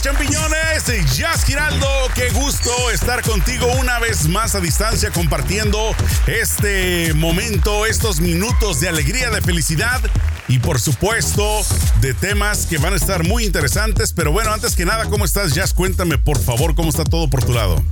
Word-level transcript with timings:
champiñones, 0.00 0.84
champiñones. 0.84 1.16
Jazz 1.16 1.44
Giraldo, 1.44 1.88
qué 2.14 2.30
gusto 2.30 2.70
estar 2.90 3.22
contigo 3.22 3.66
una 3.80 3.98
vez 3.98 4.28
más 4.28 4.54
a 4.54 4.60
distancia 4.60 5.10
compartiendo 5.10 5.94
este 6.26 7.12
momento, 7.14 7.86
estos 7.86 8.20
minutos 8.20 8.80
de 8.80 8.88
alegría, 8.88 9.30
de 9.30 9.40
felicidad 9.40 10.00
y 10.46 10.58
por 10.58 10.80
supuesto 10.80 11.62
de 12.00 12.14
temas 12.14 12.66
que 12.66 12.78
van 12.78 12.92
a 12.92 12.96
estar 12.96 13.24
muy 13.24 13.44
interesantes. 13.44 14.12
Pero 14.12 14.32
bueno, 14.32 14.52
antes 14.52 14.76
que 14.76 14.84
nada, 14.84 15.06
¿cómo 15.06 15.24
estás, 15.24 15.54
Jazz? 15.54 15.72
Cuéntame 15.74 16.18
por 16.18 16.38
favor 16.38 16.74
cómo 16.74 16.90
está 16.90 17.04
todo 17.04 17.28
por 17.28 17.44
tu 17.44 17.52
lado. 17.52 17.82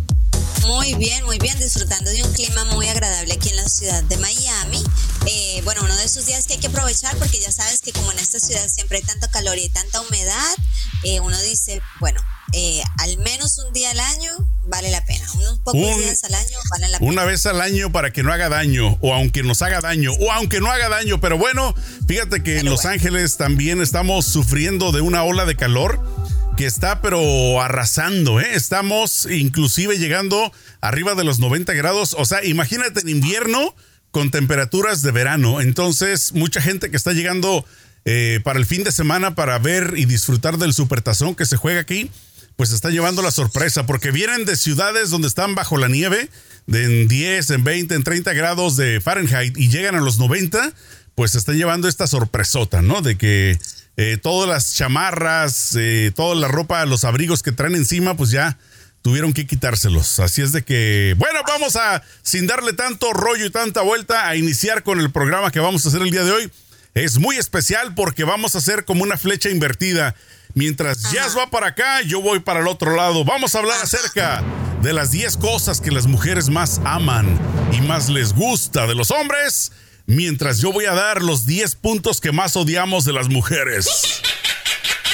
Muy 0.66 0.94
bien, 0.94 1.24
muy 1.24 1.38
bien, 1.38 1.56
disfrutando 1.60 2.10
de 2.10 2.24
un 2.24 2.32
clima 2.32 2.64
muy 2.64 2.88
agradable 2.88 3.32
aquí 3.32 3.50
en 3.50 3.56
la 3.56 3.68
ciudad 3.68 4.02
de 4.02 4.16
Miami. 4.16 4.82
Eh, 5.26 5.60
bueno, 5.64 5.82
uno 5.84 5.94
de 5.96 6.04
esos 6.04 6.26
días 6.26 6.46
que 6.46 6.54
hay 6.54 6.58
que 6.58 6.66
aprovechar 6.66 7.16
porque 7.18 7.38
ya 7.38 7.52
sabes 7.52 7.80
que 7.80 7.92
como 7.92 8.10
en 8.10 8.18
esta 8.18 8.40
ciudad 8.40 8.66
siempre 8.68 8.98
hay 8.98 9.04
tanto 9.04 9.28
calor 9.30 9.56
y 9.58 9.68
tanta 9.68 10.00
humedad, 10.00 10.56
eh, 11.04 11.20
uno 11.20 11.40
dice, 11.42 11.80
bueno, 12.00 12.20
eh, 12.52 12.82
al 12.98 13.16
menos 13.18 13.58
un 13.58 13.72
día 13.72 13.92
al 13.92 14.00
año 14.00 14.32
vale 14.66 14.90
la 14.90 15.04
pena. 15.04 15.24
Unos 15.34 15.60
pocos 15.60 15.98
días 15.98 16.24
al 16.24 16.34
año 16.34 16.58
vale 16.70 16.88
la 16.88 16.98
pena. 16.98 17.12
Una 17.12 17.24
vez 17.24 17.46
al 17.46 17.60
año 17.60 17.92
para 17.92 18.12
que 18.12 18.24
no 18.24 18.32
haga 18.32 18.48
daño, 18.48 18.98
o 19.02 19.14
aunque 19.14 19.44
nos 19.44 19.62
haga 19.62 19.80
daño, 19.80 20.12
o 20.18 20.32
aunque 20.32 20.60
no 20.60 20.70
haga 20.70 20.88
daño. 20.88 21.20
Pero 21.20 21.38
bueno, 21.38 21.76
fíjate 22.08 22.42
que 22.42 22.58
en 22.58 22.66
Los 22.66 22.86
Ángeles 22.86 23.36
también 23.36 23.80
estamos 23.80 24.26
sufriendo 24.26 24.90
de 24.90 25.00
una 25.00 25.22
ola 25.22 25.44
de 25.44 25.54
calor 25.54 26.25
que 26.56 26.66
está 26.66 27.02
pero 27.02 27.60
arrasando, 27.60 28.40
¿eh? 28.40 28.54
Estamos 28.54 29.28
inclusive 29.30 29.98
llegando 29.98 30.52
arriba 30.80 31.14
de 31.14 31.22
los 31.22 31.38
90 31.38 31.74
grados. 31.74 32.16
O 32.18 32.24
sea, 32.24 32.42
imagínate 32.44 33.00
en 33.00 33.10
invierno 33.10 33.74
con 34.10 34.30
temperaturas 34.30 35.02
de 35.02 35.12
verano. 35.12 35.60
Entonces, 35.60 36.32
mucha 36.32 36.62
gente 36.62 36.90
que 36.90 36.96
está 36.96 37.12
llegando 37.12 37.66
eh, 38.06 38.40
para 38.42 38.58
el 38.58 38.64
fin 38.64 38.84
de 38.84 38.92
semana 38.92 39.34
para 39.34 39.58
ver 39.58 39.94
y 39.96 40.06
disfrutar 40.06 40.56
del 40.56 40.72
supertazón 40.72 41.34
que 41.34 41.44
se 41.44 41.56
juega 41.56 41.80
aquí, 41.80 42.10
pues 42.56 42.72
está 42.72 42.88
llevando 42.88 43.20
la 43.20 43.30
sorpresa, 43.30 43.84
porque 43.84 44.10
vienen 44.10 44.46
de 44.46 44.56
ciudades 44.56 45.10
donde 45.10 45.28
están 45.28 45.54
bajo 45.54 45.76
la 45.76 45.88
nieve, 45.88 46.30
de 46.66 46.84
en 47.02 47.08
10, 47.08 47.50
en 47.50 47.64
20, 47.64 47.94
en 47.94 48.02
30 48.02 48.32
grados 48.32 48.76
de 48.76 49.02
Fahrenheit 49.02 49.56
y 49.58 49.68
llegan 49.68 49.94
a 49.94 50.00
los 50.00 50.18
90, 50.18 50.72
pues 51.14 51.34
están 51.34 51.56
llevando 51.56 51.86
esta 51.86 52.06
sorpresota, 52.06 52.80
¿no? 52.80 53.02
De 53.02 53.18
que 53.18 53.58
eh, 53.96 54.18
todas 54.22 54.48
las 54.48 54.74
chamarras, 54.74 55.74
eh, 55.78 56.12
toda 56.14 56.34
la 56.34 56.48
ropa, 56.48 56.84
los 56.84 57.04
abrigos 57.04 57.42
que 57.42 57.52
traen 57.52 57.74
encima, 57.74 58.16
pues 58.16 58.30
ya 58.30 58.58
tuvieron 59.00 59.32
que 59.32 59.46
quitárselos. 59.46 60.20
Así 60.20 60.42
es 60.42 60.52
de 60.52 60.64
que, 60.64 61.14
bueno, 61.16 61.40
vamos 61.46 61.76
a, 61.76 62.02
sin 62.22 62.46
darle 62.46 62.72
tanto 62.72 63.12
rollo 63.12 63.46
y 63.46 63.50
tanta 63.50 63.80
vuelta, 63.82 64.28
a 64.28 64.36
iniciar 64.36 64.82
con 64.82 65.00
el 65.00 65.10
programa 65.10 65.50
que 65.50 65.60
vamos 65.60 65.84
a 65.84 65.88
hacer 65.88 66.02
el 66.02 66.10
día 66.10 66.24
de 66.24 66.32
hoy. 66.32 66.52
Es 66.92 67.18
muy 67.18 67.36
especial 67.36 67.94
porque 67.94 68.24
vamos 68.24 68.54
a 68.54 68.58
hacer 68.58 68.84
como 68.84 69.02
una 69.02 69.16
flecha 69.16 69.48
invertida. 69.48 70.14
Mientras 70.54 71.12
Jazz 71.12 71.36
va 71.36 71.50
para 71.50 71.68
acá, 71.68 72.02
yo 72.02 72.20
voy 72.20 72.40
para 72.40 72.60
el 72.60 72.66
otro 72.66 72.96
lado. 72.96 73.24
Vamos 73.24 73.54
a 73.54 73.58
hablar 73.58 73.78
acerca 73.82 74.42
de 74.82 74.92
las 74.92 75.10
10 75.10 75.36
cosas 75.36 75.80
que 75.80 75.90
las 75.90 76.06
mujeres 76.06 76.48
más 76.48 76.80
aman 76.84 77.38
y 77.72 77.80
más 77.82 78.08
les 78.08 78.32
gusta 78.32 78.86
de 78.86 78.94
los 78.94 79.10
hombres 79.10 79.72
mientras 80.06 80.58
yo 80.58 80.72
voy 80.72 80.86
a 80.86 80.92
dar 80.92 81.22
los 81.22 81.46
10 81.46 81.74
puntos 81.76 82.20
que 82.20 82.32
más 82.32 82.56
odiamos 82.56 83.04
de 83.04 83.12
las 83.12 83.28
mujeres. 83.28 83.88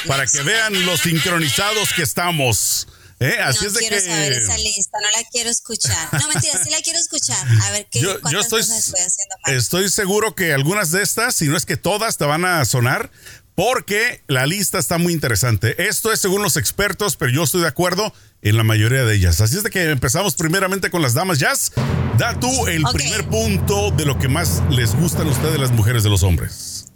Para 0.07 0.27
que 0.27 0.43
vean 0.43 0.85
los 0.87 1.01
sincronizados 1.01 1.93
que 1.95 2.03
estamos. 2.03 2.89
¿Eh? 3.21 3.39
Así 3.41 3.61
no 3.61 3.69
es 3.69 3.75
de 3.75 3.81
quiero 3.81 3.97
que... 3.97 4.03
saber 4.03 4.33
esa 4.33 4.59
lista, 4.59 4.99
no 5.01 5.21
la 5.21 5.29
quiero 5.31 5.49
escuchar. 5.49 6.09
No, 6.13 6.29
mentira, 6.29 6.61
sí 6.63 6.71
la 6.71 6.81
quiero 6.81 6.99
escuchar. 6.99 7.47
A 7.63 7.71
ver 7.71 7.87
qué 7.89 8.01
yo, 8.01 8.19
yo 8.31 8.41
estoy, 8.41 8.63
estoy 8.63 9.01
haciendo 9.01 9.37
mal. 9.47 9.55
Estoy 9.55 9.89
seguro 9.91 10.35
que 10.35 10.53
algunas 10.53 10.91
de 10.91 11.03
estas, 11.03 11.37
si 11.37 11.47
no 11.47 11.57
es 11.57 11.65
que 11.65 11.77
todas, 11.77 12.17
te 12.17 12.25
van 12.25 12.45
a 12.45 12.65
sonar, 12.65 13.13
porque 13.55 14.25
la 14.27 14.47
lista 14.47 14.81
está 14.81 14.99
muy 14.99 15.13
interesante. 15.13 15.87
Esto 15.87 16.13
es 16.13 16.21
según 16.21 16.43
los 16.43 16.57
expertos, 16.57 17.17
pero 17.17 17.31
yo 17.31 17.45
estoy 17.45 17.61
de 17.61 17.69
acuerdo 17.69 18.13
en 18.43 18.57
la 18.57 18.65
mayoría 18.65 19.05
de 19.05 19.15
ellas. 19.15 19.41
Así 19.41 19.57
es 19.57 19.63
de 19.63 19.71
que 19.71 19.91
empezamos 19.91 20.35
primeramente 20.35 20.91
con 20.91 21.01
las 21.01 21.15
damas 21.15 21.39
jazz. 21.39 21.73
Da 22.19 22.39
tú 22.39 22.67
el 22.67 22.83
primer 22.93 23.29
punto 23.29 23.91
de 23.93 24.05
lo 24.05 24.19
que 24.19 24.29
más 24.29 24.63
les 24.69 24.95
gustan 24.95 25.29
a 25.29 25.31
ustedes 25.31 25.59
las 25.59 25.71
mujeres 25.71 26.03
de 26.03 26.11
los 26.11 26.23
hombres. 26.23 26.87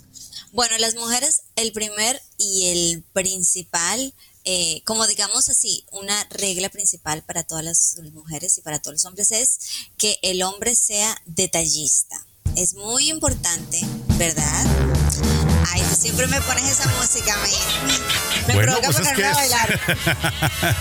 Bueno, 0.53 0.77
las 0.79 0.95
mujeres, 0.95 1.43
el 1.55 1.73
primer 1.73 2.21
y 2.39 2.67
el 2.67 3.05
principal, 3.13 4.13
eh, 4.45 4.81
como 4.85 5.07
digamos 5.07 5.49
así, 5.49 5.85
una 5.93 6.27
regla 6.31 6.69
principal 6.69 7.23
para 7.23 7.45
todas 7.45 7.65
las 7.65 7.97
mujeres 8.13 8.59
y 8.59 8.63
para 8.63 8.81
todos 8.81 8.95
los 8.95 9.05
hombres 9.05 9.31
es 9.33 9.59
que 9.99 10.19
el 10.23 10.43
hombre 10.43 10.75
sea 10.75 11.17
detallista. 11.27 12.17
Es 12.57 12.75
muy 12.75 13.11
importante, 13.11 13.81
¿verdad? 14.19 14.67
Ay, 15.73 15.83
siempre 15.99 16.27
me 16.27 16.41
pones 16.43 16.65
esa 16.65 16.89
música 16.91 17.37
mí. 17.39 17.51
Me 18.49 18.55
bueno, 18.55 18.73
provoca 18.73 18.93
pues 18.93 19.07
es 19.07 19.17
que 19.17 19.25
a 19.25 19.35
bailar. 19.35 19.81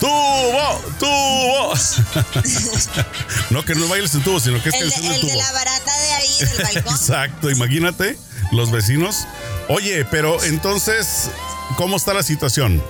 ¡Tubo! 0.00 0.82
¡Tubo! 0.98 1.74
no 3.50 3.64
que 3.64 3.74
no 3.74 3.88
bailes 3.88 4.14
en 4.14 4.22
tubo, 4.22 4.38
sino 4.40 4.62
que 4.62 4.68
es 4.68 4.74
el, 4.74 4.92
que 4.92 5.00
el, 5.00 5.12
el 5.12 5.20
tubo. 5.20 5.30
de 5.30 5.36
la 5.36 5.52
baranda 5.52 5.98
de 5.98 6.12
ahí, 6.12 6.38
del 6.38 6.62
balcón. 6.62 6.94
Exacto, 7.00 7.50
imagínate, 7.50 8.18
los 8.52 8.70
vecinos. 8.70 9.26
Oye, 9.68 10.04
pero 10.04 10.42
entonces, 10.44 11.30
¿cómo 11.76 11.96
está 11.96 12.12
la 12.14 12.22
situación? 12.22 12.82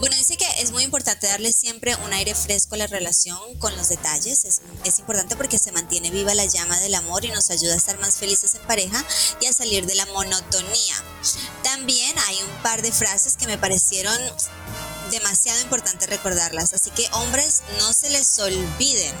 Bueno, 0.00 0.16
dice 0.16 0.36
es 0.58 0.72
muy 0.72 0.82
importante 0.82 1.26
darle 1.26 1.52
siempre 1.52 1.94
un 2.04 2.12
aire 2.12 2.34
fresco 2.34 2.74
a 2.74 2.78
la 2.78 2.86
relación 2.86 3.38
con 3.58 3.74
los 3.76 3.88
detalles. 3.88 4.44
Es, 4.44 4.60
es, 4.84 4.98
importante 4.98 5.36
porque 5.36 5.58
se 5.58 5.72
mantiene 5.72 6.10
viva 6.10 6.34
la 6.34 6.44
llama 6.44 6.78
del 6.80 6.94
amor 6.94 7.24
y 7.24 7.28
nos 7.28 7.50
ayuda 7.50 7.74
a 7.74 7.76
estar 7.76 7.98
más 8.00 8.16
felices 8.16 8.54
en 8.54 8.62
pareja 8.62 9.04
y 9.40 9.46
a 9.46 9.52
salir 9.52 9.86
de 9.86 9.94
la 9.94 10.06
monotonía. 10.06 10.94
También 11.62 12.14
hay 12.26 12.36
un 12.42 12.62
par 12.62 12.82
de 12.82 12.92
frases 12.92 13.36
que 13.36 13.46
me 13.46 13.58
parecieron 13.58 14.18
demasiado 15.10 15.60
importante 15.60 16.06
recordarlas. 16.06 16.72
Así 16.72 16.90
que 16.90 17.08
hombres, 17.12 17.62
no 17.78 17.92
se 17.92 18.10
les 18.10 18.38
olviden. 18.38 19.14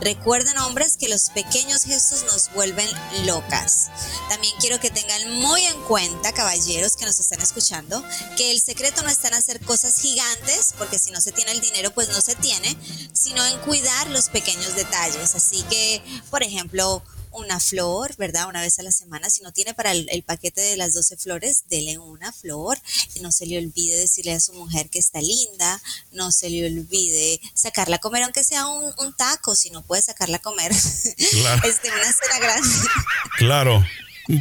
Recuerden 0.00 0.58
hombres 0.58 0.96
que 0.96 1.08
los 1.08 1.30
pequeños 1.30 1.84
gestos 1.84 2.24
nos 2.24 2.52
vuelven 2.52 2.88
locas. 3.24 3.90
También 4.28 4.54
quiero 4.60 4.80
que 4.80 4.90
tengan 4.90 5.32
muy 5.40 5.64
en 5.64 5.80
cuenta, 5.84 6.32
caballeros 6.32 6.96
que 6.96 7.06
nos 7.06 7.18
están 7.18 7.40
escuchando, 7.40 8.04
que 8.36 8.50
el 8.50 8.60
secreto 8.60 9.02
no 9.02 9.08
está 9.08 9.28
en 9.28 9.34
hacer 9.34 9.60
cosas 9.60 9.98
gigantes, 9.98 10.74
porque 10.78 10.98
si 10.98 11.10
no 11.10 11.20
se 11.20 11.32
tiene 11.32 11.52
el 11.52 11.60
dinero, 11.60 11.90
pues 11.92 12.08
no 12.08 12.20
se 12.20 12.34
tiene, 12.36 12.76
sino 13.12 13.44
en 13.46 13.58
cuidar 13.60 14.10
los 14.10 14.28
pequeños 14.28 14.74
detalles. 14.74 15.34
Así 15.34 15.62
que, 15.64 16.02
por 16.30 16.42
ejemplo, 16.42 17.02
una 17.34 17.60
flor, 17.60 18.14
¿verdad? 18.16 18.48
Una 18.48 18.60
vez 18.60 18.78
a 18.78 18.82
la 18.82 18.92
semana. 18.92 19.30
Si 19.30 19.42
no 19.42 19.52
tiene 19.52 19.74
para 19.74 19.92
el, 19.92 20.22
paquete 20.26 20.60
de 20.60 20.76
las 20.76 20.94
12 20.94 21.16
flores, 21.16 21.64
dele 21.68 21.98
una 21.98 22.32
flor. 22.32 22.78
No 23.20 23.32
se 23.32 23.46
le 23.46 23.58
olvide 23.58 23.96
decirle 23.96 24.32
a 24.32 24.40
su 24.40 24.52
mujer 24.54 24.88
que 24.90 24.98
está 24.98 25.20
linda. 25.20 25.80
No 26.12 26.32
se 26.32 26.50
le 26.50 26.66
olvide 26.66 27.40
sacarla 27.54 27.96
a 27.96 28.00
comer, 28.00 28.22
aunque 28.22 28.44
sea 28.44 28.66
un, 28.66 29.14
taco. 29.16 29.54
Si 29.54 29.70
no 29.70 29.82
puede 29.82 30.02
sacarla 30.02 30.38
a 30.38 30.40
comer, 30.40 30.72
claro. 31.30 31.62
este, 31.68 31.88
una 31.88 32.12
cena 32.12 32.38
grande. 32.40 32.76
Claro. 33.38 33.86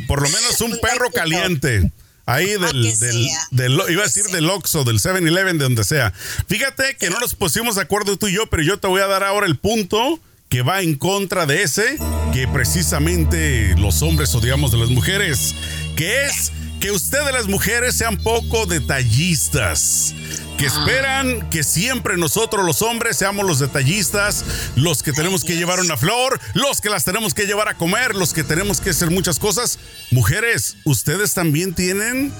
Por 0.07 0.21
lo 0.21 0.29
menos 0.29 0.61
un, 0.61 0.79
perro 0.79 1.11
caliente. 1.11 1.91
Ahí 2.25 2.47
del, 2.47 2.97
del, 2.99 3.29
del, 3.51 3.81
iba 3.89 4.01
a 4.01 4.05
decir 4.05 4.23
del 4.27 4.49
Oxxo, 4.49 4.85
del 4.85 5.01
7-Eleven, 5.01 5.57
de 5.57 5.65
donde 5.65 5.83
sea. 5.83 6.13
Fíjate 6.47 6.95
que 6.95 7.09
no 7.09 7.19
nos 7.19 7.35
pusimos 7.35 7.75
de 7.75 7.81
acuerdo 7.81 8.15
tú 8.15 8.27
y 8.27 8.33
yo, 8.33 8.47
pero 8.49 8.63
yo 8.63 8.79
te 8.79 8.87
voy 8.87 9.01
a 9.01 9.07
dar 9.07 9.23
ahora 9.23 9.45
el 9.45 9.57
punto 9.57 10.21
que 10.53 10.61
va 10.61 10.81
en 10.81 10.93
contra 10.93 11.47
de 11.47 11.63
ese 11.63 11.97
que 12.31 12.47
precisamente 12.47 13.73
los 13.75 14.03
hombres 14.03 14.35
odiamos 14.35 14.71
de 14.71 14.77
las 14.77 14.91
mujeres, 14.91 15.55
que 15.95 16.25
es 16.25 16.51
que 16.79 16.91
ustedes 16.91 17.33
las 17.33 17.47
mujeres 17.47 17.97
sean 17.97 18.17
poco 18.17 18.67
detallistas, 18.67 20.13
que 20.59 20.67
esperan 20.67 21.49
que 21.49 21.63
siempre 21.63 22.17
nosotros 22.17 22.63
los 22.67 22.83
hombres 22.83 23.17
seamos 23.17 23.47
los 23.47 23.57
detallistas, 23.57 24.45
los 24.75 25.01
que 25.01 25.11
tenemos 25.11 25.43
que 25.43 25.55
llevar 25.55 25.79
una 25.79 25.97
flor, 25.97 26.39
los 26.53 26.81
que 26.81 26.91
las 26.91 27.03
tenemos 27.03 27.33
que 27.33 27.47
llevar 27.47 27.67
a 27.67 27.73
comer, 27.73 28.13
los 28.13 28.31
que 28.31 28.43
tenemos 28.43 28.79
que 28.79 28.91
hacer 28.91 29.09
muchas 29.09 29.39
cosas. 29.39 29.79
Mujeres, 30.11 30.77
ustedes 30.83 31.33
también 31.33 31.73
tienen 31.73 32.31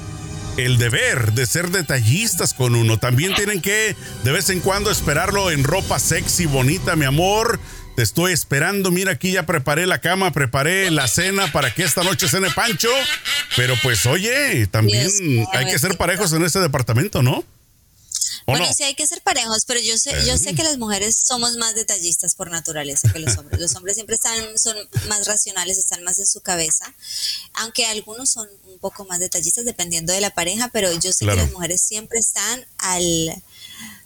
el 0.58 0.78
deber 0.78 1.34
de 1.34 1.48
ser 1.48 1.72
detallistas 1.72 2.54
con 2.54 2.76
uno. 2.76 3.00
También 3.00 3.34
tienen 3.34 3.60
que 3.60 3.96
de 4.24 4.32
vez 4.32 4.52
en 4.52 4.60
cuando 4.60 4.92
esperarlo 4.92 5.50
en 5.50 5.64
ropa 5.64 5.98
sexy, 5.98 6.46
bonita, 6.46 6.96
mi 6.96 7.06
amor 7.06 7.60
te 7.96 8.02
estoy 8.02 8.34
esperando. 8.34 8.92
Mira, 8.92 9.14
aquí 9.14 9.32
ya 9.32 9.46
preparé 9.46 9.86
la 9.86 10.02
cama, 10.02 10.32
preparé 10.32 10.92
la 10.92 11.08
cena 11.08 11.52
para 11.52 11.74
que 11.74 11.84
esta 11.84 12.04
noche 12.04 12.28
cene 12.28 12.50
Pancho. 12.52 12.90
Pero 13.56 13.76
pues, 13.84 14.06
oye, 14.06 14.68
también 14.68 15.10
hay 15.54 15.66
que 15.66 15.80
ser 15.80 15.98
parejos 15.98 16.34
en 16.34 16.44
este 16.44 16.60
departamento, 16.60 17.22
¿no? 17.22 17.44
Bueno, 18.46 18.66
sí 18.74 18.84
hay 18.84 18.96
que 18.96 19.08
ser 19.08 19.22
parejos, 19.22 19.64
pero 19.66 19.80
yo 19.80 19.98
sé, 19.98 20.12
yo 20.26 20.38
sé 20.38 20.54
que 20.54 20.64
las 20.64 20.78
mujeres 20.78 21.18
somos 21.24 21.56
más 21.58 21.76
detallistas 21.76 22.36
por 22.36 22.52
naturaleza 22.52 23.12
que 23.12 23.20
los 23.20 23.38
hombres. 23.38 23.60
Los 23.60 23.76
hombres 23.76 23.96
siempre 23.96 24.16
están, 24.16 24.58
son 24.58 24.76
más 25.08 25.28
racionales, 25.28 25.78
están 25.78 26.04
más 26.04 26.20
en 26.20 26.26
su 26.26 26.42
cabeza, 26.42 26.94
aunque 27.54 27.86
algunos 27.86 28.30
son 28.30 28.50
un 28.66 28.80
poco 28.80 29.06
más 29.06 29.20
detallistas 29.20 29.66
dependiendo 29.66 30.12
de 30.12 30.20
la 30.20 30.32
pareja, 30.32 30.70
pero 30.74 30.92
yo 30.92 31.14
sé 31.14 31.26
que 31.26 31.36
las 31.36 31.52
mujeres 31.52 31.82
siempre 31.82 32.20
están 32.20 32.66
al 32.80 33.42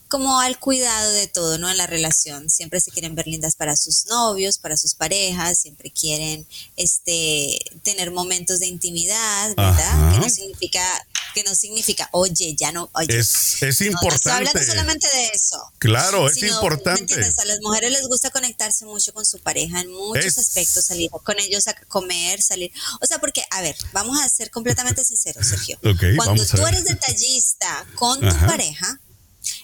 como 0.07 0.39
al 0.39 0.59
cuidado 0.59 1.11
de 1.11 1.27
todo, 1.27 1.57
¿no? 1.57 1.69
En 1.69 1.77
la 1.77 1.87
relación. 1.87 2.49
Siempre 2.49 2.79
se 2.79 2.91
quieren 2.91 3.15
ver 3.15 3.27
lindas 3.27 3.55
para 3.55 3.75
sus 3.75 4.05
novios, 4.07 4.57
para 4.57 4.77
sus 4.77 4.95
parejas, 4.95 5.59
siempre 5.59 5.91
quieren 5.91 6.47
este 6.75 7.59
tener 7.83 8.11
momentos 8.11 8.59
de 8.59 8.67
intimidad, 8.67 9.49
¿verdad? 9.55 10.13
Que 10.13 10.19
no 10.19 10.29
significa 10.29 10.81
que 11.33 11.43
no 11.43 11.55
significa, 11.55 12.09
oye, 12.13 12.55
ya 12.55 12.71
no, 12.71 12.89
oye. 12.93 13.19
Es, 13.19 13.61
es 13.61 13.81
importante. 13.81 14.29
No, 14.29 14.35
hablando 14.35 14.63
solamente 14.63 15.07
de 15.13 15.27
eso. 15.33 15.71
Claro, 15.77 16.27
es 16.27 16.41
importante. 16.41 17.13
A 17.13 17.45
las 17.45 17.59
mujeres 17.61 17.91
les 17.91 18.07
gusta 18.07 18.31
conectarse 18.31 18.85
mucho 18.85 19.13
con 19.13 19.23
su 19.23 19.37
pareja 19.39 19.81
en 19.81 19.91
muchos 19.91 20.37
aspectos, 20.39 20.85
salir 20.85 21.11
con 21.11 21.39
ellos 21.39 21.67
a 21.67 21.75
comer, 21.87 22.41
salir. 22.41 22.71
O 23.01 23.05
sea, 23.05 23.19
porque, 23.19 23.43
a 23.51 23.61
ver, 23.61 23.75
vamos 23.93 24.19
a 24.19 24.27
ser 24.29 24.49
completamente 24.49 25.05
sinceros, 25.05 25.45
Sergio. 25.45 25.77
Cuando 26.15 26.43
tú 26.43 26.65
eres 26.65 26.85
detallista 26.85 27.85
con 27.95 28.19
tu 28.19 28.35
pareja, 28.47 28.99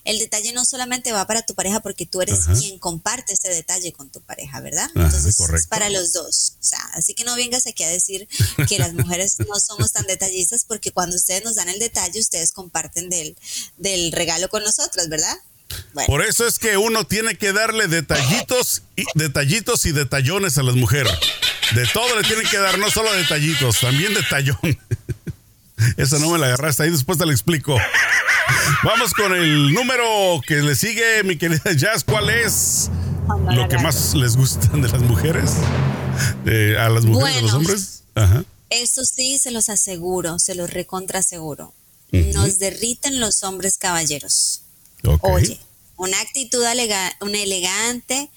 el 0.03 0.19
detalle 0.19 0.53
no 0.53 0.65
solamente 0.65 1.11
va 1.11 1.25
para 1.27 1.43
tu 1.43 1.55
pareja 1.55 1.79
porque 1.79 2.05
tú 2.05 2.21
eres 2.21 2.45
quien 2.59 2.79
comparte 2.79 3.33
ese 3.33 3.49
detalle 3.49 3.93
con 3.93 4.09
tu 4.09 4.21
pareja, 4.21 4.61
¿verdad? 4.61 4.89
Entonces 4.95 5.39
es 5.39 5.67
para 5.67 5.89
los 5.89 6.13
dos. 6.13 6.53
O 6.59 6.63
sea, 6.63 6.79
así 6.93 7.13
que 7.13 7.23
no 7.23 7.35
vengas 7.35 7.67
aquí 7.67 7.83
a 7.83 7.89
decir 7.89 8.27
que 8.67 8.79
las 8.79 8.93
mujeres 8.93 9.37
no 9.47 9.59
somos 9.59 9.91
tan 9.91 10.05
detallistas 10.05 10.65
porque 10.65 10.91
cuando 10.91 11.15
ustedes 11.15 11.43
nos 11.43 11.55
dan 11.55 11.69
el 11.69 11.79
detalle, 11.79 12.19
ustedes 12.19 12.51
comparten 12.51 13.09
del, 13.09 13.37
del 13.77 14.11
regalo 14.11 14.49
con 14.49 14.63
nosotras, 14.63 15.09
¿verdad? 15.09 15.37
Por 16.07 16.23
eso 16.23 16.47
es 16.47 16.59
que 16.59 16.77
uno 16.77 17.05
tiene 17.05 17.35
que 17.35 17.53
darle 17.53 17.87
detallitos 17.87 18.83
y 18.95 19.05
detallitos 19.15 19.85
y 19.85 19.91
detallones 19.91 20.57
a 20.57 20.63
las 20.63 20.75
mujeres. 20.75 21.13
De 21.75 21.87
todo 21.87 22.19
le 22.19 22.27
tienen 22.27 22.47
que 22.47 22.57
dar, 22.57 22.77
no 22.77 22.89
solo 22.91 23.11
detallitos, 23.13 23.79
también 23.79 24.13
detallón. 24.13 24.57
Esa 25.97 26.19
no 26.19 26.29
me 26.29 26.39
la 26.39 26.47
agarraste 26.47 26.83
ahí, 26.83 26.89
después 26.89 27.17
te 27.17 27.25
la 27.25 27.31
explico. 27.31 27.77
Vamos 28.83 29.13
con 29.13 29.33
el 29.33 29.73
número 29.73 30.41
que 30.45 30.55
le 30.55 30.75
sigue, 30.75 31.23
mi 31.23 31.37
querida 31.37 31.71
Jazz. 31.75 32.03
¿Cuál 32.03 32.29
es 32.29 32.89
lo 33.27 33.67
que 33.67 33.77
más 33.77 34.13
les 34.15 34.35
gustan 34.35 34.81
de 34.81 34.89
las 34.89 35.01
mujeres? 35.01 35.51
a 36.79 36.89
las 36.89 37.05
mujeres, 37.05 37.37
a 37.37 37.41
los 37.41 37.53
hombres. 37.53 38.03
Eso 38.69 39.05
sí, 39.05 39.37
se 39.37 39.51
los 39.51 39.69
aseguro, 39.69 40.39
se 40.39 40.55
los 40.55 40.69
recontra 40.69 41.19
aseguro. 41.19 41.73
Nos 42.11 42.59
derriten 42.59 43.19
los 43.19 43.43
hombres 43.43 43.77
caballeros. 43.77 44.61
Oye, 45.21 45.59
una 45.97 46.19
actitud 46.21 46.63
una 47.21 47.37
elegante 47.39 48.29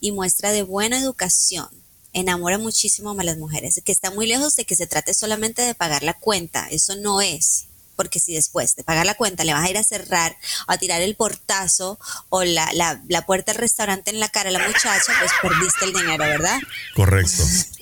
y 0.00 0.12
muestra 0.12 0.52
de 0.52 0.62
buena 0.62 0.98
educación 0.98 1.68
enamora 2.12 2.58
muchísimo 2.58 3.10
a 3.18 3.24
las 3.24 3.38
mujeres, 3.38 3.80
que 3.84 3.92
está 3.92 4.10
muy 4.10 4.26
lejos 4.26 4.56
de 4.56 4.64
que 4.64 4.74
se 4.74 4.86
trate 4.86 5.14
solamente 5.14 5.62
de 5.62 5.74
pagar 5.74 6.02
la 6.02 6.14
cuenta, 6.14 6.66
eso 6.68 6.96
no 6.96 7.20
es 7.20 7.66
porque 8.00 8.18
si 8.18 8.32
después 8.32 8.76
de 8.76 8.82
pagar 8.82 9.04
la 9.04 9.12
cuenta 9.12 9.44
le 9.44 9.52
vas 9.52 9.62
a 9.62 9.68
ir 9.68 9.76
a 9.76 9.84
cerrar 9.84 10.34
o 10.66 10.72
a 10.72 10.78
tirar 10.78 11.02
el 11.02 11.16
portazo 11.16 11.98
o 12.30 12.44
la, 12.44 12.66
la, 12.72 13.26
puerta 13.26 13.52
del 13.52 13.60
restaurante 13.60 14.10
en 14.10 14.20
la 14.20 14.30
cara 14.30 14.48
a 14.48 14.52
la 14.52 14.66
muchacha, 14.66 15.12
pues 15.18 15.30
perdiste 15.42 15.84
el 15.84 15.92
dinero, 15.92 16.24
¿verdad? 16.24 16.58
Correcto. 16.94 17.42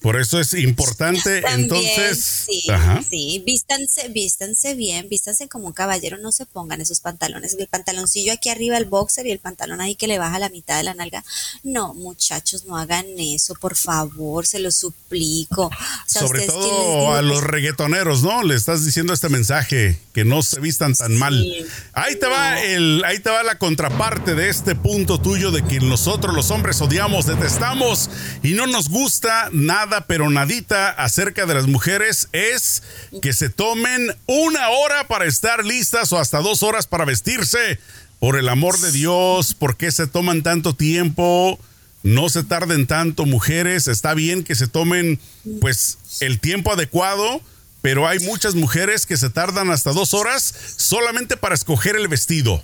Por 0.00 0.18
eso 0.18 0.40
es 0.40 0.54
importante, 0.54 1.42
entonces. 1.54 2.46
Sí, 2.46 2.62
sí, 3.08 3.42
vístanse, 3.44 4.08
vístanse 4.08 4.74
bien, 4.74 5.10
vístanse 5.10 5.46
como 5.46 5.66
un 5.66 5.72
caballero, 5.74 6.16
no 6.16 6.32
se 6.32 6.46
pongan 6.46 6.80
esos 6.80 7.00
pantalones. 7.00 7.54
El 7.58 7.68
pantaloncillo 7.68 8.32
aquí 8.32 8.48
arriba, 8.48 8.78
el 8.78 8.86
boxer 8.86 9.26
y 9.26 9.30
el 9.30 9.40
pantalón 9.40 9.82
ahí 9.82 9.96
que 9.96 10.06
le 10.06 10.18
baja 10.18 10.38
la 10.38 10.48
mitad 10.48 10.78
de 10.78 10.84
la 10.84 10.94
nalga. 10.94 11.22
No, 11.64 11.92
muchachos, 11.92 12.64
no 12.64 12.78
hagan 12.78 13.04
eso, 13.18 13.54
por 13.56 13.76
favor, 13.76 14.46
se 14.46 14.58
lo 14.58 14.70
suplico. 14.70 15.70
Sobre 16.06 16.46
todo 16.46 17.12
a 17.12 17.20
los 17.20 17.42
reggaetoneros, 17.42 18.22
¿no? 18.22 18.42
Le 18.42 18.54
estás 18.54 18.86
diciendo 18.86 19.12
este 19.12 19.28
mensaje, 19.28 19.98
que 20.14 20.24
no 20.24 20.42
se 20.42 20.60
vistan 20.60 20.94
tan 20.94 21.14
mal. 21.18 21.46
Ahí 21.92 22.16
te 22.16 22.26
va 22.26 22.62
el, 22.62 23.02
ahí 23.04 23.18
te 23.18 23.28
va 23.28 23.42
la 23.42 23.58
contraparte 23.58 24.34
de 24.34 24.48
este 24.48 24.74
punto 24.74 25.20
tuyo 25.20 25.50
de 25.50 25.62
que 25.62 25.80
nosotros 25.80 26.34
los 26.34 26.50
hombres 26.50 26.80
odiamos, 26.80 27.26
detestamos 27.26 28.08
y 28.42 28.54
no 28.54 28.66
nos 28.66 28.88
gusta 28.88 29.50
nada 29.52 29.89
pero 30.06 30.30
nadita 30.30 30.90
acerca 30.90 31.46
de 31.46 31.54
las 31.54 31.66
mujeres 31.66 32.28
es 32.32 32.82
que 33.20 33.32
se 33.32 33.48
tomen 33.48 34.16
una 34.26 34.68
hora 34.70 35.06
para 35.08 35.26
estar 35.26 35.64
listas 35.64 36.12
o 36.12 36.18
hasta 36.18 36.38
dos 36.38 36.62
horas 36.62 36.86
para 36.86 37.04
vestirse. 37.04 37.78
Por 38.20 38.36
el 38.36 38.48
amor 38.48 38.78
de 38.78 38.92
Dios, 38.92 39.54
¿por 39.54 39.76
qué 39.76 39.90
se 39.90 40.06
toman 40.06 40.42
tanto 40.42 40.74
tiempo? 40.74 41.58
No 42.02 42.28
se 42.28 42.44
tarden 42.44 42.86
tanto, 42.86 43.26
mujeres. 43.26 43.88
Está 43.88 44.14
bien 44.14 44.44
que 44.44 44.54
se 44.54 44.66
tomen, 44.66 45.18
pues, 45.60 45.98
el 46.20 46.38
tiempo 46.38 46.72
adecuado, 46.72 47.40
pero 47.82 48.06
hay 48.06 48.20
muchas 48.20 48.54
mujeres 48.54 49.06
que 49.06 49.16
se 49.16 49.30
tardan 49.30 49.70
hasta 49.70 49.92
dos 49.92 50.14
horas 50.14 50.54
solamente 50.76 51.36
para 51.36 51.54
escoger 51.54 51.96
el 51.96 52.08
vestido 52.08 52.62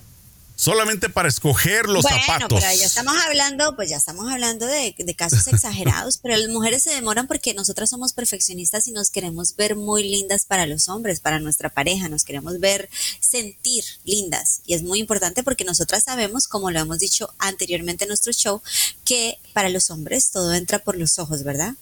solamente 0.57 1.11
para 1.11 1.29
escoger 1.29 1.87
los 1.87 2.03
bueno, 2.03 2.19
zapatos. 2.27 2.61
Pero 2.61 2.75
ya 2.75 2.87
estamos 2.87 3.15
hablando, 3.27 3.77
pues 3.77 3.91
ya 3.91 3.99
estamos 3.99 4.31
hablando 4.33 4.67
de, 4.67 4.95
casos 5.17 5.47
exagerados, 5.53 6.19
pero 6.19 6.37
las 6.37 6.49
mujeres 6.49 6.83
se 6.83 6.91
demoran 6.91 7.27
porque 7.27 7.55
nosotras 7.55 7.91
somos 7.91 8.15
perfeccionistas 8.15 8.89
y 8.89 8.93
nos 8.93 9.11
queremos 9.11 9.55
ver 9.55 9.77
muy 9.77 10.03
lindas 10.09 10.47
para 10.47 10.67
los 10.67 10.89
hombres, 10.89 11.21
para 11.21 11.39
nuestra 11.39 11.69
pareja, 11.69 12.09
nos 12.09 12.25
queremos 12.25 12.59
ver, 12.59 12.89
sentir 13.21 13.85
lindas. 14.05 14.63
Y 14.67 14.75
es 14.75 14.83
muy 14.83 14.99
importante 14.99 15.43
porque 15.43 15.65
nosotras 15.65 16.05
sabemos, 16.05 16.49
como 16.49 16.71
lo 16.71 16.81
hemos 16.81 16.99
dicho 16.99 17.33
anteriormente 17.39 18.05
en 18.05 18.09
nuestro 18.09 18.33
show, 18.33 18.63
que 19.05 19.39
para 19.53 19.69
los 19.69 19.91
hombres 19.91 20.31
todo 20.31 20.55
entra 20.55 20.79
por 20.79 20.97
los 20.97 21.19
ojos, 21.19 21.45
¿verdad? 21.45 21.75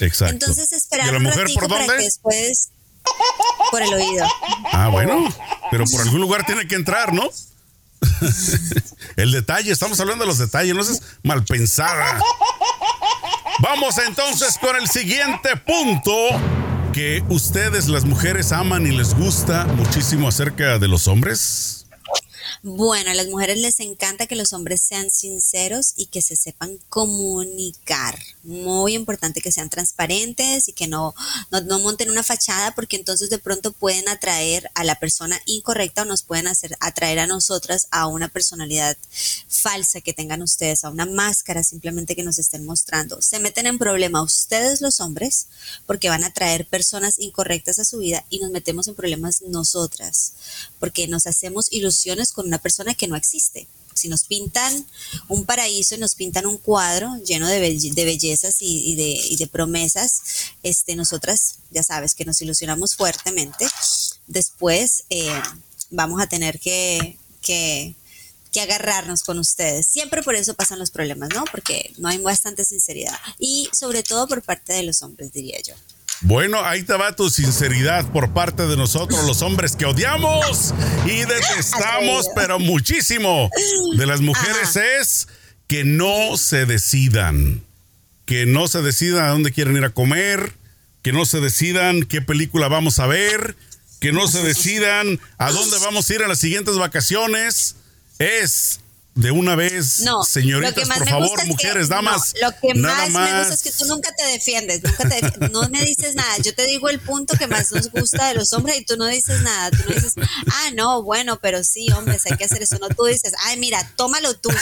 Exacto. 0.00 0.32
Entonces 0.32 0.72
esperar 0.72 1.14
un 1.14 1.24
ratito 1.24 1.68
para 1.68 1.86
que 1.86 2.04
después 2.04 2.70
por 3.70 3.82
el 3.82 3.92
oído. 3.92 4.26
Ah, 4.72 4.88
bueno, 4.88 5.28
pero 5.70 5.84
por 5.86 6.00
algún 6.00 6.20
lugar 6.20 6.46
tiene 6.46 6.66
que 6.66 6.76
entrar, 6.76 7.12
¿no? 7.12 7.28
El 9.16 9.32
detalle, 9.32 9.72
estamos 9.72 9.98
hablando 10.00 10.24
de 10.24 10.28
los 10.28 10.38
detalles, 10.38 10.74
no 10.74 10.82
es 10.82 11.02
mal 11.22 11.44
pensada. 11.44 12.20
Vamos 13.60 13.98
entonces 13.98 14.58
con 14.58 14.76
el 14.76 14.88
siguiente 14.88 15.56
punto 15.56 16.12
que 16.92 17.22
ustedes 17.28 17.88
las 17.88 18.04
mujeres 18.04 18.52
aman 18.52 18.86
y 18.86 18.90
les 18.90 19.14
gusta 19.14 19.64
muchísimo 19.64 20.28
acerca 20.28 20.78
de 20.78 20.88
los 20.88 21.08
hombres. 21.08 21.81
Bueno, 22.64 23.10
a 23.10 23.14
las 23.14 23.26
mujeres 23.26 23.58
les 23.58 23.80
encanta 23.80 24.28
que 24.28 24.36
los 24.36 24.52
hombres 24.52 24.80
sean 24.80 25.10
sinceros 25.10 25.94
y 25.96 26.06
que 26.06 26.22
se 26.22 26.36
sepan 26.36 26.78
comunicar. 26.88 28.16
Muy 28.44 28.94
importante 28.94 29.40
que 29.40 29.50
sean 29.50 29.68
transparentes 29.68 30.68
y 30.68 30.72
que 30.72 30.86
no, 30.86 31.12
no, 31.50 31.80
monten 31.80 32.08
una 32.08 32.22
fachada 32.22 32.72
porque 32.72 32.94
entonces 32.94 33.30
de 33.30 33.38
pronto 33.38 33.72
pueden 33.72 34.08
atraer 34.08 34.70
a 34.76 34.84
la 34.84 34.94
persona 35.00 35.40
incorrecta 35.44 36.02
o 36.02 36.04
nos 36.04 36.22
pueden 36.22 36.46
hacer 36.46 36.76
atraer 36.78 37.18
a 37.18 37.26
nosotras 37.26 37.88
a 37.90 38.06
una 38.06 38.28
personalidad 38.28 38.96
falsa 39.48 40.00
que 40.00 40.12
tengan 40.12 40.40
ustedes, 40.40 40.84
a 40.84 40.90
una 40.90 41.06
máscara 41.06 41.64
simplemente 41.64 42.14
que 42.14 42.22
nos 42.22 42.38
estén 42.38 42.64
mostrando. 42.64 43.20
Se 43.22 43.40
meten 43.40 43.66
en 43.66 43.78
problema 43.78 44.22
ustedes 44.22 44.80
los 44.80 45.00
hombres 45.00 45.48
porque 45.84 46.10
van 46.10 46.22
a 46.22 46.32
traer 46.32 46.68
personas 46.68 47.18
incorrectas 47.18 47.80
a 47.80 47.84
su 47.84 47.98
vida 47.98 48.24
y 48.30 48.38
nos 48.38 48.52
metemos 48.52 48.86
en 48.86 48.94
problemas 48.94 49.42
nosotras 49.42 50.34
porque 50.78 51.08
nos 51.08 51.26
hacemos 51.26 51.66
ilusiones 51.72 52.30
con 52.30 52.51
una 52.52 52.58
persona 52.58 52.94
que 52.94 53.08
no 53.08 53.16
existe. 53.16 53.66
Si 53.94 54.08
nos 54.08 54.24
pintan 54.24 54.86
un 55.28 55.44
paraíso 55.46 55.94
y 55.94 55.98
nos 55.98 56.14
pintan 56.14 56.46
un 56.46 56.58
cuadro 56.58 57.16
lleno 57.24 57.48
de, 57.48 57.60
bellezas 57.60 58.56
y, 58.60 59.36
de, 59.36 59.46
promesas, 59.46 60.20
este, 60.62 60.96
nosotras, 60.96 61.56
ya 61.70 61.82
sabes, 61.82 62.14
que 62.14 62.24
nos 62.26 62.40
ilusionamos 62.42 62.94
fuertemente, 62.94 63.66
después 64.26 65.04
eh, 65.08 65.40
vamos 65.90 66.20
a 66.20 66.26
tener 66.26 66.58
que, 66.58 67.18
que, 67.40 67.94
que 68.50 68.60
agarrarnos 68.60 69.22
con 69.22 69.38
ustedes. 69.38 69.86
Siempre 69.86 70.22
por 70.22 70.34
eso 70.34 70.54
pasan 70.54 70.78
los 70.78 70.90
problemas, 70.90 71.30
¿no? 71.34 71.44
Porque 71.50 71.92
no 71.98 72.08
hay 72.08 72.18
bastante 72.18 72.64
sinceridad. 72.64 73.18
Y 73.38 73.68
sobre 73.72 74.02
todo 74.02 74.28
por 74.28 74.42
parte 74.42 74.74
de 74.74 74.82
los 74.82 75.02
hombres, 75.02 75.32
diría 75.32 75.60
yo. 75.60 75.74
Bueno, 76.22 76.64
ahí 76.64 76.84
te 76.84 76.96
va 76.96 77.16
tu 77.16 77.30
sinceridad 77.30 78.06
por 78.12 78.32
parte 78.32 78.66
de 78.68 78.76
nosotros, 78.76 79.26
los 79.26 79.42
hombres 79.42 79.74
que 79.74 79.86
odiamos 79.86 80.72
y 81.04 81.24
detestamos, 81.24 82.26
pero 82.36 82.60
muchísimo 82.60 83.50
de 83.96 84.06
las 84.06 84.20
mujeres 84.20 84.76
es 84.76 85.26
que 85.66 85.82
no 85.84 86.36
se 86.36 86.64
decidan, 86.64 87.64
que 88.24 88.46
no 88.46 88.68
se 88.68 88.82
decidan 88.82 89.24
a 89.24 89.30
dónde 89.30 89.50
quieren 89.50 89.76
ir 89.76 89.84
a 89.84 89.90
comer, 89.90 90.52
que 91.02 91.12
no 91.12 91.24
se 91.24 91.40
decidan 91.40 92.04
qué 92.04 92.22
película 92.22 92.68
vamos 92.68 93.00
a 93.00 93.08
ver, 93.08 93.56
que 93.98 94.12
no 94.12 94.28
se 94.28 94.42
decidan 94.44 95.18
a 95.38 95.50
dónde 95.50 95.76
vamos 95.80 96.08
a 96.08 96.14
ir 96.14 96.22
en 96.22 96.28
las 96.28 96.38
siguientes 96.38 96.76
vacaciones. 96.76 97.76
Es 98.20 98.81
de 99.14 99.30
una 99.30 99.56
vez, 99.56 100.00
no, 100.00 100.22
señoritas, 100.22 100.88
por 100.88 101.08
favor, 101.08 101.46
mujeres, 101.46 101.88
damas. 101.88 102.34
lo 102.40 102.50
que 102.58 102.74
más, 102.74 103.10
me 103.10 103.38
gusta 103.38 103.54
es 103.54 103.62
que 103.62 103.70
tú 103.70 103.84
nunca 103.86 104.10
te 104.14 104.24
defiendes, 104.24 104.82
nunca 104.82 105.08
te, 105.08 105.48
no 105.50 105.68
me 105.68 105.82
dices 105.82 106.14
nada. 106.14 106.38
Yo 106.38 106.54
te 106.54 106.66
digo 106.66 106.88
el 106.88 106.98
punto 106.98 107.36
que 107.36 107.46
más 107.46 107.72
nos 107.72 107.90
gusta 107.90 108.28
de 108.28 108.34
los 108.34 108.52
hombres 108.54 108.78
y 108.78 108.84
tú 108.84 108.96
no 108.96 109.06
dices 109.06 109.42
nada. 109.42 109.70
Tú 109.70 109.78
no 109.86 109.94
dices, 109.94 110.14
ah, 110.16 110.70
no, 110.74 111.02
bueno, 111.02 111.38
pero 111.40 111.62
sí, 111.62 111.90
hombres, 111.90 112.24
hay 112.26 112.36
que 112.36 112.44
hacer 112.44 112.62
eso. 112.62 112.78
No, 112.78 112.88
tú 112.88 113.04
dices, 113.04 113.34
ay, 113.44 113.58
mira, 113.58 113.86
toma 113.96 114.20
lo 114.20 114.34
tuyo, 114.34 114.56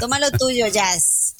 toma 0.00 0.18
lo 0.18 0.30
tuyo, 0.30 0.66
Jazz 0.68 1.31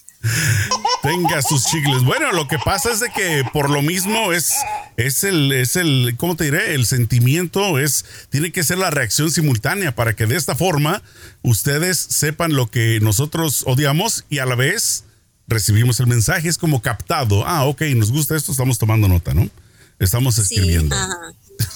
tenga 1.02 1.43
sus 1.43 1.64
chicles. 1.64 2.05
Bueno, 2.05 2.33
lo 2.33 2.47
que 2.49 2.59
pasa 2.59 2.91
es 2.91 3.00
de 3.00 3.11
que 3.11 3.45
por 3.52 3.71
lo 3.71 3.83
mismo 3.83 4.33
es, 4.33 4.52
es 4.97 5.25
el, 5.25 5.52
es 5.52 5.76
el, 5.76 6.14
¿cómo 6.17 6.37
te 6.37 6.45
diré? 6.45 6.75
El 6.75 6.87
sentimiento 6.87 7.79
es, 7.79 8.05
tiene 8.31 8.52
que 8.52 8.62
ser 8.62 8.79
la 8.79 8.91
reacción 8.91 9.31
simultánea 9.31 9.95
para 9.95 10.14
que 10.14 10.26
de 10.26 10.37
esta 10.37 10.55
forma 10.55 11.02
ustedes 11.43 11.99
sepan 11.99 12.55
lo 12.55 12.71
que 12.71 13.00
nosotros 13.00 13.64
odiamos 13.67 14.25
y 14.29 14.38
a 14.38 14.47
la 14.47 14.55
vez 14.55 15.05
recibimos 15.49 16.00
el 16.00 16.07
mensaje, 16.07 16.49
es 16.49 16.59
como 16.59 16.81
captado. 16.81 17.47
Ah, 17.47 17.64
ok, 17.64 17.83
nos 17.97 18.12
gusta 18.12 18.37
esto, 18.37 18.52
estamos 18.52 18.79
tomando 18.79 19.09
nota, 19.09 19.35
¿no? 19.35 19.49
Estamos 19.99 20.38
escribiendo. 20.38 20.97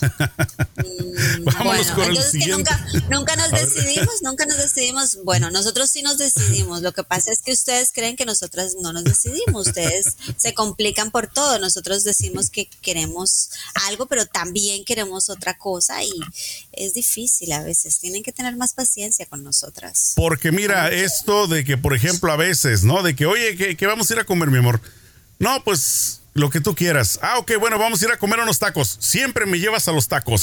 con 1.94 2.10
el 2.10 2.22
siguiente. 2.22 2.70
nunca, 3.10 3.36
nos 3.36 3.50
decidimos, 3.50 4.22
nunca 4.22 4.46
nos 4.46 4.58
decidimos. 4.58 5.18
Bueno, 5.24 5.50
nosotros 5.50 5.90
sí 5.90 6.02
nos 6.02 6.18
decidimos. 6.18 6.82
Lo 6.82 6.92
que 6.92 7.04
pasa 7.04 7.32
es 7.32 7.40
que 7.42 7.52
ustedes 7.52 7.92
creen 7.92 8.16
que 8.16 8.24
nosotras 8.24 8.74
no 8.80 8.92
nos 8.92 9.04
decidimos. 9.04 9.68
Ustedes 9.68 10.16
se 10.36 10.54
complican 10.54 11.10
por 11.10 11.26
todo. 11.26 11.58
Nosotros 11.58 12.04
decimos 12.04 12.50
que 12.50 12.68
queremos 12.82 13.50
algo, 13.86 14.06
pero 14.06 14.26
también 14.26 14.84
queremos 14.84 15.30
otra 15.30 15.56
cosa 15.56 16.02
y 16.02 16.12
es 16.72 16.94
difícil 16.94 17.52
a 17.52 17.62
veces. 17.62 17.98
Tienen 17.98 18.22
que 18.22 18.32
tener 18.32 18.56
más 18.56 18.74
paciencia 18.74 19.26
con 19.26 19.42
nosotras. 19.42 20.12
Porque 20.16 20.52
mira, 20.52 20.90
esto 20.90 21.46
de 21.46 21.64
que, 21.64 21.76
por 21.76 21.94
ejemplo, 21.94 22.32
a 22.32 22.36
veces, 22.36 22.84
¿no? 22.84 23.02
De 23.02 23.14
que, 23.16 23.26
oye, 23.26 23.56
que, 23.56 23.76
que 23.76 23.86
vamos 23.86 24.10
a 24.10 24.14
ir 24.14 24.20
a 24.20 24.24
comer, 24.24 24.50
mi 24.50 24.58
amor. 24.58 24.80
No, 25.38 25.62
pues 25.64 26.20
lo 26.36 26.50
que 26.50 26.60
tú 26.60 26.74
quieras. 26.74 27.18
Ah, 27.22 27.38
ok, 27.38 27.52
bueno, 27.58 27.78
vamos 27.78 28.00
a 28.00 28.04
ir 28.04 28.12
a 28.12 28.18
comer 28.18 28.40
unos 28.40 28.58
tacos. 28.58 28.96
Siempre 29.00 29.46
me 29.46 29.58
llevas 29.58 29.88
a 29.88 29.92
los 29.92 30.06
tacos. 30.06 30.42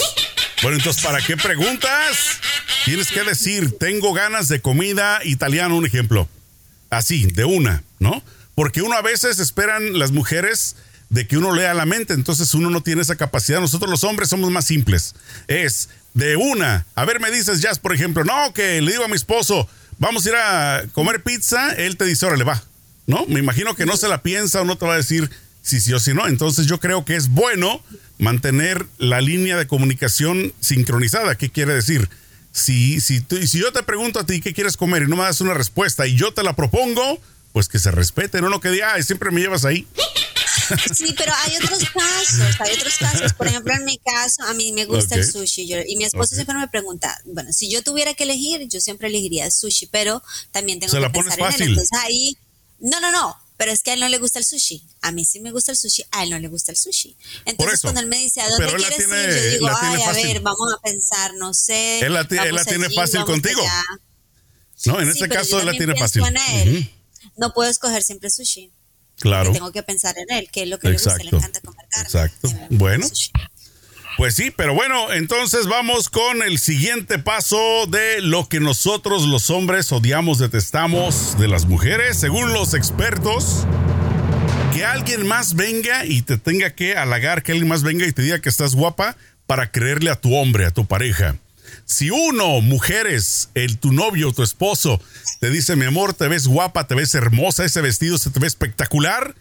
Bueno, 0.62 0.78
entonces, 0.78 1.04
¿para 1.04 1.22
qué 1.22 1.38
preguntas? 1.38 2.40
Tienes 2.86 3.12
que 3.12 3.24
decir, 3.24 3.78
tengo 3.78 4.14
ganas 4.14 4.48
de 4.48 4.60
comida 4.60 5.20
italiana, 5.24 5.76
un 5.76 5.86
ejemplo. 5.86 6.28
Así, 6.90 7.26
de 7.26 7.46
una, 7.46 7.84
¿no? 8.00 8.24
Porque 8.56 8.82
uno 8.82 8.96
a 8.96 9.02
veces 9.02 9.40
esperan 9.40 9.98
las 9.98 10.12
mujeres 10.12 10.76
de 11.10 11.28
que 11.28 11.38
uno 11.38 11.54
lea 11.54 11.74
la 11.74 11.86
mente, 11.86 12.14
entonces 12.14 12.54
uno 12.56 12.70
no 12.70 12.82
tiene 12.82 13.04
esa 13.04 13.16
capacidad. 13.16 13.60
Nosotros 13.60 13.90
los 13.90 14.04
hombres 14.04 14.30
somos 14.30 14.50
más 14.50 14.66
simples. 14.66 15.14
Es 15.48 15.90
de 16.14 16.36
una. 16.38 16.86
A 16.96 17.06
ver, 17.06 17.20
me 17.20 17.30
dices, 17.30 17.62
Jazz, 17.62 17.78
por 17.78 17.94
ejemplo, 17.94 18.24
no, 18.24 18.54
que 18.54 18.82
le 18.82 18.92
digo 18.92 19.06
a 19.06 19.08
mi 19.08 19.16
esposo, 19.16 19.68
vamos 20.00 20.26
a 20.26 20.30
ir 20.30 20.36
a 20.36 20.84
comer 20.92 21.22
pizza, 21.22 21.74
él 21.74 21.98
te 21.98 22.06
dice, 22.06 22.26
órale, 22.26 22.44
va. 22.44 22.64
¿No? 23.06 23.26
Me 23.28 23.40
imagino 23.40 23.76
que 23.76 23.86
no 23.86 23.98
se 23.98 24.08
la 24.08 24.24
piensa 24.24 24.62
o 24.62 24.66
no 24.66 24.78
te 24.78 24.86
va 24.86 24.94
a 24.94 24.98
decir, 24.98 25.30
si 25.64 25.82
sí 25.82 25.94
o 25.94 26.00
si 26.00 26.14
no. 26.14 26.28
Entonces 26.28 26.68
yo 26.68 26.80
creo 26.80 27.06
que 27.06 27.16
es 27.16 27.30
bueno 27.30 27.82
mantener 28.20 28.86
la 29.00 29.22
línea 29.22 29.58
de 29.58 29.66
comunicación 29.66 30.54
sincronizada. 30.60 31.36
¿Qué 31.36 31.50
quiere 31.50 31.74
decir? 31.74 32.10
Si, 32.52 33.02
si, 33.02 33.26
si 33.48 33.60
yo 33.60 33.72
te 33.72 33.82
pregunto 33.82 34.20
a 34.20 34.26
ti 34.26 34.40
qué 34.40 34.54
quieres 34.54 34.78
comer 34.78 35.04
y 35.04 35.08
no 35.08 35.16
me 35.16 35.24
das 35.24 35.42
una 35.42 35.56
respuesta 35.56 36.06
y 36.06 36.16
yo 36.16 36.34
te 36.34 36.44
la 36.44 36.56
propongo, 36.56 37.20
pues 37.52 37.68
que 37.68 37.80
se 37.80 37.90
respete, 37.90 38.42
no 38.42 38.50
lo 38.50 38.60
que 38.60 38.70
diga, 38.70 39.02
siempre 39.02 39.32
me 39.32 39.42
llevas 39.42 39.66
ahí. 39.66 39.88
Sí, 40.94 41.14
pero 41.18 41.34
hay 41.44 41.58
otros 41.58 41.80
casos, 41.90 42.62
hay 42.62 42.74
otros 42.74 42.98
casos. 42.98 43.34
Por 43.34 43.48
ejemplo, 43.48 43.74
en 43.74 43.84
mi 43.86 43.98
caso, 43.98 44.44
a 44.44 44.54
mí 44.54 44.72
me 44.72 44.86
gusta 44.86 45.16
el 45.16 45.26
sushi 45.30 45.70
y 45.88 45.98
mi 45.98 46.06
esposo 46.06 46.36
siempre 46.36 46.56
me 46.56 46.68
pregunta, 46.68 47.20
bueno, 47.26 47.52
si 47.52 47.70
yo 47.70 47.84
tuviera 47.84 48.14
que 48.14 48.24
elegir, 48.24 48.68
yo 48.70 48.80
siempre 48.80 49.10
elegiría 49.10 49.46
el 49.46 49.52
sushi, 49.52 49.88
pero 49.88 50.24
también 50.52 50.80
tengo 50.80 50.94
que 50.94 51.10
pensar 51.10 51.40
en 51.40 51.62
él. 51.62 51.70
Entonces 51.70 51.90
ahí, 52.00 52.38
no, 52.80 53.02
no, 53.02 53.12
no, 53.12 53.36
pero 53.64 53.72
es 53.72 53.82
que 53.82 53.92
a 53.92 53.94
él 53.94 54.02
no 54.02 54.10
le 54.10 54.18
gusta 54.18 54.40
el 54.40 54.46
sushi. 54.46 54.86
A 55.00 55.14
mí 55.14 55.24
sí 55.24 55.40
me 55.40 55.50
gusta 55.52 55.72
el 55.72 55.78
sushi, 55.78 56.04
a 56.12 56.24
él 56.24 56.32
no 56.32 56.38
le 56.38 56.50
gusta 56.50 56.74
el 56.74 56.78
sushi. 56.78 57.16
Entonces, 57.46 57.80
cuando 57.80 58.02
él 58.02 58.08
me 58.08 58.18
dice, 58.18 58.42
¿a 58.42 58.50
dónde 58.50 58.68
quieres 58.76 59.00
ir? 59.00 59.08
Yo 59.08 59.52
digo, 59.52 59.70
ay, 59.80 60.02
a 60.02 60.12
ver, 60.12 60.42
vamos 60.42 60.74
a 60.74 60.82
pensar, 60.82 61.34
no 61.36 61.54
sé. 61.54 62.02
Él 62.02 62.14
la, 62.14 62.28
tiene 62.28 62.90
fácil 62.90 63.24
contigo. 63.24 63.62
No, 64.84 65.00
en 65.00 65.08
ese 65.08 65.30
caso 65.30 65.62
él 65.62 65.68
la 65.68 65.72
tiene 65.72 65.96
fácil. 65.96 66.22
No 67.38 67.54
puedo 67.54 67.70
escoger 67.72 68.04
siempre 68.04 68.30
sushi. 68.30 68.70
Claro. 69.22 69.54
Tengo 69.54 69.72
que 69.72 69.82
pensar 69.82 70.14
en 70.18 70.30
él, 70.30 70.50
que 70.52 70.64
es 70.64 70.68
lo 70.68 70.78
que 70.78 70.90
le 70.90 70.96
gusta, 70.96 71.16
le 71.16 71.30
encanta 71.30 71.62
comer 71.62 71.88
carne. 71.90 72.08
Exacto. 72.10 72.50
Bueno. 72.70 73.08
Pues 74.18 74.36
sí, 74.36 74.52
pero 74.52 74.76
bueno, 74.76 75.12
entonces 75.12 75.66
vamos 75.66 76.08
con 76.10 76.44
el 76.44 76.60
siguiente 76.60 77.18
paso 77.18 77.88
de 77.88 78.22
lo 78.22 78.48
que 78.48 78.60
nosotros 78.60 79.24
los 79.24 79.50
hombres 79.50 79.92
odiamos, 79.92 80.38
detestamos 80.38 81.38
de 81.40 81.48
las 81.48 81.66
mujeres, 81.66 82.20
según 82.20 82.54
los 82.54 82.76
expertos. 82.76 83.66
Que 84.72 84.86
alguien 84.86 85.28
más 85.28 85.56
venga 85.56 86.06
y 86.06 86.22
te 86.22 86.38
tenga 86.38 86.72
que 86.72 86.96
halagar, 86.96 87.42
que 87.42 87.54
alguien 87.54 87.68
más 87.68 87.84
venga 87.84 88.06
y 88.06 88.12
te 88.12 88.22
diga 88.22 88.40
que 88.40 88.50
estás 88.50 88.76
guapa 88.76 89.18
para 89.48 89.72
creerle 89.72 90.12
a 90.12 90.16
tu 90.16 90.36
hombre, 90.36 90.66
a 90.66 90.72
tu 90.72 90.86
pareja. 90.86 91.36
Si 91.86 92.12
uno, 92.12 92.62
mujeres, 92.62 93.50
el 93.56 93.80
tu 93.80 93.94
novio, 93.94 94.32
tu 94.32 94.44
esposo, 94.44 95.02
te 95.40 95.50
dice, 95.50 95.76
mi 95.76 95.86
amor, 95.86 96.14
te 96.14 96.28
ves 96.28 96.48
guapa, 96.48 96.88
te 96.88 96.96
ves 96.96 97.16
hermosa, 97.16 97.66
ese 97.66 97.82
vestido 97.82 98.18
se 98.18 98.30
te 98.30 98.40
ve 98.40 98.48
espectacular, 98.48 99.36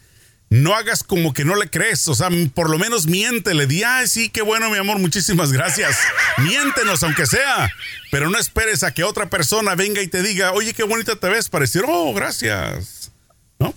no 0.53 0.75
hagas 0.75 1.03
como 1.03 1.33
que 1.33 1.45
no 1.45 1.55
le 1.55 1.67
crees, 1.67 2.07
o 2.07 2.13
sea, 2.13 2.29
por 2.53 2.69
lo 2.69 2.77
menos 2.77 3.07
miéntele, 3.07 3.65
di, 3.65 3.81
ay, 3.81 4.07
sí, 4.07 4.29
qué 4.29 4.43
bueno, 4.43 4.69
mi 4.69 4.77
amor, 4.77 4.99
muchísimas 4.99 5.51
gracias. 5.51 5.97
Miéntenos, 6.37 7.01
aunque 7.01 7.25
sea, 7.25 7.71
pero 8.11 8.29
no 8.29 8.37
esperes 8.37 8.83
a 8.83 8.93
que 8.93 9.03
otra 9.03 9.31
persona 9.31 9.73
venga 9.73 10.03
y 10.03 10.07
te 10.07 10.21
diga, 10.21 10.51
oye, 10.51 10.75
qué 10.75 10.83
bonita 10.83 11.15
te 11.15 11.27
ves, 11.27 11.49
para 11.49 11.63
decir, 11.63 11.83
oh, 11.87 12.13
gracias. 12.13 13.09
¿No? 13.57 13.73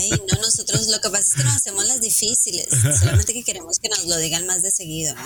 Ay, 0.00 0.10
no, 0.10 0.38
nosotros 0.42 0.86
lo 0.88 1.00
que 1.02 1.10
pasa 1.10 1.20
es 1.20 1.34
que 1.34 1.44
nos 1.44 1.56
hacemos 1.56 1.86
las 1.86 2.00
difíciles, 2.00 2.66
solamente 3.00 3.34
que 3.34 3.44
queremos 3.44 3.78
que 3.78 3.90
nos 3.90 4.06
lo 4.06 4.16
digan 4.16 4.46
más 4.46 4.62
de 4.62 4.70
seguido, 4.70 5.14
¿no? 5.14 5.22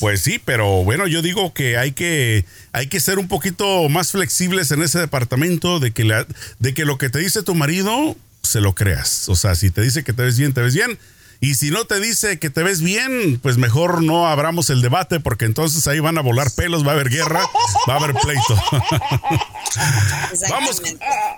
Pues 0.00 0.20
sí, 0.20 0.38
pero 0.38 0.84
bueno, 0.84 1.06
yo 1.06 1.22
digo 1.22 1.54
que 1.54 1.78
hay 1.78 1.92
que, 1.92 2.44
hay 2.72 2.88
que 2.88 3.00
ser 3.00 3.18
un 3.18 3.28
poquito 3.28 3.88
más 3.88 4.10
flexibles 4.10 4.70
en 4.72 4.82
ese 4.82 4.98
departamento 4.98 5.80
de 5.80 5.92
que, 5.92 6.04
la, 6.04 6.26
de 6.58 6.74
que 6.74 6.84
lo 6.84 6.98
que 6.98 7.08
te 7.08 7.18
dice 7.18 7.42
tu 7.42 7.54
marido, 7.54 8.14
se 8.48 8.60
lo 8.60 8.74
creas. 8.74 9.28
O 9.28 9.36
sea, 9.36 9.54
si 9.54 9.70
te 9.70 9.82
dice 9.82 10.04
que 10.04 10.12
te 10.12 10.22
ves 10.22 10.38
bien, 10.38 10.52
te 10.52 10.62
ves 10.62 10.74
bien. 10.74 10.98
Y 11.40 11.54
si 11.56 11.70
no 11.70 11.84
te 11.84 12.00
dice 12.00 12.38
que 12.38 12.48
te 12.48 12.62
ves 12.62 12.80
bien, 12.80 13.38
pues 13.42 13.58
mejor 13.58 14.02
no 14.02 14.26
abramos 14.26 14.70
el 14.70 14.80
debate 14.80 15.20
porque 15.20 15.44
entonces 15.44 15.86
ahí 15.86 16.00
van 16.00 16.16
a 16.16 16.22
volar 16.22 16.50
pelos, 16.50 16.86
va 16.86 16.92
a 16.92 16.94
haber 16.94 17.10
guerra, 17.10 17.46
va 17.88 17.94
a 17.94 17.96
haber 17.98 18.14
pleito. 18.14 18.56
vamos, 20.50 20.82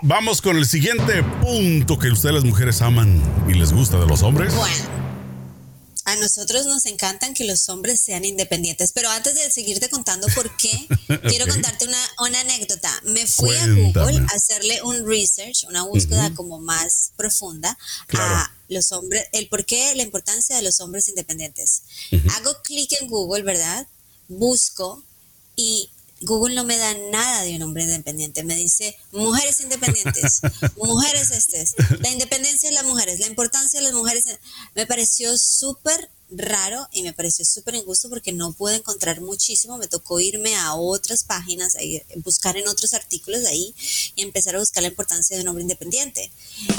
vamos 0.03 0.41
con 0.41 0.57
el 0.57 0.67
siguiente 0.67 1.25
punto 1.43 1.99
que 1.99 2.11
ustedes 2.11 2.35
las 2.37 2.45
mujeres 2.45 2.81
aman 2.81 3.21
y 3.49 3.55
les 3.55 3.73
gusta 3.73 3.99
de 3.99 4.07
los 4.07 4.23
hombres. 4.23 4.55
Bueno 4.55 5.08
a 6.09 6.17
nosotros 6.17 6.65
nos 6.65 6.87
encantan 6.87 7.35
que 7.35 7.45
los 7.45 7.69
hombres 7.69 8.01
sean 8.01 8.25
independientes, 8.25 8.93
pero 8.93 9.11
antes 9.11 9.35
de 9.35 9.51
seguirte 9.51 9.91
contando 9.91 10.27
por 10.35 10.57
qué, 10.57 10.89
quiero 11.29 11.47
contarte 11.47 11.87
una, 11.87 12.41
anécdota. 12.41 12.91
Me 13.05 13.27
fui 13.27 13.55
a 13.55 13.67
Google 13.67 14.19
a 14.21 14.35
hacerle 14.35 14.81
un 14.83 15.07
research, 15.07 15.65
una 15.69 15.83
búsqueda 15.83 16.33
como 16.35 16.61
más 16.61 17.13
profunda 17.17 17.77
a 18.15 18.51
los 18.69 18.91
hombres, 18.93 19.27
el 19.33 19.49
por 19.49 19.67
qué, 19.67 19.95
la 19.97 20.03
importancia 20.03 20.57
de 20.57 20.63
los 20.63 20.81
hombres 20.81 21.09
independientes. 21.09 21.83
Hago 22.37 22.63
clic 22.63 22.91
en 23.03 23.09
Google, 23.09 23.43
¿verdad? 23.43 23.87
Busco 24.29 25.05
y 25.57 25.91
Google 26.23 26.55
no 26.55 26.65
me 26.65 26.77
da 26.77 26.95
nada 27.11 27.43
de 27.43 27.57
un 27.57 27.63
hombre 27.63 27.85
independiente. 27.85 28.43
Me 28.43 28.57
dice 28.57 28.97
mujeres 29.13 29.61
independientes, 29.61 30.41
mujeres 30.77 31.31
estes, 31.31 31.75
la 32.01 32.11
independencia 32.11 32.69
de 32.69 32.75
las 32.75 32.85
mujeres, 32.85 33.21
la 33.21 33.27
importancia 33.27 33.81
de 33.81 33.85
las 33.85 33.95
mujeres. 33.95 34.25
Me 34.75 34.87
pareció 34.87 35.37
súper 35.39 36.11
raro 36.31 36.87
y 36.93 37.03
me 37.03 37.13
pareció 37.13 37.45
súper 37.45 37.75
injusto 37.75 38.09
porque 38.09 38.33
no 38.33 38.53
pude 38.53 38.77
encontrar 38.77 39.21
muchísimo. 39.21 39.79
Me 39.79 39.87
tocó 39.87 40.21
irme 40.21 40.57
a 40.57 40.75
otras 40.75 41.25
páginas, 41.25 41.77
buscar 42.17 42.57
en 42.57 42.69
otros 42.69 42.95
artículos 42.95 43.43
de 43.43 43.49
ahí 43.49 43.75
y 44.15 44.23
empezar 44.23 44.57
a 44.57 44.59
buscar 44.59 44.83
la 44.83 44.89
importancia 44.89 45.37
de 45.37 45.43
un 45.43 45.49
hombre 45.49 45.63
independiente. 45.63 46.31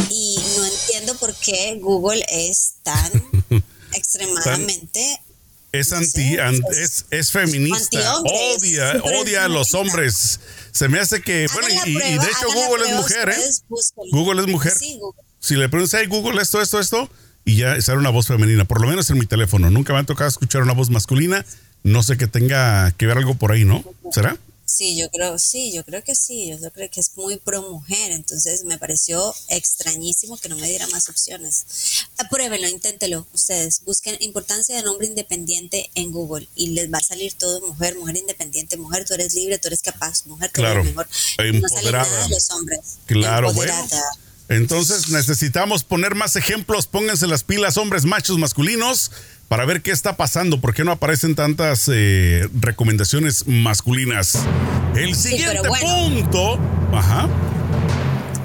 Y 0.10 0.38
no 0.58 0.66
entiendo 0.66 1.16
por 1.16 1.34
qué 1.36 1.80
Google 1.82 2.26
es 2.30 2.76
tan 2.84 3.12
extremadamente 3.94 5.22
es 5.72 5.94
anti, 5.94 6.38
es, 6.72 7.06
es, 7.12 7.32
feminista, 7.32 8.16
odia, 8.22 9.02
odia 9.04 9.46
a 9.46 9.48
los 9.48 9.74
hombres. 9.74 10.40
Se 10.72 10.88
me 10.90 11.00
hace 11.00 11.22
que, 11.22 11.48
bueno, 11.54 11.68
y, 11.86 11.94
de 11.94 12.26
hecho 12.26 12.48
Google 12.54 12.90
es 12.90 12.96
mujer, 12.96 13.30
¿eh? 13.30 13.50
Google 14.12 14.42
es 14.42 14.48
mujer. 14.48 14.74
Si 15.40 15.56
le 15.56 15.70
preguntas, 15.70 16.00
hey 16.00 16.08
Google, 16.08 16.42
esto, 16.42 16.62
esto, 16.62 16.80
esto, 16.80 17.10
y 17.46 17.58
ya 17.58 17.80
sale 17.82 18.00
una 18.00 18.10
voz 18.10 18.28
femenina, 18.28 18.66
por 18.66 18.82
lo 18.82 18.88
menos 18.88 19.10
en 19.10 19.20
mi 19.20 19.26
teléfono. 19.26 19.70
Nunca 19.70 19.94
me 19.94 20.00
ha 20.00 20.04
tocado 20.04 20.28
escuchar 20.28 20.64
una 20.64 20.74
voz 20.74 20.90
masculina. 20.90 21.46
No 21.84 22.04
sé 22.04 22.18
que 22.18 22.28
tenga 22.28 22.92
que 22.92 23.08
ver 23.08 23.18
algo 23.18 23.36
por 23.36 23.52
ahí, 23.52 23.64
¿no? 23.64 23.84
¿Será? 24.12 24.38
Sí, 24.70 24.96
yo 24.96 25.10
creo, 25.10 25.40
sí, 25.40 25.72
yo 25.74 25.84
creo 25.84 26.04
que 26.04 26.14
sí, 26.14 26.56
yo 26.62 26.72
creo 26.72 26.92
que 26.92 27.00
es 27.00 27.18
muy 27.18 27.38
pro 27.38 27.64
mujer, 27.64 28.12
entonces 28.12 28.66
me 28.66 28.78
pareció 28.78 29.34
extrañísimo 29.48 30.38
que 30.38 30.48
no 30.48 30.56
me 30.58 30.68
diera 30.68 30.88
más 30.90 31.10
opciones. 31.10 31.66
Pruébenlo, 32.30 32.68
inténtelo, 32.68 33.26
ustedes, 33.34 33.82
busquen 33.84 34.16
importancia 34.20 34.76
de 34.76 34.84
nombre 34.84 35.08
independiente 35.08 35.90
en 35.96 36.12
Google 36.12 36.48
y 36.54 36.68
les 36.68 36.94
va 36.94 37.00
a 37.00 37.04
salir 37.04 37.34
todo 37.34 37.62
mujer, 37.62 37.98
mujer 37.98 38.18
independiente, 38.18 38.78
mujer, 38.78 39.06
tú 39.06 39.16
eres 39.16 39.34
libre, 39.34 39.58
tú 39.58 39.70
eres 39.70 39.82
capaz, 39.82 40.28
mujer, 40.28 40.52
tú 40.54 40.62
claro, 40.62 40.82
eres 40.82 40.92
mejor. 40.92 41.08
No 41.52 41.68
sale 41.68 41.92
nada 41.92 42.24
de 42.24 42.30
los 42.30 42.52
hombres. 42.52 42.80
Claro, 43.08 43.52
bueno. 43.54 43.74
Entonces 44.50 45.10
necesitamos 45.10 45.84
poner 45.84 46.14
más 46.14 46.36
ejemplos, 46.36 46.86
pónganse 46.86 47.26
las 47.26 47.44
pilas, 47.44 47.78
hombres 47.78 48.06
machos 48.06 48.38
masculinos 48.38 49.12
para 49.50 49.66
ver 49.66 49.82
qué 49.82 49.92
está 49.92 50.16
pasando, 50.16 50.62
por 50.62 50.74
qué 50.74 50.84
no 50.84 50.92
aparecen 50.92 51.36
tantas 51.36 51.90
eh, 51.92 52.48
recomendaciones 52.54 53.48
masculinas. 53.48 54.40
El 54.96 55.16
siguiente 55.16 55.68
punto. 55.82 56.60
Ajá. 56.94 57.28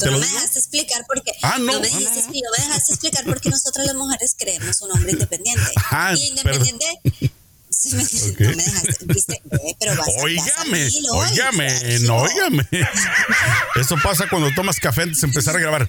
Tú 0.00 0.10
no 0.10 0.18
me 0.18 0.26
dejaste 0.26 0.58
explicar 0.58 1.04
por 1.06 1.22
qué. 1.22 1.32
Ah, 1.42 1.58
no. 1.60 1.74
No 1.74 1.80
me, 1.80 1.86
dijiste, 1.86 2.20
no, 2.20 2.26
no. 2.26 2.32
me 2.32 2.64
dejaste 2.64 2.92
explicar 2.94 3.24
por 3.24 3.40
qué 3.40 3.50
nosotras 3.50 3.86
las 3.86 3.94
mujeres 3.94 4.34
creemos 4.38 4.80
un 4.82 4.92
hombre 4.92 5.12
independiente. 5.12 5.62
Ah, 5.90 6.14
y 6.16 6.28
independiente. 6.28 6.86
Me, 7.92 8.02
okay. 8.02 8.46
No 8.48 8.56
me 8.56 8.64
dejaste, 8.64 9.06
viste, 9.06 9.42
pero 9.78 9.96
vas, 9.96 10.08
Óigame, 10.22 10.88
óigame, 11.12 11.98
no, 12.00 12.16
óigame. 12.16 12.66
Eso 13.76 13.96
pasa 14.02 14.28
cuando 14.28 14.52
tomas 14.54 14.78
café 14.78 15.02
antes 15.02 15.20
de 15.20 15.26
empezar 15.26 15.56
a 15.56 15.60
grabar. 15.60 15.88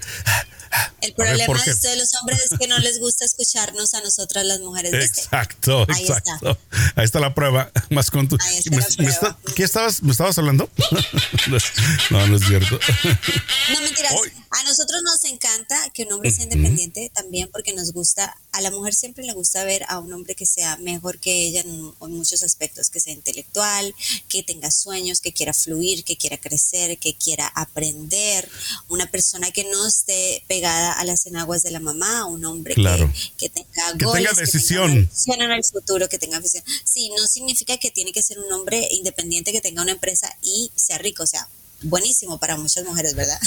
El 1.00 1.14
problema 1.14 1.36
de 1.36 1.96
los 1.96 2.14
hombres 2.20 2.40
es 2.50 2.58
que 2.58 2.66
no 2.66 2.78
les 2.78 2.98
gusta 2.98 3.24
escucharnos 3.24 3.94
a 3.94 4.00
nosotras 4.00 4.44
las 4.44 4.60
mujeres. 4.60 4.92
Exacto, 4.92 5.82
exacto. 5.82 6.58
Ahí 6.96 7.04
está 7.04 7.20
la 7.20 7.34
prueba. 7.34 7.70
Más 7.90 8.10
con 8.10 8.28
tu. 8.28 8.36
¿Qué 9.54 9.62
estabas, 9.62 10.02
me 10.02 10.12
estabas 10.12 10.36
hablando? 10.38 10.68
no, 12.10 12.26
no 12.26 12.36
es 12.36 12.46
cierto. 12.46 12.78
No 13.72 13.80
mentiras. 13.80 14.12
A 14.50 14.62
nosotros 14.64 15.02
nos 15.02 15.24
encanta 15.24 15.76
que 15.92 16.04
un 16.04 16.14
hombre 16.14 16.30
sea 16.30 16.44
independiente 16.44 17.10
también 17.14 17.50
porque 17.52 17.74
nos 17.74 17.92
gusta, 17.92 18.34
a 18.52 18.60
la 18.60 18.70
mujer 18.70 18.94
siempre 18.94 19.24
le 19.24 19.34
gusta 19.34 19.64
ver 19.64 19.84
a 19.88 19.98
un 19.98 20.12
hombre 20.12 20.34
que 20.34 20.46
sea 20.46 20.76
mejor 20.78 21.18
que 21.18 21.46
ella 21.46 21.60
en, 21.60 21.75
muchos 22.00 22.42
aspectos, 22.42 22.90
que 22.90 23.00
sea 23.00 23.12
intelectual, 23.12 23.94
que 24.28 24.42
tenga 24.42 24.70
sueños, 24.70 25.20
que 25.20 25.32
quiera 25.32 25.52
fluir, 25.52 26.04
que 26.04 26.16
quiera 26.16 26.38
crecer, 26.38 26.98
que 26.98 27.14
quiera 27.14 27.46
aprender, 27.54 28.48
una 28.88 29.10
persona 29.10 29.50
que 29.50 29.64
no 29.64 29.86
esté 29.86 30.44
pegada 30.48 30.92
a 30.92 31.04
las 31.04 31.26
enaguas 31.26 31.62
de 31.62 31.70
la 31.70 31.80
mamá, 31.80 32.26
un 32.26 32.44
hombre 32.44 32.74
que, 32.74 33.48
tenga 33.48 33.98
que 33.98 34.06
tenga 34.06 34.32
decisión. 34.32 35.08
Que 35.08 35.32
en 35.32 35.50
el 35.50 35.64
futuro, 35.64 36.08
que 36.08 36.18
tenga 36.18 36.40
visión. 36.40 36.64
Sí, 36.84 37.10
no 37.16 37.26
significa 37.26 37.76
que 37.78 37.90
tiene 37.90 38.12
que 38.12 38.22
ser 38.22 38.38
un 38.38 38.52
hombre 38.52 38.88
independiente 38.90 39.52
que 39.52 39.60
tenga 39.60 39.82
una 39.82 39.92
empresa 39.92 40.34
y 40.42 40.70
sea 40.74 40.98
rico, 40.98 41.22
o 41.22 41.26
sea, 41.26 41.48
buenísimo 41.82 42.38
para 42.38 42.56
muchas 42.56 42.84
mujeres, 42.84 43.14
¿verdad? 43.14 43.38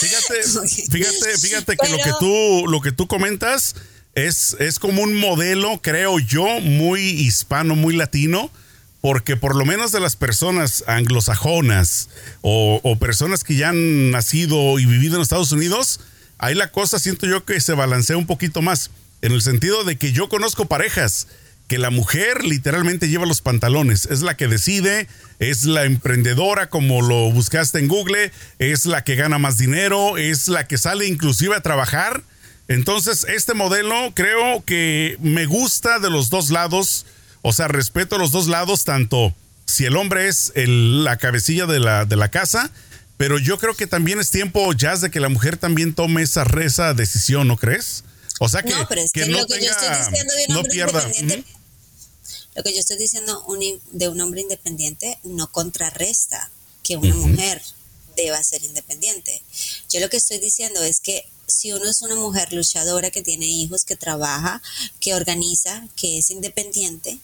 Fíjate, 0.00 0.42
fíjate, 0.90 1.38
fíjate 1.38 1.76
que 1.76 1.88
lo 1.88 1.98
que 1.98 2.12
tú 2.18 2.66
lo 2.68 2.80
que 2.80 2.92
tú 2.92 3.06
comentas 3.06 3.74
es 4.14 4.56
es 4.58 4.78
como 4.78 5.02
un 5.02 5.14
modelo, 5.14 5.80
creo 5.82 6.18
yo, 6.18 6.60
muy 6.60 7.00
hispano, 7.00 7.76
muy 7.76 7.96
latino, 7.96 8.50
porque 9.00 9.36
por 9.36 9.56
lo 9.56 9.64
menos 9.64 9.92
de 9.92 10.00
las 10.00 10.16
personas 10.16 10.84
anglosajonas 10.86 12.08
o, 12.42 12.96
personas 13.00 13.44
que 13.44 13.56
ya 13.56 13.70
han 13.70 14.10
nacido 14.10 14.78
y 14.78 14.86
vivido 14.86 15.16
en 15.16 15.22
Estados 15.22 15.52
Unidos, 15.52 16.00
ahí 16.38 16.54
la 16.54 16.70
cosa 16.70 16.98
siento 16.98 17.26
yo 17.26 17.44
que 17.44 17.60
se 17.60 17.72
balancea 17.72 18.16
un 18.16 18.26
poquito 18.26 18.62
más, 18.62 18.90
en 19.22 19.32
el 19.32 19.42
sentido 19.42 19.84
de 19.84 19.96
que 19.96 20.12
yo 20.12 20.28
conozco 20.28 20.66
parejas 20.66 21.28
que 21.68 21.78
la 21.78 21.90
mujer 21.90 22.44
literalmente 22.44 23.08
lleva 23.08 23.26
los 23.26 23.42
pantalones, 23.42 24.06
es 24.06 24.22
la 24.22 24.36
que 24.36 24.48
decide, 24.48 25.06
es 25.38 25.64
la 25.64 25.84
emprendedora 25.84 26.68
como 26.68 27.00
lo 27.00 27.30
buscaste 27.30 27.78
en 27.78 27.86
Google, 27.86 28.32
es 28.58 28.86
la 28.86 29.04
que 29.04 29.14
gana 29.14 29.38
más 29.38 29.56
dinero, 29.56 30.18
es 30.18 30.48
la 30.48 30.66
que 30.66 30.78
sale 30.78 31.06
inclusive 31.06 31.54
a 31.54 31.60
trabajar. 31.60 32.24
Entonces, 32.70 33.26
este 33.28 33.52
modelo 33.52 34.12
creo 34.14 34.64
que 34.64 35.16
me 35.18 35.44
gusta 35.44 35.98
de 35.98 36.08
los 36.08 36.30
dos 36.30 36.50
lados, 36.50 37.04
o 37.42 37.52
sea, 37.52 37.66
respeto 37.66 38.16
los 38.16 38.30
dos 38.30 38.46
lados, 38.46 38.84
tanto 38.84 39.34
si 39.66 39.86
el 39.86 39.96
hombre 39.96 40.28
es 40.28 40.52
la 40.54 41.16
cabecilla 41.16 41.66
de 41.66 41.80
la, 41.80 42.04
de 42.04 42.14
la 42.14 42.30
casa, 42.30 42.70
pero 43.16 43.40
yo 43.40 43.58
creo 43.58 43.74
que 43.74 43.88
también 43.88 44.20
es 44.20 44.30
tiempo 44.30 44.72
ya 44.72 44.94
de 44.94 45.10
que 45.10 45.18
la 45.18 45.28
mujer 45.28 45.56
también 45.56 45.94
tome 45.94 46.22
esa, 46.22 46.44
esa 46.62 46.94
decisión, 46.94 47.48
¿no 47.48 47.56
crees? 47.56 48.04
O 48.38 48.48
sea 48.48 48.62
que 48.62 48.70
no, 48.72 48.86
pero 48.88 49.00
es 49.00 49.10
que, 49.10 49.26
lo 49.26 49.44
que 49.48 49.60
yo 49.60 49.68
estoy 49.68 49.88
diciendo 49.88 50.32
de 50.32 50.46
un 50.48 50.56
hombre 50.56 50.78
independiente, 50.78 51.44
lo 52.54 52.62
que 52.62 52.72
yo 52.72 52.78
estoy 52.78 52.98
diciendo 52.98 53.44
de 53.90 54.08
un 54.08 54.20
hombre 54.20 54.42
independiente 54.42 55.18
no 55.24 55.50
contrarresta 55.50 56.52
que 56.84 56.96
una 56.96 57.16
mujer 57.16 57.60
deba 58.16 58.40
ser 58.44 58.62
independiente. 58.62 59.42
Yo 59.88 59.98
lo 59.98 60.08
que 60.08 60.18
estoy 60.18 60.38
diciendo 60.38 60.84
es 60.84 61.00
que 61.00 61.28
si 61.50 61.72
uno 61.72 61.88
es 61.88 62.02
una 62.02 62.14
mujer 62.14 62.52
luchadora 62.52 63.10
que 63.10 63.22
tiene 63.22 63.46
hijos, 63.46 63.84
que 63.84 63.96
trabaja, 63.96 64.62
que 65.00 65.14
organiza, 65.14 65.86
que 65.96 66.18
es 66.18 66.30
independiente, 66.30 67.18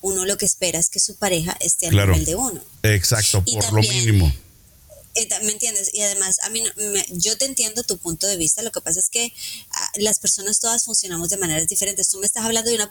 uno 0.00 0.24
lo 0.24 0.36
que 0.36 0.46
espera 0.46 0.78
es 0.78 0.90
que 0.90 1.00
su 1.00 1.16
pareja 1.16 1.56
esté 1.60 1.88
al 1.88 1.96
nivel 1.96 2.24
de 2.24 2.34
uno. 2.34 2.60
Exacto, 2.82 3.44
por 3.44 3.72
lo 3.72 3.80
mínimo. 3.80 4.32
Eh, 5.14 5.28
¿Me 5.42 5.52
entiendes? 5.52 5.90
Y 5.92 6.00
además, 6.00 6.38
a 6.42 6.48
mí 6.48 6.64
yo 7.10 7.36
te 7.36 7.44
entiendo 7.44 7.82
tu 7.82 7.98
punto 7.98 8.26
de 8.26 8.36
vista. 8.36 8.62
Lo 8.62 8.72
que 8.72 8.80
pasa 8.80 8.98
es 8.98 9.10
que 9.10 9.32
ah, 9.70 9.90
las 9.96 10.18
personas 10.18 10.58
todas 10.58 10.84
funcionamos 10.84 11.28
de 11.28 11.36
maneras 11.36 11.68
diferentes. 11.68 12.08
Tú 12.08 12.18
me 12.18 12.26
estás 12.26 12.44
hablando 12.44 12.70
de 12.70 12.76
una 12.76 12.90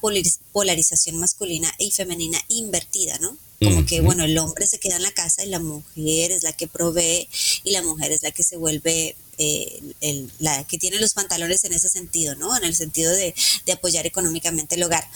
polarización 0.52 1.18
masculina 1.18 1.74
y 1.80 1.92
femenina 1.92 2.40
invertida, 2.48 3.18
¿no? 3.20 3.38
Como 3.60 3.86
que, 3.86 4.02
bueno, 4.02 4.24
el 4.24 4.36
hombre 4.40 4.66
se 4.66 4.80
queda 4.80 4.96
en 4.96 5.04
la 5.04 5.12
casa 5.12 5.44
y 5.44 5.48
la 5.48 5.60
mujer 5.60 6.32
es 6.32 6.42
la 6.42 6.52
que 6.52 6.68
provee 6.68 7.30
y 7.64 7.72
la 7.72 7.84
mujer 7.84 8.12
es 8.12 8.24
la 8.24 8.32
que 8.32 8.44
se 8.44 8.58
vuelve 8.58 9.16
eh, 9.42 10.28
la 10.40 10.64
que 10.66 10.78
tiene 10.78 11.00
los 11.00 11.14
pantalones 11.14 11.64
en 11.64 11.74
ese 11.74 11.90
sentido, 11.90 12.36
¿no? 12.36 12.56
En 12.56 12.64
el 12.64 12.76
sentido 12.76 13.12
de, 13.12 13.34
de 13.66 13.72
apoyar 13.74 14.06
económicamente 14.06 14.76
el 14.76 14.84
hogar. 14.84 15.08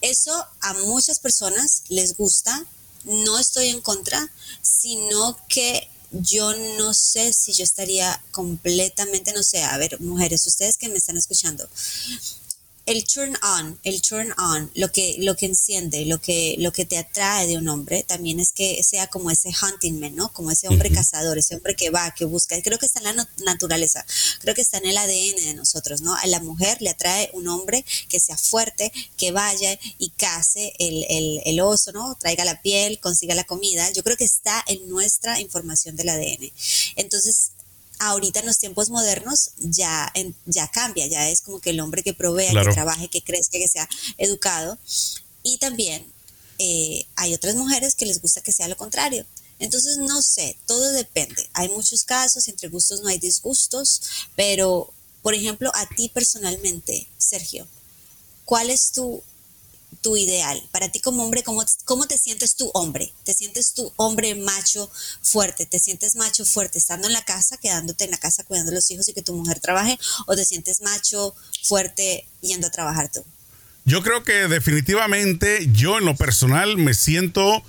Eso 0.00 0.46
a 0.60 0.74
muchas 0.74 1.18
personas 1.18 1.82
les 1.88 2.16
gusta. 2.16 2.66
No 3.04 3.38
estoy 3.38 3.68
en 3.68 3.80
contra, 3.80 4.30
sino 4.62 5.38
que 5.48 5.88
yo 6.12 6.54
no 6.76 6.92
sé 6.92 7.32
si 7.32 7.52
yo 7.52 7.64
estaría 7.64 8.22
completamente, 8.30 9.32
no 9.32 9.42
sé, 9.42 9.62
a 9.62 9.76
ver, 9.78 9.98
mujeres, 10.00 10.46
ustedes 10.46 10.76
que 10.76 10.88
me 10.88 10.98
están 10.98 11.16
escuchando, 11.16 11.66
el 12.86 13.04
turn 13.04 13.36
on, 13.42 13.78
el 13.84 14.02
turn 14.02 14.32
on, 14.38 14.70
lo 14.74 14.90
que, 14.90 15.16
lo 15.18 15.36
que 15.36 15.46
enciende, 15.46 16.04
lo 16.06 16.20
que, 16.20 16.56
lo 16.58 16.72
que 16.72 16.84
te 16.84 16.98
atrae 16.98 17.46
de 17.46 17.56
un 17.56 17.68
hombre, 17.68 18.02
también 18.02 18.40
es 18.40 18.52
que 18.52 18.82
sea 18.82 19.06
como 19.06 19.30
ese 19.30 19.50
hunting 19.50 20.00
man, 20.00 20.16
¿no? 20.16 20.32
Como 20.32 20.50
ese 20.50 20.68
hombre 20.68 20.90
cazador, 20.90 21.38
ese 21.38 21.54
hombre 21.54 21.76
que 21.76 21.90
va, 21.90 22.12
que 22.14 22.24
busca. 22.24 22.60
Creo 22.62 22.78
que 22.78 22.86
está 22.86 23.00
en 23.00 23.16
la 23.16 23.28
naturaleza, 23.44 24.04
creo 24.40 24.54
que 24.54 24.62
está 24.62 24.78
en 24.78 24.86
el 24.86 24.96
ADN 24.96 25.44
de 25.44 25.54
nosotros, 25.54 26.00
¿no? 26.02 26.14
A 26.14 26.26
la 26.26 26.40
mujer 26.40 26.78
le 26.80 26.90
atrae 26.90 27.30
un 27.34 27.48
hombre 27.48 27.84
que 28.08 28.18
sea 28.18 28.36
fuerte, 28.36 28.92
que 29.16 29.30
vaya 29.30 29.78
y 29.98 30.10
cace 30.10 30.72
el, 30.78 31.04
el, 31.08 31.40
el 31.44 31.60
oso, 31.60 31.92
¿no? 31.92 32.16
Traiga 32.16 32.44
la 32.44 32.60
piel, 32.62 32.98
consiga 32.98 33.34
la 33.34 33.44
comida. 33.44 33.90
Yo 33.92 34.02
creo 34.02 34.16
que 34.16 34.24
está 34.24 34.64
en 34.66 34.88
nuestra 34.88 35.40
información 35.40 35.96
del 35.96 36.08
ADN. 36.08 36.52
Entonces, 36.96 37.52
ahorita 38.08 38.40
en 38.40 38.46
los 38.46 38.58
tiempos 38.58 38.90
modernos 38.90 39.52
ya, 39.58 40.12
ya 40.46 40.68
cambia, 40.68 41.06
ya 41.06 41.28
es 41.28 41.40
como 41.40 41.60
que 41.60 41.70
el 41.70 41.80
hombre 41.80 42.02
que 42.02 42.14
provee, 42.14 42.48
que 42.48 42.72
trabaje, 42.72 43.08
que 43.08 43.22
crezca, 43.22 43.58
que 43.58 43.68
sea 43.68 43.88
educado. 44.18 44.76
Y 45.44 45.58
también 45.58 46.04
eh, 46.58 47.06
hay 47.14 47.32
otras 47.32 47.54
mujeres 47.54 47.94
que 47.94 48.06
les 48.06 48.20
gusta 48.20 48.40
que 48.40 48.50
sea 48.50 48.66
lo 48.66 48.76
contrario. 48.76 49.24
Entonces, 49.60 49.98
no 49.98 50.20
sé, 50.20 50.56
todo 50.66 50.92
depende. 50.92 51.48
Hay 51.52 51.68
muchos 51.68 52.02
casos, 52.02 52.48
entre 52.48 52.68
gustos 52.68 53.02
no 53.02 53.08
hay 53.08 53.18
disgustos, 53.18 54.02
pero, 54.34 54.92
por 55.22 55.34
ejemplo, 55.34 55.70
a 55.72 55.88
ti 55.88 56.08
personalmente, 56.08 57.06
Sergio, 57.18 57.68
¿cuál 58.44 58.70
es 58.70 58.90
tu 58.90 59.22
tu 60.00 60.16
ideal? 60.16 60.62
Para 60.72 60.88
ti 60.88 61.00
como 61.00 61.24
hombre, 61.24 61.42
¿cómo, 61.42 61.64
¿cómo 61.84 62.06
te 62.06 62.18
sientes 62.18 62.56
tú 62.56 62.70
hombre? 62.74 63.12
¿Te 63.24 63.34
sientes 63.34 63.74
tú 63.74 63.92
hombre 63.96 64.34
macho 64.34 64.90
fuerte? 65.22 65.66
¿Te 65.66 65.78
sientes 65.78 66.16
macho 66.16 66.44
fuerte 66.44 66.78
estando 66.78 67.06
en 67.06 67.12
la 67.12 67.24
casa, 67.24 67.56
quedándote 67.58 68.04
en 68.04 68.10
la 68.10 68.18
casa 68.18 68.44
cuidando 68.44 68.72
a 68.72 68.74
los 68.74 68.90
hijos 68.90 69.08
y 69.08 69.12
que 69.12 69.22
tu 69.22 69.34
mujer 69.34 69.60
trabaje? 69.60 69.98
¿O 70.26 70.34
te 70.34 70.44
sientes 70.44 70.80
macho 70.80 71.34
fuerte 71.62 72.26
yendo 72.40 72.66
a 72.66 72.70
trabajar 72.70 73.10
tú? 73.10 73.24
Yo 73.84 74.02
creo 74.02 74.22
que 74.22 74.48
definitivamente 74.48 75.68
yo 75.72 75.98
en 75.98 76.04
lo 76.04 76.16
personal 76.16 76.76
me 76.76 76.94
siento 76.94 77.62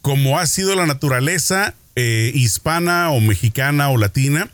como 0.00 0.38
ha 0.38 0.46
sido 0.46 0.74
la 0.74 0.86
naturaleza 0.86 1.74
eh, 1.94 2.32
hispana 2.34 3.10
o 3.10 3.20
mexicana 3.20 3.90
o 3.90 3.96
latina 3.96 4.50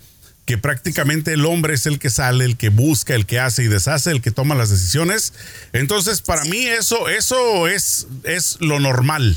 que 0.48 0.56
prácticamente 0.56 1.34
el 1.34 1.44
hombre 1.44 1.74
es 1.74 1.84
el 1.84 1.98
que 1.98 2.08
sale, 2.08 2.46
el 2.46 2.56
que 2.56 2.70
busca, 2.70 3.14
el 3.14 3.26
que 3.26 3.38
hace 3.38 3.64
y 3.64 3.68
deshace, 3.68 4.11
el 4.11 4.22
que 4.22 4.30
toma 4.30 4.54
las 4.54 4.70
decisiones. 4.70 5.34
Entonces, 5.74 6.22
para 6.22 6.42
mí 6.44 6.64
eso, 6.64 7.11
eso 7.11 7.68
es, 7.68 8.06
es 8.24 8.56
lo 8.58 8.80
normal. 8.80 9.37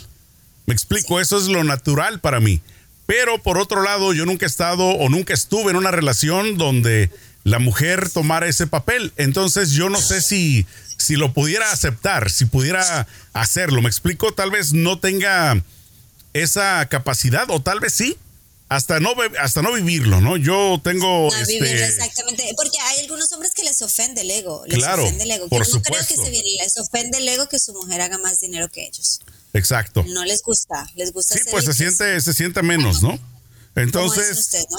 Me 0.68 0.74
explico, 0.74 1.20
eso 1.20 1.38
es 1.38 1.50
lo 1.50 1.66
natural 1.66 2.22
para 2.22 2.40
mí. 2.40 2.62
Pero 3.08 3.44
por 3.44 3.58
otro 3.58 3.84
lado, 3.84 4.14
yo 4.14 4.26
nunca 4.26 4.46
he 4.46 4.48
estado 4.48 4.86
o 4.86 5.10
nunca 5.10 5.34
estuve 5.34 5.72
en 5.72 5.76
una 5.76 5.92
relación 5.92 6.58
donde 6.58 7.12
la 7.44 7.60
mujer 7.60 8.10
tomara 8.10 8.48
ese 8.48 8.68
papel. 8.68 9.12
Entonces, 9.18 9.72
yo 9.72 9.90
no 9.90 10.00
sé 10.00 10.22
si, 10.22 10.66
si 10.96 11.18
lo 11.18 11.34
pudiera 11.34 11.74
aceptar, 11.74 12.32
si 12.32 12.46
pudiera 12.46 13.06
hacerlo. 13.34 13.82
Me 13.82 13.90
explico, 13.90 14.34
tal 14.34 14.50
vez 14.50 14.72
no 14.72 14.98
tenga 14.98 15.62
esa 16.32 16.88
capacidad 16.88 17.50
o 17.50 17.62
tal 17.62 17.82
vez 17.82 17.92
sí, 17.92 18.16
hasta 18.72 19.02
no 19.02 19.14
hasta 19.42 19.62
no 19.62 19.74
vivirlo, 19.74 20.22
¿no? 20.22 20.38
Yo 20.38 20.80
tengo 20.82 21.30
no, 21.30 21.38
este... 21.38 21.60
vivirlo 21.60 21.86
exactamente, 21.86 22.54
porque 22.56 22.78
hay 22.80 23.02
algunos 23.02 23.30
hombres 23.34 23.52
que 23.54 23.66
les 23.66 23.82
ofende 23.82 24.22
el 24.22 24.32
ego, 24.32 24.64
les 24.66 24.78
claro, 24.78 25.04
ofende 25.04 25.26
el 25.26 25.32
ego. 25.32 25.50
Por 25.50 25.70
no 25.70 25.82
creo 25.82 26.08
que 26.08 26.16
se 26.16 26.32
les 26.32 26.78
ofende 26.78 27.18
el 27.18 27.28
ego 27.28 27.50
que 27.50 27.60
su 27.60 27.74
mujer 27.74 28.00
haga 28.00 28.18
más 28.20 28.40
dinero 28.40 28.70
que 28.70 28.86
ellos. 28.86 29.20
Exacto. 29.52 30.06
No 30.08 30.24
les 30.24 30.42
gusta, 30.42 30.90
les 30.96 31.12
gusta 31.12 31.34
Sí, 31.34 31.42
pues 31.52 31.66
se 31.66 31.74
siente 31.74 32.22
se 32.22 32.34
siente 32.34 32.62
menos, 32.62 33.04
¿no? 33.04 33.20
Entonces, 33.76 34.38
usted, 34.38 34.64
¿no? 34.70 34.78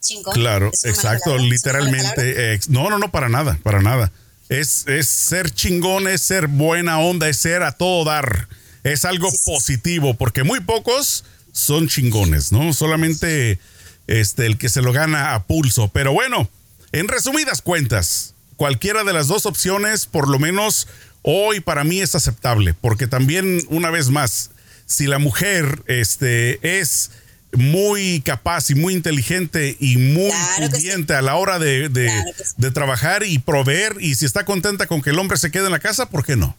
Chingón. 0.00 0.34
Claro, 0.34 0.70
exacto, 0.84 1.36
literalmente. 1.36 2.60
no, 2.68 2.88
no, 2.88 3.00
no, 3.00 3.10
para 3.10 3.28
nada, 3.28 3.58
para 3.64 3.82
nada. 3.82 4.12
Es, 4.48 4.86
es 4.86 5.08
ser 5.08 5.50
chingón, 5.50 6.06
es 6.06 6.20
ser 6.20 6.46
buena 6.46 7.00
onda, 7.00 7.28
es 7.28 7.38
ser 7.38 7.64
a 7.64 7.72
todo 7.72 8.04
dar. 8.04 8.48
Es 8.84 9.04
algo 9.04 9.28
positivo, 9.44 10.14
porque 10.14 10.44
muy 10.44 10.60
pocos 10.60 11.24
son 11.54 11.88
chingones, 11.88 12.52
¿no? 12.52 12.74
Solamente 12.74 13.58
este, 14.06 14.44
el 14.44 14.58
que 14.58 14.68
se 14.68 14.82
lo 14.82 14.92
gana 14.92 15.34
a 15.34 15.44
pulso. 15.44 15.88
Pero 15.88 16.12
bueno, 16.12 16.50
en 16.92 17.08
resumidas 17.08 17.62
cuentas, 17.62 18.34
cualquiera 18.56 19.04
de 19.04 19.14
las 19.14 19.28
dos 19.28 19.46
opciones, 19.46 20.04
por 20.04 20.28
lo 20.28 20.38
menos 20.38 20.88
hoy 21.22 21.60
para 21.60 21.84
mí 21.84 22.00
es 22.00 22.14
aceptable, 22.14 22.74
porque 22.74 23.06
también, 23.06 23.62
una 23.68 23.90
vez 23.90 24.10
más, 24.10 24.50
si 24.86 25.06
la 25.06 25.18
mujer 25.18 25.82
este, 25.86 26.78
es 26.80 27.10
muy 27.52 28.20
capaz 28.20 28.70
y 28.70 28.74
muy 28.74 28.92
inteligente 28.92 29.76
y 29.78 29.96
muy 29.96 30.32
pudiente 30.70 31.14
a 31.14 31.22
la 31.22 31.36
hora 31.36 31.60
de, 31.60 31.88
de, 31.88 32.70
trabajar 32.72 33.22
y 33.24 33.38
proveer. 33.38 33.96
Y 34.00 34.16
si 34.16 34.26
está 34.26 34.44
contenta 34.44 34.88
con 34.88 35.02
que 35.02 35.10
el 35.10 35.18
hombre 35.20 35.38
se 35.38 35.52
quede 35.52 35.66
en 35.66 35.72
la 35.72 35.78
casa, 35.78 36.10
¿por 36.10 36.24
qué 36.24 36.34
no? 36.34 36.56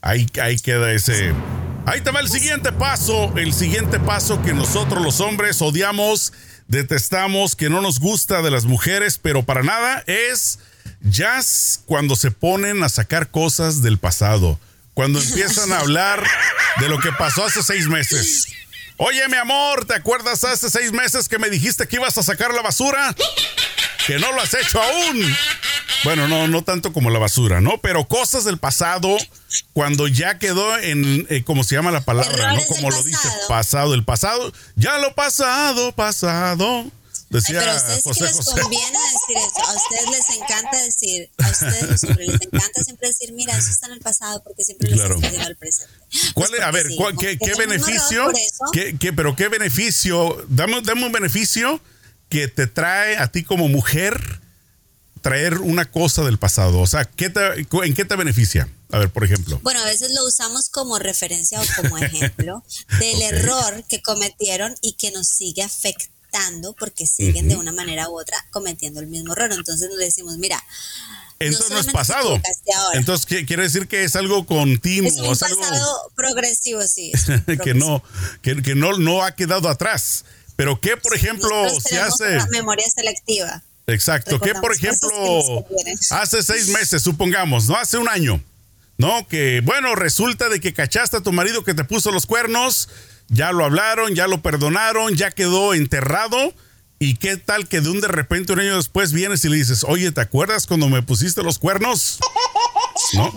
Ahí, 0.00 0.26
ahí 0.42 0.58
queda 0.58 0.92
ese. 0.92 1.32
Ahí 1.84 2.00
te 2.00 2.10
va 2.12 2.20
el 2.20 2.28
siguiente 2.28 2.70
paso. 2.72 3.32
El 3.36 3.52
siguiente 3.52 3.98
paso 3.98 4.42
que 4.42 4.52
nosotros 4.52 5.02
los 5.02 5.20
hombres 5.20 5.60
odiamos, 5.60 6.32
detestamos, 6.68 7.56
que 7.56 7.68
no 7.68 7.80
nos 7.80 7.98
gusta 7.98 8.40
de 8.42 8.50
las 8.50 8.64
mujeres, 8.64 9.18
pero 9.20 9.42
para 9.42 9.62
nada 9.62 10.04
es 10.06 10.60
jazz 11.00 11.80
cuando 11.86 12.14
se 12.14 12.30
ponen 12.30 12.84
a 12.84 12.88
sacar 12.88 13.30
cosas 13.30 13.82
del 13.82 13.98
pasado. 13.98 14.60
Cuando 14.94 15.20
empiezan 15.20 15.72
a 15.72 15.80
hablar 15.80 16.22
de 16.78 16.88
lo 16.88 16.98
que 17.00 17.10
pasó 17.12 17.46
hace 17.46 17.62
seis 17.62 17.88
meses. 17.88 18.46
Oye, 18.98 19.26
mi 19.28 19.36
amor, 19.36 19.84
¿te 19.84 19.94
acuerdas 19.94 20.44
hace 20.44 20.70
seis 20.70 20.92
meses 20.92 21.28
que 21.28 21.38
me 21.38 21.50
dijiste 21.50 21.88
que 21.88 21.96
ibas 21.96 22.16
a 22.18 22.22
sacar 22.22 22.54
la 22.54 22.62
basura? 22.62 23.14
Que 24.06 24.18
no 24.18 24.30
lo 24.32 24.40
has 24.40 24.54
hecho 24.54 24.80
aún. 24.80 25.36
Bueno, 26.04 26.28
no, 26.28 26.48
no 26.48 26.62
tanto 26.64 26.92
como 26.92 27.10
la 27.10 27.18
basura, 27.18 27.60
¿no? 27.60 27.78
Pero 27.78 28.06
cosas 28.06 28.44
del 28.44 28.58
pasado, 28.58 29.16
cuando 29.72 30.08
ya 30.08 30.38
quedó 30.38 30.78
en, 30.78 31.26
eh, 31.30 31.42
¿cómo 31.44 31.64
se 31.64 31.74
llama 31.74 31.90
la 31.90 32.04
palabra? 32.04 32.54
¿no? 32.54 32.60
Como 32.66 32.90
lo 32.90 33.02
dice, 33.02 33.28
pasado, 33.48 33.94
el 33.94 34.04
pasado. 34.04 34.52
Ya 34.76 34.98
lo 34.98 35.14
pasado, 35.14 35.92
pasado 35.92 36.90
pero 37.32 37.70
a 37.70 37.76
ustedes 37.76 38.02
que 38.04 38.24
les 38.24 38.44
conviene 38.44 38.98
decir 39.12 39.36
eso, 39.36 39.70
a 39.70 39.74
ustedes 39.74 40.10
les 40.10 40.36
encanta 40.36 40.82
decir, 40.82 41.30
a 41.38 41.50
ustedes 41.50 42.02
les 42.18 42.42
encanta 42.42 42.84
siempre 42.84 43.08
decir, 43.08 43.32
mira, 43.32 43.56
eso 43.56 43.70
está 43.70 43.86
en 43.86 43.92
el 43.94 44.00
pasado 44.00 44.42
porque 44.42 44.64
siempre 44.64 44.90
les 44.90 45.00
está 45.00 45.28
en 45.28 45.40
el 45.40 45.56
presente. 45.56 45.92
¿Cuál 46.34 46.50
pues 46.50 46.60
a 46.60 46.70
ver, 46.70 46.88
qué, 47.18 47.38
qué 47.38 47.54
beneficio, 47.54 48.30
qué, 48.72 49.12
pero 49.12 49.34
qué 49.34 49.48
beneficio, 49.48 50.44
dame, 50.48 50.82
dame 50.82 51.06
un 51.06 51.12
beneficio 51.12 51.80
que 52.28 52.48
te 52.48 52.66
trae 52.66 53.16
a 53.16 53.28
ti 53.28 53.44
como 53.44 53.68
mujer 53.68 54.41
traer 55.22 55.58
una 55.58 55.90
cosa 55.90 56.22
del 56.24 56.38
pasado? 56.38 56.80
O 56.80 56.86
sea, 56.86 57.04
¿qué 57.04 57.32
¿en 57.84 57.94
qué 57.94 58.04
te 58.04 58.16
beneficia? 58.16 58.68
A 58.90 58.98
ver, 58.98 59.10
por 59.10 59.24
ejemplo. 59.24 59.58
Bueno, 59.62 59.80
a 59.80 59.84
veces 59.84 60.12
lo 60.12 60.26
usamos 60.26 60.68
como 60.68 60.98
referencia 60.98 61.60
o 61.60 61.64
como 61.76 61.96
ejemplo 62.04 62.62
del 62.98 63.22
error 63.22 63.84
que 63.88 64.02
cometieron 64.02 64.74
y 64.82 64.94
que 64.94 65.10
nos 65.12 65.28
sigue 65.28 65.62
afectando 65.62 66.74
porque 66.78 67.06
siguen 67.06 67.48
de 67.48 67.56
una 67.56 67.72
manera 67.72 68.08
u 68.08 68.18
otra 68.18 68.36
cometiendo 68.50 69.00
el 69.00 69.06
mismo 69.06 69.32
error. 69.32 69.52
Entonces 69.52 69.88
nos 69.88 69.98
decimos, 69.98 70.36
mira, 70.36 70.62
entonces 71.38 71.70
no, 71.70 71.78
es 71.80 71.86
pasado. 71.86 72.40
Entonces 72.94 73.26
quiere 73.26 73.62
decir 73.62 73.88
que 73.88 74.04
es 74.04 74.16
algo 74.16 74.46
continuo. 74.46 75.10
Es 75.10 75.18
un 75.18 75.28
pasado 75.28 76.12
progresivo, 76.14 76.82
sí. 76.82 77.12
que 77.64 77.74
no, 77.74 78.02
que, 78.42 78.74
no, 78.74 78.98
no 78.98 79.24
ha 79.24 79.34
quedado 79.34 79.68
atrás. 79.68 80.24
Pero 80.56 80.80
¿qué, 80.80 80.96
por 80.96 81.14
ejemplo, 81.14 81.50
se 81.80 81.98
hace? 81.98 82.38
Memoria 82.50 82.86
selectiva. 82.94 83.62
Exacto. 83.86 84.38
¿Qué, 84.40 84.54
por 84.54 84.72
ejemplo, 84.72 85.66
hace 86.10 86.42
seis 86.42 86.68
meses, 86.68 87.02
supongamos, 87.02 87.68
no 87.68 87.76
hace 87.76 87.98
un 87.98 88.08
año, 88.08 88.42
¿no? 88.96 89.26
Que, 89.28 89.60
bueno, 89.64 89.94
resulta 89.94 90.48
de 90.48 90.60
que 90.60 90.72
cachaste 90.72 91.16
a 91.16 91.20
tu 91.20 91.32
marido 91.32 91.64
que 91.64 91.74
te 91.74 91.84
puso 91.84 92.10
los 92.12 92.26
cuernos 92.26 92.88
ya 93.32 93.50
lo 93.50 93.64
hablaron, 93.64 94.14
ya 94.14 94.26
lo 94.26 94.42
perdonaron, 94.42 95.16
ya 95.16 95.30
quedó 95.30 95.72
enterrado. 95.74 96.52
¿Y 96.98 97.16
qué 97.16 97.36
tal 97.36 97.66
que 97.66 97.80
de 97.80 97.88
un 97.88 98.00
de 98.00 98.08
repente 98.08 98.52
un 98.52 98.60
año 98.60 98.76
después 98.76 99.12
vienes 99.12 99.44
y 99.44 99.48
le 99.48 99.56
dices, 99.56 99.84
oye, 99.84 100.12
¿te 100.12 100.20
acuerdas 100.20 100.66
cuando 100.66 100.88
me 100.88 101.02
pusiste 101.02 101.42
los 101.42 101.58
cuernos? 101.58 102.18
No, 103.14 103.32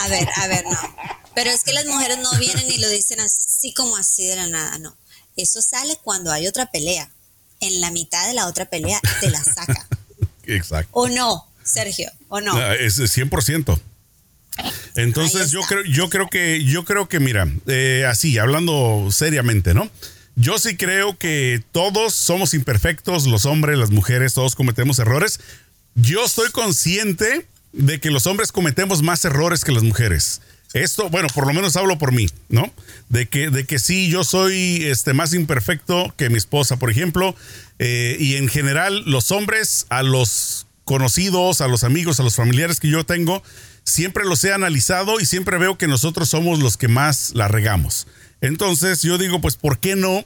A 0.00 0.08
ver, 0.08 0.28
a 0.36 0.46
ver, 0.46 0.64
no. 0.64 0.78
Pero 1.34 1.50
es 1.50 1.64
que 1.64 1.72
las 1.72 1.84
mujeres 1.86 2.18
no 2.18 2.30
vienen 2.38 2.70
y 2.70 2.78
lo 2.78 2.88
dicen 2.88 3.20
así 3.20 3.74
como 3.74 3.96
así 3.96 4.26
de 4.26 4.36
la 4.36 4.46
nada, 4.46 4.78
no. 4.78 4.96
Eso 5.36 5.60
sale 5.60 5.96
cuando 6.02 6.32
hay 6.32 6.46
otra 6.46 6.66
pelea. 6.70 7.10
En 7.60 7.80
la 7.80 7.90
mitad 7.90 8.26
de 8.26 8.34
la 8.34 8.46
otra 8.46 8.66
pelea 8.66 9.00
te 9.20 9.30
la 9.30 9.42
saca. 9.42 9.86
Exacto. 10.44 10.90
¿O 10.92 11.08
no, 11.08 11.46
Sergio? 11.62 12.10
¿O 12.28 12.40
no? 12.40 12.54
Ah, 12.56 12.74
es 12.74 12.98
100%. 12.98 13.80
Entonces 14.96 15.50
yo 15.50 15.60
creo, 15.62 15.84
yo 15.84 16.08
creo 16.08 16.28
que, 16.28 16.64
yo 16.64 16.84
creo 16.84 17.08
que, 17.08 17.20
mira, 17.20 17.48
eh, 17.66 18.04
así, 18.08 18.38
hablando 18.38 19.08
seriamente, 19.12 19.74
¿no? 19.74 19.88
Yo 20.34 20.58
sí 20.58 20.76
creo 20.76 21.18
que 21.18 21.62
todos 21.72 22.14
somos 22.14 22.54
imperfectos, 22.54 23.26
los 23.26 23.44
hombres, 23.44 23.78
las 23.78 23.90
mujeres, 23.90 24.34
todos 24.34 24.54
cometemos 24.54 24.98
errores. 24.98 25.40
Yo 25.94 26.24
estoy 26.24 26.50
consciente 26.50 27.46
de 27.72 28.00
que 28.00 28.10
los 28.10 28.26
hombres 28.26 28.52
cometemos 28.52 29.02
más 29.02 29.24
errores 29.24 29.64
que 29.64 29.72
las 29.72 29.82
mujeres. 29.82 30.40
Esto, 30.74 31.08
bueno, 31.08 31.28
por 31.34 31.46
lo 31.46 31.54
menos 31.54 31.76
hablo 31.76 31.96
por 31.96 32.12
mí, 32.12 32.26
¿no? 32.48 32.70
De 33.08 33.26
que, 33.26 33.48
de 33.50 33.64
que 33.64 33.78
sí, 33.78 34.10
yo 34.10 34.22
soy 34.22 34.84
este, 34.84 35.14
más 35.14 35.32
imperfecto 35.32 36.12
que 36.16 36.28
mi 36.28 36.36
esposa, 36.36 36.76
por 36.76 36.90
ejemplo. 36.90 37.34
Eh, 37.78 38.16
y 38.20 38.36
en 38.36 38.48
general, 38.48 39.02
los 39.06 39.30
hombres, 39.30 39.86
a 39.88 40.02
los 40.02 40.66
conocidos, 40.84 41.60
a 41.60 41.68
los 41.68 41.84
amigos, 41.84 42.20
a 42.20 42.22
los 42.22 42.36
familiares 42.36 42.80
que 42.80 42.88
yo 42.88 43.04
tengo, 43.04 43.42
siempre 43.84 44.24
los 44.24 44.44
he 44.44 44.52
analizado 44.52 45.20
y 45.20 45.26
siempre 45.26 45.58
veo 45.58 45.78
que 45.78 45.88
nosotros 45.88 46.28
somos 46.28 46.60
los 46.60 46.76
que 46.76 46.88
más 46.88 47.32
la 47.34 47.48
regamos. 47.48 48.06
Entonces 48.40 49.02
yo 49.02 49.18
digo, 49.18 49.40
pues, 49.40 49.56
¿por 49.56 49.78
qué 49.78 49.96
no 49.96 50.24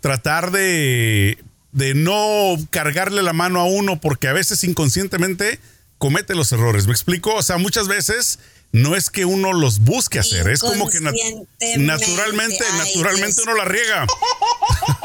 tratar 0.00 0.50
de, 0.50 1.38
de 1.72 1.94
no 1.94 2.56
cargarle 2.70 3.22
la 3.22 3.32
mano 3.32 3.60
a 3.60 3.64
uno? 3.64 4.00
Porque 4.00 4.28
a 4.28 4.32
veces 4.32 4.62
inconscientemente 4.64 5.58
comete 5.98 6.34
los 6.34 6.52
errores. 6.52 6.86
¿Me 6.86 6.92
explico? 6.92 7.34
O 7.34 7.42
sea, 7.42 7.56
muchas 7.56 7.88
veces 7.88 8.38
no 8.72 8.96
es 8.96 9.08
que 9.08 9.24
uno 9.24 9.52
los 9.52 9.78
busque 9.80 10.18
hacer, 10.18 10.48
es 10.48 10.60
como 10.60 10.90
que 10.90 11.00
naturalmente, 11.00 12.64
naturalmente 12.76 13.42
uno 13.42 13.54
la 13.54 13.64
riega. 13.64 14.06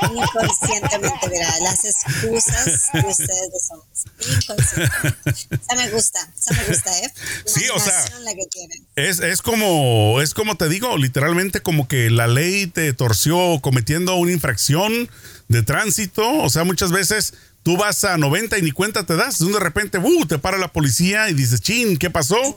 Inconscientemente, 0.02 1.30
mira, 1.30 1.60
las 1.60 1.86
excusas 1.86 2.66
de 2.94 3.00
ustedes 3.00 3.28
de 3.28 3.60
hombres. 3.72 4.06
Inconscientemente. 4.42 5.56
Esa 5.56 5.76
me 5.76 5.90
gusta, 5.92 6.20
esa 6.36 6.54
me 6.56 6.66
gusta, 6.68 7.00
¿eh? 7.00 7.14
sí, 7.46 7.66
o 7.74 7.80
sea, 7.80 8.06
Es, 8.96 9.20
es 9.20 9.42
como, 9.42 10.20
es 10.22 10.34
como 10.34 10.58
te 10.58 10.68
digo, 10.68 10.98
literalmente 10.98 11.62
como 11.62 11.88
que 11.88 12.10
la 12.10 12.28
ley 12.28 12.68
te 12.68 12.92
torció 12.94 13.60
cometiendo 13.62 14.16
una 14.16 14.32
infracción 14.32 15.10
de 15.48 15.64
tránsito, 15.64 16.28
o 16.40 16.50
sea, 16.50 16.64
muchas 16.64 16.92
veces 16.92 17.34
tú 17.64 17.78
vas 17.78 18.04
a 18.04 18.18
90 18.18 18.58
y 18.58 18.62
ni 18.62 18.72
cuenta 18.72 19.06
te 19.06 19.16
das, 19.16 19.40
de 19.40 19.60
repente, 19.60 19.98
uh, 19.98 20.26
te 20.26 20.40
para 20.40 20.58
la 20.58 20.72
policía 20.72 21.30
y 21.30 21.34
dices, 21.34 21.62
chin, 21.62 21.98
¿qué 21.98 22.10
pasó? 22.10 22.56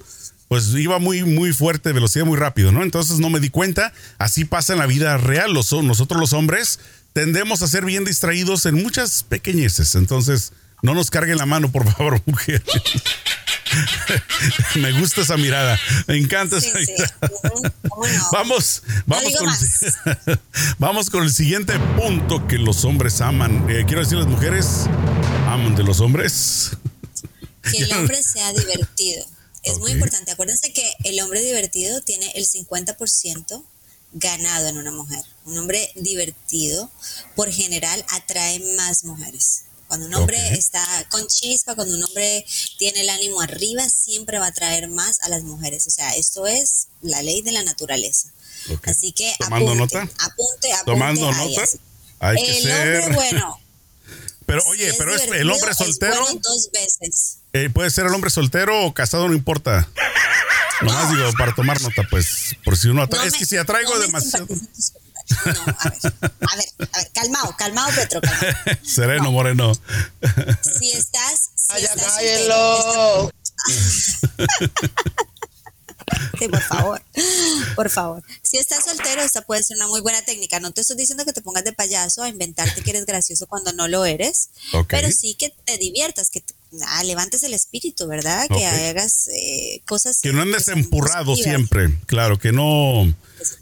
Pues 0.53 0.67
iba 0.75 0.99
muy, 0.99 1.25
muy 1.25 1.55
fuerte, 1.55 1.95
velocidad 1.95 2.27
muy 2.27 2.37
rápido, 2.37 2.73
¿no? 2.73 2.83
Entonces 2.83 3.21
no 3.21 3.31
me 3.31 3.41
di 3.41 3.49
cuenta. 3.49 3.91
Así 4.19 4.45
pasa 4.45 4.75
en 4.75 4.81
la 4.81 4.87
vida 4.87 5.17
real. 5.17 5.55
Los, 5.55 5.73
nosotros 5.73 6.21
los 6.21 6.35
hombres 6.35 6.79
tendemos 7.15 7.63
a 7.63 7.67
ser 7.67 7.87
bien 7.87 8.05
distraídos 8.05 8.67
en 8.67 8.75
muchas 8.75 9.23
pequeñeces. 9.23 9.95
Entonces, 9.95 10.53
no 10.83 10.93
nos 10.93 11.11
carguen 11.11 11.39
la 11.39 11.47
mano, 11.47 11.73
por 11.73 11.91
favor, 11.91 12.21
mujer. 12.27 12.63
me 14.75 14.93
gusta 14.93 15.23
esa 15.23 15.39
mirada. 15.39 15.81
Me 16.07 16.19
encanta 16.19 16.59
esa 16.59 16.79
mirada. 16.79 17.73
Vamos, 18.33 18.83
vamos, 19.07 19.33
con 19.39 19.49
el, 19.49 20.39
vamos 20.79 21.09
con 21.09 21.23
el 21.23 21.33
siguiente 21.33 21.79
punto 21.97 22.47
que 22.47 22.59
los 22.59 22.85
hombres 22.85 23.23
aman. 23.23 23.71
Eh, 23.71 23.85
quiero 23.87 24.03
decir, 24.03 24.19
las 24.19 24.27
mujeres 24.27 24.85
aman 25.49 25.75
de 25.77 25.83
los 25.83 26.01
hombres. 26.01 26.73
Que 27.63 27.85
el 27.85 27.93
hombre 27.95 28.23
sea 28.23 28.53
divertido. 28.53 29.32
Es 29.63 29.79
muy 29.79 29.93
importante. 29.93 30.33
Acuérdense 30.33 30.73
que 30.73 30.93
el 31.05 31.21
hombre 31.21 31.41
divertido 31.41 32.01
tiene 32.03 32.31
el 32.35 32.47
50% 32.47 33.65
ganado 34.13 34.69
en 34.69 34.79
una 34.79 34.91
mujer. 34.91 35.25
Un 35.45 35.59
hombre 35.59 35.91
divertido, 35.95 36.91
por 37.35 37.51
general, 37.51 38.05
atrae 38.11 38.61
más 38.77 39.05
mujeres. 39.05 39.65
Cuando 39.89 40.07
un 40.07 40.15
hombre 40.15 40.39
está 40.55 40.83
con 41.11 41.27
chispa, 41.27 41.75
cuando 41.75 41.95
un 41.95 42.03
hombre 42.03 42.47
tiene 42.79 43.03
el 43.03 43.11
ánimo 43.11 43.43
arriba, 43.43 43.87
siempre 43.91 44.39
va 44.39 44.47
a 44.47 44.49
atraer 44.49 44.89
más 44.89 45.21
a 45.21 45.29
las 45.29 45.43
mujeres. 45.43 45.87
O 45.87 45.91
sea, 45.91 46.11
esto 46.17 46.47
es 46.47 46.89
la 47.03 47.23
ley 47.23 47.43
de 47.43 47.53
la 47.53 47.63
naturaleza. 47.63 48.31
Así 48.85 49.13
que 49.13 49.35
Tomando 49.39 49.73
apunte, 49.73 49.97
nota. 49.99 50.15
apunte, 50.25 50.73
apunte. 50.73 50.85
Tomando 50.87 51.33
nota. 51.33 51.63
Hay 52.21 52.37
que 52.37 52.59
el 52.59 52.71
hombre 52.71 53.15
bueno. 53.17 53.59
Pero 54.53 54.65
oye, 54.67 54.93
pero 54.99 55.15
es 55.15 55.23
el 55.23 55.51
hombre 55.51 55.73
soltero. 55.73 56.27
dos 56.43 56.71
veces. 56.75 57.39
Eh, 57.55 57.71
puede 57.71 57.91
ser 57.91 58.05
el 58.05 58.13
hombre 58.13 58.29
soltero 58.29 58.85
o 58.85 58.93
casado, 58.93 59.27
no 59.27 59.35
importa. 59.35 59.89
Nomás 60.83 61.11
digo, 61.11 61.33
para 61.39 61.55
tomar 61.55 61.81
nota, 61.81 62.03
pues, 62.11 62.55
por 62.63 62.77
si 62.77 62.89
uno 62.89 63.01
atrae. 63.01 63.29
es 63.29 63.33
que 63.35 63.47
si 63.47 63.57
atraigo 63.57 63.99
demasiado. 63.99 64.47
No, 64.51 65.53
a 65.79 65.89
ver, 65.89 65.99
a 66.05 66.57
ver, 66.57 66.67
a 66.93 66.99
ver, 66.99 67.11
calmado, 67.15 67.57
calmado, 67.57 67.93
Petro, 67.95 68.21
calmado. 68.21 68.47
Sereno, 68.85 69.33
Moreno. 69.33 69.73
Si 70.79 70.91
estás. 70.91 71.51
Si 71.57 71.85
estás 71.85 72.19
Sí, 76.39 76.49
por 76.49 76.63
favor, 76.63 77.03
por 77.77 77.91
favor. 77.91 78.23
Si 78.43 78.59
estás 78.59 78.85
soltero, 78.85 79.23
esta 79.23 79.43
puede 79.43 79.63
ser 79.63 79.77
una 79.77 79.87
muy 79.87 80.01
buena 80.01 80.23
técnica. 80.23 80.59
No 80.61 80.73
te 80.73 80.81
estoy 80.81 80.97
diciendo 80.97 81.25
que 81.25 81.33
te 81.33 81.43
pongas 81.43 81.63
de 81.63 81.73
payaso 81.73 82.23
a 82.23 82.29
inventarte 82.29 82.83
que 82.83 82.91
eres 82.91 83.07
gracioso 83.07 83.47
cuando 83.47 83.73
no 83.73 83.87
lo 83.87 84.05
eres, 84.05 84.51
pero 84.89 85.11
sí 85.11 85.35
que 85.35 85.55
te 85.65 85.79
diviertas, 85.79 86.31
que 86.31 86.43
ah, 86.87 87.05
levantes 87.05 87.43
el 87.45 87.55
espíritu, 87.55 88.09
¿verdad? 88.09 88.49
Que 88.49 88.67
hagas 88.67 89.29
eh, 89.29 89.83
cosas. 89.87 90.21
Que 90.21 90.33
no 90.33 90.43
andes 90.43 90.69
empurrado 90.69 91.37
siempre, 91.37 91.97
claro, 92.07 92.39
que 92.39 92.51
no, 92.51 93.15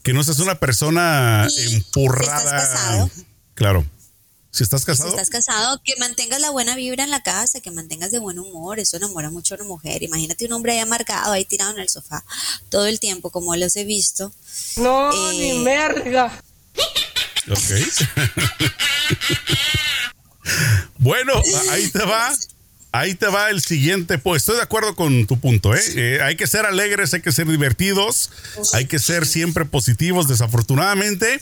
que 0.03 0.13
no 0.13 0.25
seas 0.25 0.39
una 0.39 0.59
persona 0.59 1.47
empurrada. 1.71 3.11
Claro. 3.55 3.85
Si 4.53 4.65
estás 4.65 4.81
Si 4.81 4.87
casado. 4.87 5.11
estás 5.11 5.31
casado, 5.31 5.81
que 5.85 5.95
mantengas 5.99 6.41
la 6.41 6.51
buena 6.51 6.75
vibra 6.75 7.05
en 7.05 7.11
la 7.11 7.23
casa, 7.23 7.61
que 7.61 7.71
mantengas 7.71 8.11
de 8.11 8.19
buen 8.19 8.39
humor, 8.39 8.81
eso 8.81 8.97
enamora 8.97 9.31
mucho 9.31 9.55
a 9.55 9.59
una 9.59 9.67
mujer. 9.67 10.03
Imagínate 10.03 10.47
un 10.47 10.53
hombre 10.53 10.73
ahí 10.73 10.79
amargado, 10.81 11.33
ahí 11.33 11.45
tirado 11.45 11.71
en 11.71 11.79
el 11.79 11.89
sofá 11.89 12.25
todo 12.69 12.87
el 12.87 12.99
tiempo, 12.99 13.31
como 13.31 13.55
los 13.57 13.77
he 13.77 13.85
visto. 13.85 14.33
No, 14.77 15.11
Eh, 15.13 15.39
ni 15.39 15.53
merga. 15.65 16.43
Ok. 17.49 17.59
bueno, 20.99 21.33
ahí 21.71 21.89
te 21.91 22.05
va. 22.05 22.33
Ahí 22.93 23.15
te 23.15 23.27
va 23.27 23.51
el 23.51 23.63
siguiente. 23.63 24.19
Pues 24.19 24.43
estoy 24.43 24.57
de 24.57 24.63
acuerdo 24.63 24.97
con 24.97 25.25
tu 25.29 25.39
punto. 25.39 25.75
¿eh? 25.77 25.81
Eh, 25.95 26.19
hay 26.23 26.35
que 26.37 26.49
ser 26.49 26.67
alegres, 26.67 27.15
hay 27.15 27.23
que 27.23 27.31
ser 27.31 27.47
divertidos, 27.47 28.31
hay 28.73 28.87
que 28.87 28.99
ser 28.99 29.27
siempre 29.27 29.65
positivos. 29.65 30.27
Desafortunadamente, 30.27 31.41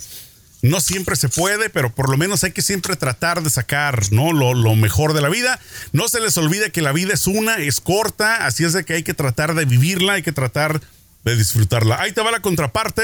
no 0.62 0.80
siempre 0.80 1.16
se 1.16 1.28
puede, 1.28 1.70
pero 1.70 1.94
por 1.94 2.10
lo 2.10 2.16
menos 2.16 2.44
hay 2.44 2.52
que 2.52 2.62
siempre 2.62 2.96
tratar 2.96 3.42
de 3.42 3.50
sacar 3.50 4.12
¿no? 4.12 4.32
lo, 4.32 4.54
lo 4.54 4.74
mejor 4.76 5.12
de 5.12 5.20
la 5.20 5.28
vida. 5.28 5.60
No 5.92 6.08
se 6.08 6.20
les 6.20 6.36
olvide 6.36 6.72
que 6.72 6.82
la 6.82 6.92
vida 6.92 7.14
es 7.14 7.26
una, 7.26 7.56
es 7.58 7.80
corta, 7.80 8.46
así 8.46 8.64
es 8.64 8.72
de 8.72 8.84
que 8.84 8.94
hay 8.94 9.02
que 9.02 9.14
tratar 9.14 9.54
de 9.54 9.64
vivirla, 9.64 10.14
hay 10.14 10.22
que 10.22 10.32
tratar 10.32 10.80
de 11.24 11.36
disfrutarla. 11.36 12.00
Ahí 12.00 12.12
te 12.12 12.22
va 12.22 12.30
la 12.30 12.40
contraparte 12.40 13.02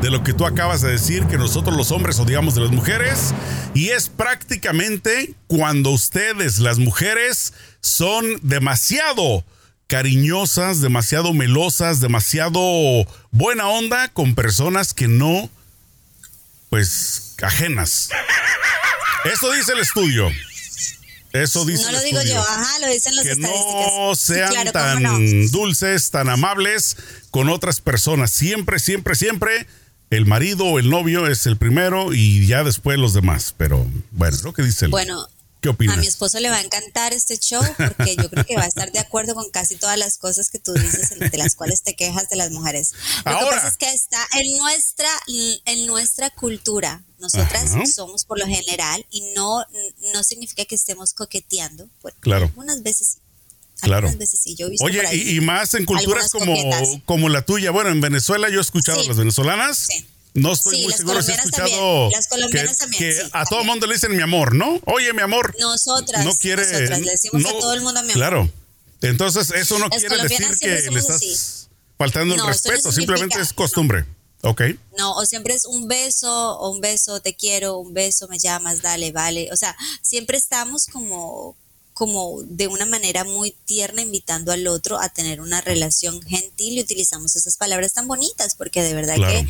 de 0.00 0.10
lo 0.10 0.22
que 0.22 0.32
tú 0.32 0.46
acabas 0.46 0.82
de 0.82 0.90
decir, 0.90 1.24
que 1.26 1.38
nosotros 1.38 1.76
los 1.76 1.90
hombres 1.90 2.18
odiamos 2.18 2.54
de 2.54 2.60
las 2.60 2.70
mujeres, 2.70 3.34
y 3.74 3.88
es 3.88 4.08
prácticamente 4.08 5.34
cuando 5.46 5.90
ustedes, 5.90 6.58
las 6.58 6.78
mujeres, 6.78 7.54
son 7.80 8.24
demasiado 8.42 9.44
cariñosas, 9.86 10.80
demasiado 10.80 11.32
melosas, 11.32 12.00
demasiado 12.00 12.60
buena 13.30 13.68
onda 13.68 14.08
con 14.08 14.34
personas 14.34 14.94
que 14.94 15.08
no, 15.08 15.50
pues, 16.74 17.36
ajenas. 17.40 18.08
Eso 19.32 19.52
dice 19.52 19.74
el 19.74 19.78
estudio. 19.78 20.28
Eso 21.32 21.64
dice 21.64 21.84
no 21.84 21.92
lo 21.92 22.00
digo 22.00 22.20
yo, 22.22 22.40
ajá, 22.40 22.80
lo 22.80 22.88
dicen 22.88 23.14
las 23.14 23.24
que 23.24 23.30
estadísticas. 23.30 23.92
no 23.96 24.16
sean 24.16 24.50
claro, 24.50 24.72
tan 24.72 25.02
no. 25.04 25.18
dulces, 25.50 26.10
tan 26.10 26.28
amables 26.28 26.96
con 27.30 27.48
otras 27.48 27.80
personas. 27.80 28.32
Siempre, 28.32 28.80
siempre, 28.80 29.14
siempre 29.14 29.68
el 30.10 30.26
marido 30.26 30.64
o 30.64 30.80
el 30.80 30.90
novio 30.90 31.28
es 31.28 31.46
el 31.46 31.58
primero 31.58 32.12
y 32.12 32.44
ya 32.44 32.64
después 32.64 32.98
los 32.98 33.14
demás. 33.14 33.54
Pero 33.56 33.86
bueno, 34.10 34.36
lo 34.42 34.52
que 34.52 34.62
dice 34.62 34.86
el. 34.86 34.90
Bueno, 34.90 35.28
¿Qué 35.64 35.68
opinas? 35.70 35.96
a 35.96 36.00
mi 36.00 36.06
esposo 36.06 36.38
le 36.38 36.48
va 36.50 36.58
a 36.58 36.60
encantar 36.60 37.12
este 37.12 37.38
show 37.38 37.62
porque 37.76 38.14
yo 38.16 38.30
creo 38.30 38.44
que 38.46 38.54
va 38.56 38.62
a 38.62 38.66
estar 38.66 38.92
de 38.92 38.98
acuerdo 39.00 39.34
con 39.34 39.50
casi 39.50 39.74
todas 39.76 39.98
las 39.98 40.18
cosas 40.18 40.50
que 40.50 40.58
tú 40.60 40.72
dices, 40.74 41.10
de 41.18 41.36
las 41.38 41.54
cuales 41.56 41.82
te 41.82 41.96
quejas 41.96 42.28
de 42.28 42.36
las 42.36 42.50
mujeres. 42.52 42.92
Lo 43.24 43.32
Ahora. 43.32 43.46
que 43.48 43.54
pasa 43.56 43.68
es 43.68 43.76
que 43.78 43.90
está 43.92 44.24
en 44.38 44.56
nuestra, 44.58 45.08
en 45.64 45.86
nuestra 45.86 46.30
cultura. 46.30 47.02
Nosotras 47.18 47.72
Ajá. 47.72 47.86
somos 47.86 48.24
por 48.26 48.38
lo 48.38 48.46
general 48.46 49.04
y 49.10 49.22
no, 49.34 49.64
no 50.12 50.22
significa 50.22 50.64
que 50.66 50.74
estemos 50.74 51.14
coqueteando. 51.14 51.88
Claro. 52.20 52.44
Algunas 52.46 52.82
veces 52.82 53.08
sí. 53.14 53.18
Claro. 53.80 54.08
Sí. 54.26 54.54
Yo 54.54 54.68
Oye, 54.80 55.02
y, 55.12 55.36
y 55.36 55.40
más 55.40 55.74
en 55.74 55.84
culturas 55.84 56.30
como, 56.30 56.54
coquetas. 56.54 56.88
como 57.04 57.28
la 57.28 57.42
tuya. 57.42 57.70
Bueno, 57.70 57.90
en 57.90 58.00
Venezuela 58.00 58.48
yo 58.48 58.58
he 58.58 58.62
escuchado 58.62 59.00
Sí. 59.00 59.06
a 59.06 59.08
las 59.08 59.16
venezolanas. 59.18 59.78
Sí. 59.90 60.06
No 60.34 60.52
estoy 60.52 60.76
Sí, 60.78 60.82
muy 60.84 60.92
seguro 60.92 61.22
si 61.22 61.30
he 61.30 61.34
escuchado 61.34 61.68
también. 61.68 62.10
Las 62.12 62.26
que, 62.26 62.30
colombianas 62.30 62.78
también, 62.78 63.02
que 63.02 63.12
sí, 63.14 63.20
a 63.32 63.44
todo 63.44 63.58
también. 63.60 63.66
mundo 63.68 63.86
le 63.86 63.94
dicen 63.94 64.16
mi 64.16 64.22
amor, 64.22 64.54
¿no? 64.54 64.80
Oye, 64.86 65.12
mi 65.12 65.22
amor. 65.22 65.54
Nosotras, 65.60 66.24
no 66.24 66.34
quiere, 66.36 66.62
nosotras 66.70 67.00
le 67.00 67.10
decimos 67.12 67.42
no- 67.42 67.48
a 67.48 67.52
todo 67.60 67.72
el 67.72 67.82
mundo 67.82 68.00
mi 68.02 68.08
amor. 68.10 68.14
Claro. 68.14 68.50
Entonces, 69.02 69.50
eso 69.52 69.78
no 69.78 69.86
Las 69.88 70.00
quiere 70.00 70.16
decir 70.22 70.46
que 70.58 70.90
le 70.90 70.98
estás 70.98 71.68
faltando 71.98 72.34
el 72.34 72.40
No, 72.40 72.50
esto 72.50 72.68
no 72.68 72.72
respeto, 72.74 72.92
simplemente 72.92 73.40
es 73.40 73.52
costumbre. 73.52 74.06
Ok. 74.42 74.62
No, 74.98 75.12
o 75.14 75.24
siempre 75.24 75.54
es 75.54 75.64
un 75.66 75.88
beso, 75.88 76.30
o 76.58 76.70
un 76.70 76.80
beso, 76.80 77.20
te 77.20 77.34
quiero, 77.34 77.78
un 77.78 77.94
beso, 77.94 78.26
me 78.28 78.38
llamas, 78.38 78.82
dale, 78.82 79.12
vale. 79.12 79.48
O 79.52 79.56
sea, 79.56 79.76
siempre 80.02 80.36
estamos 80.36 80.86
como, 80.86 81.56
como 81.94 82.42
de 82.42 82.66
una 82.68 82.84
manera 82.86 83.24
muy 83.24 83.52
tierna 83.66 84.02
invitando 84.02 84.52
al 84.52 84.66
otro 84.66 84.98
a 85.00 85.08
tener 85.10 85.40
una 85.40 85.60
relación 85.60 86.20
gentil 86.22 86.74
y 86.78 86.80
utilizamos 86.80 87.36
esas 87.36 87.56
palabras 87.56 87.92
tan 87.92 88.06
bonitas 88.08 88.54
porque 88.56 88.82
de 88.82 88.94
verdad 88.94 89.14
Claro. 89.16 89.32
que 89.32 89.48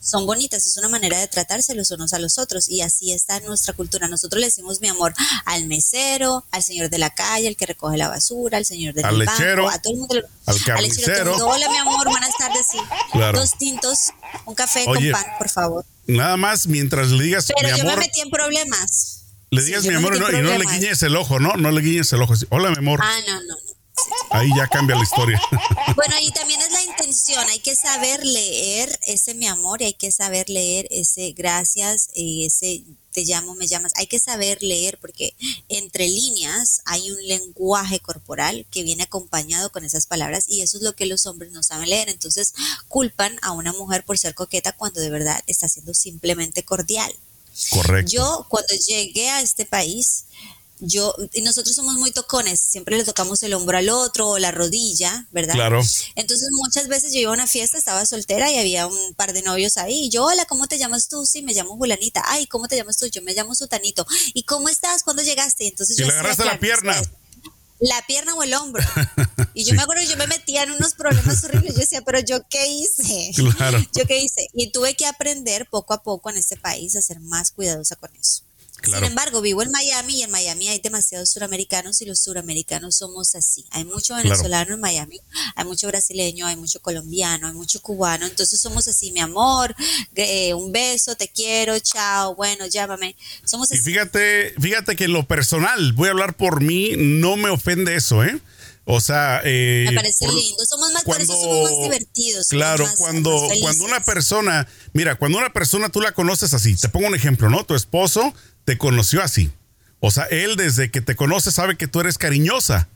son 0.00 0.24
bonitas, 0.26 0.66
es 0.66 0.76
una 0.78 0.88
manera 0.88 1.18
de 1.18 1.28
tratarse 1.28 1.74
los 1.74 1.90
unos 1.90 2.14
a 2.14 2.18
los 2.18 2.38
otros 2.38 2.68
y 2.70 2.80
así 2.80 3.12
está 3.12 3.36
en 3.36 3.44
nuestra 3.44 3.74
cultura. 3.74 4.08
Nosotros 4.08 4.40
le 4.40 4.46
decimos 4.46 4.80
mi 4.80 4.88
amor 4.88 5.14
al 5.44 5.66
mesero, 5.66 6.44
al 6.50 6.62
señor 6.62 6.88
de 6.88 6.98
la 6.98 7.10
calle, 7.10 7.48
al 7.48 7.56
que 7.56 7.66
recoge 7.66 7.98
la 7.98 8.08
basura, 8.08 8.56
al 8.58 8.64
señor 8.64 8.94
del 8.94 9.04
Al 9.04 9.18
banco, 9.18 9.32
lechero, 9.32 9.68
a 9.68 9.78
todo 9.78 9.92
el 9.92 9.98
mundo. 9.98 10.14
al 10.46 10.62
carnicero. 10.64 11.36
Hola 11.46 11.68
mi 11.68 11.76
amor, 11.76 12.08
buenas 12.08 12.30
tardes, 12.38 12.66
sí. 12.70 12.78
Claro. 13.12 13.38
Dos 13.38 13.58
tintos, 13.58 13.98
un 14.46 14.54
café 14.54 14.84
Oye, 14.86 15.12
con 15.12 15.20
pan, 15.22 15.32
por 15.38 15.48
favor. 15.50 15.84
Nada 16.06 16.36
más 16.38 16.66
mientras 16.66 17.10
le 17.10 17.22
digas 17.22 17.46
Pero 17.54 17.68
mi 17.68 17.76
yo 17.78 17.82
amor, 17.82 17.98
me 17.98 18.06
metí 18.06 18.20
en 18.20 18.30
problemas. 18.30 19.26
le 19.50 19.62
digas 19.62 19.84
mi 19.84 19.94
amor 19.94 20.18
no, 20.18 20.28
y 20.30 20.42
no 20.42 20.56
le 20.56 20.64
guiñes 20.64 21.02
el 21.02 21.14
ojo, 21.14 21.38
¿no? 21.40 21.54
No 21.56 21.70
le 21.70 21.82
guiñes 21.82 22.10
el 22.14 22.22
ojo. 22.22 22.34
Hola, 22.48 22.70
mi 22.70 22.78
amor. 22.78 23.00
Ah, 23.02 23.18
no, 23.26 23.34
no. 23.34 23.40
no. 23.48 23.56
Ahí 24.30 24.50
ya 24.56 24.66
cambia 24.68 24.96
la 24.96 25.02
historia. 25.02 25.40
Bueno, 25.96 26.14
y 26.22 26.30
también 26.30 26.60
es 26.62 26.72
la 26.72 26.82
intención, 26.82 27.46
hay 27.48 27.58
que 27.58 27.74
saber 27.74 28.24
leer 28.24 28.98
ese 29.06 29.34
mi 29.34 29.46
amor 29.46 29.82
y 29.82 29.86
hay 29.86 29.92
que 29.92 30.10
saber 30.10 30.48
leer 30.48 30.86
ese 30.90 31.32
gracias 31.32 32.08
y 32.14 32.46
ese 32.46 32.84
te 33.12 33.24
llamo, 33.24 33.54
me 33.54 33.66
llamas. 33.66 33.92
Hay 33.96 34.06
que 34.06 34.18
saber 34.18 34.62
leer 34.62 34.98
porque 34.98 35.34
entre 35.68 36.08
líneas 36.08 36.80
hay 36.84 37.10
un 37.10 37.26
lenguaje 37.26 38.00
corporal 38.00 38.66
que 38.70 38.82
viene 38.82 39.02
acompañado 39.02 39.70
con 39.72 39.84
esas 39.84 40.06
palabras 40.06 40.44
y 40.48 40.62
eso 40.62 40.78
es 40.78 40.82
lo 40.82 40.94
que 40.94 41.06
los 41.06 41.26
hombres 41.26 41.50
no 41.52 41.62
saben 41.62 41.90
leer. 41.90 42.08
Entonces 42.08 42.54
culpan 42.88 43.38
a 43.42 43.52
una 43.52 43.72
mujer 43.72 44.04
por 44.04 44.18
ser 44.18 44.34
coqueta 44.34 44.72
cuando 44.72 45.00
de 45.00 45.10
verdad 45.10 45.42
está 45.46 45.68
siendo 45.68 45.92
simplemente 45.92 46.62
cordial. 46.62 47.12
Correcto. 47.70 48.10
Yo 48.10 48.46
cuando 48.48 48.74
llegué 48.86 49.28
a 49.28 49.42
este 49.42 49.66
país, 49.66 50.24
yo 50.80 51.14
y 51.32 51.42
nosotros 51.42 51.74
somos 51.76 51.94
muy 51.94 52.10
tocones, 52.10 52.60
siempre 52.60 52.96
le 52.96 53.04
tocamos 53.04 53.42
el 53.42 53.54
hombro 53.54 53.78
al 53.78 53.88
otro 53.90 54.28
o 54.30 54.38
la 54.38 54.50
rodilla, 54.50 55.26
¿verdad? 55.30 55.54
Claro. 55.54 55.82
Entonces 56.16 56.48
muchas 56.52 56.88
veces 56.88 57.12
yo 57.12 57.20
iba 57.20 57.30
a 57.30 57.34
una 57.34 57.46
fiesta, 57.46 57.78
estaba 57.78 58.04
soltera 58.06 58.50
y 58.50 58.58
había 58.58 58.86
un 58.86 59.14
par 59.14 59.32
de 59.32 59.42
novios 59.42 59.76
ahí. 59.76 60.06
Y 60.06 60.10
yo, 60.10 60.24
hola, 60.24 60.44
¿cómo 60.46 60.66
te 60.66 60.78
llamas 60.78 61.08
tú? 61.08 61.24
Sí, 61.26 61.42
me 61.42 61.52
llamo 61.54 61.76
Julanita. 61.76 62.22
Ay, 62.26 62.46
¿cómo 62.46 62.68
te 62.68 62.76
llamas 62.76 62.96
tú? 62.96 63.06
Yo 63.06 63.22
me 63.22 63.34
llamo 63.34 63.54
Sutanito. 63.54 64.06
¿Y 64.34 64.44
cómo 64.44 64.68
estás? 64.68 65.02
¿Cuándo 65.02 65.22
llegaste? 65.22 65.66
Entonces 65.66 65.96
Y 65.98 66.00
yo 66.00 66.06
le 66.06 66.12
agarraste 66.12 66.44
la 66.44 66.58
pierna. 66.58 66.94
¿sabes? 66.94 67.10
La 67.80 68.04
pierna 68.06 68.34
o 68.34 68.42
el 68.42 68.52
hombro. 68.54 68.82
Y 69.54 69.64
yo 69.64 69.70
Sí. 69.70 69.76
me 69.76 69.82
acuerdo, 69.82 70.02
yo 70.04 70.16
me 70.16 70.26
metía 70.28 70.62
en 70.62 70.70
unos 70.70 70.94
problemas 70.94 71.42
horribles. 71.44 71.74
Yo 71.74 71.80
decía, 71.80 72.02
pero 72.02 72.20
yo 72.20 72.38
qué 72.48 72.68
hice? 72.68 73.32
Claro. 73.56 73.78
¿Yo 73.94 74.04
qué 74.06 74.20
hice? 74.20 74.46
Y 74.54 74.70
tuve 74.70 74.94
que 74.94 75.06
aprender 75.06 75.66
poco 75.68 75.92
a 75.92 76.02
poco 76.02 76.30
en 76.30 76.36
este 76.36 76.56
país 76.56 76.94
a 76.94 77.02
ser 77.02 77.18
más 77.20 77.50
cuidadosa 77.50 77.96
con 77.96 78.10
eso. 78.14 78.42
Claro. 78.80 79.00
Sin 79.00 79.08
embargo, 79.10 79.40
vivo 79.40 79.62
en 79.62 79.70
Miami 79.70 80.18
y 80.20 80.22
en 80.22 80.30
Miami 80.30 80.68
hay 80.68 80.78
demasiados 80.80 81.30
suramericanos 81.30 82.00
y 82.00 82.06
los 82.06 82.20
suramericanos 82.20 82.96
somos 82.96 83.34
así. 83.34 83.64
Hay 83.70 83.84
mucho 83.84 84.14
venezolano 84.14 84.74
en 84.74 84.80
Miami, 84.80 85.20
hay 85.54 85.64
mucho 85.64 85.86
brasileño, 85.88 86.46
hay 86.46 86.56
mucho 86.56 86.80
colombiano, 86.80 87.46
hay 87.48 87.54
mucho 87.54 87.80
cubano. 87.80 88.26
Entonces 88.26 88.60
somos 88.60 88.88
así, 88.88 89.12
mi 89.12 89.20
amor, 89.20 89.74
eh, 90.14 90.54
un 90.54 90.72
beso, 90.72 91.14
te 91.16 91.28
quiero, 91.28 91.78
chao, 91.80 92.34
bueno, 92.34 92.66
llámame. 92.66 93.16
Somos 93.44 93.70
Y 93.70 93.74
así. 93.74 93.82
fíjate, 93.84 94.54
fíjate 94.60 94.96
que 94.96 95.04
en 95.04 95.12
lo 95.12 95.26
personal, 95.26 95.92
voy 95.92 96.08
a 96.08 96.12
hablar 96.12 96.36
por 96.36 96.62
mí, 96.62 96.92
no 96.96 97.36
me 97.36 97.50
ofende 97.50 97.96
eso, 97.96 98.24
¿eh? 98.24 98.40
O 98.86 99.00
sea, 99.00 99.40
eh, 99.44 99.84
Me 99.88 99.94
parece 99.94 100.24
por- 100.26 100.34
lindo. 100.34 100.64
Somos 100.64 100.90
más, 100.92 101.04
eso 101.20 101.32
somos 101.40 101.70
más 101.70 101.82
divertidos. 101.82 102.48
Claro, 102.48 102.84
más- 102.86 102.96
cuando, 102.96 103.46
más 103.48 103.58
cuando 103.60 103.84
una 103.84 104.00
persona, 104.00 104.66
mira, 104.94 105.14
cuando 105.16 105.38
una 105.38 105.52
persona 105.52 105.90
tú 105.90 106.00
la 106.00 106.10
conoces 106.12 106.54
así, 106.54 106.74
te 106.74 106.88
pongo 106.88 107.06
un 107.06 107.14
ejemplo, 107.14 107.50
¿no? 107.50 107.64
Tu 107.64 107.74
esposo 107.76 108.34
te 108.70 108.78
conoció 108.78 109.20
así. 109.20 109.50
O 109.98 110.12
sea, 110.12 110.26
él 110.26 110.54
desde 110.54 110.92
que 110.92 111.00
te 111.00 111.16
conoce 111.16 111.50
sabe 111.50 111.76
que 111.76 111.88
tú 111.88 111.98
eres 111.98 112.18
cariñosa. 112.18 112.86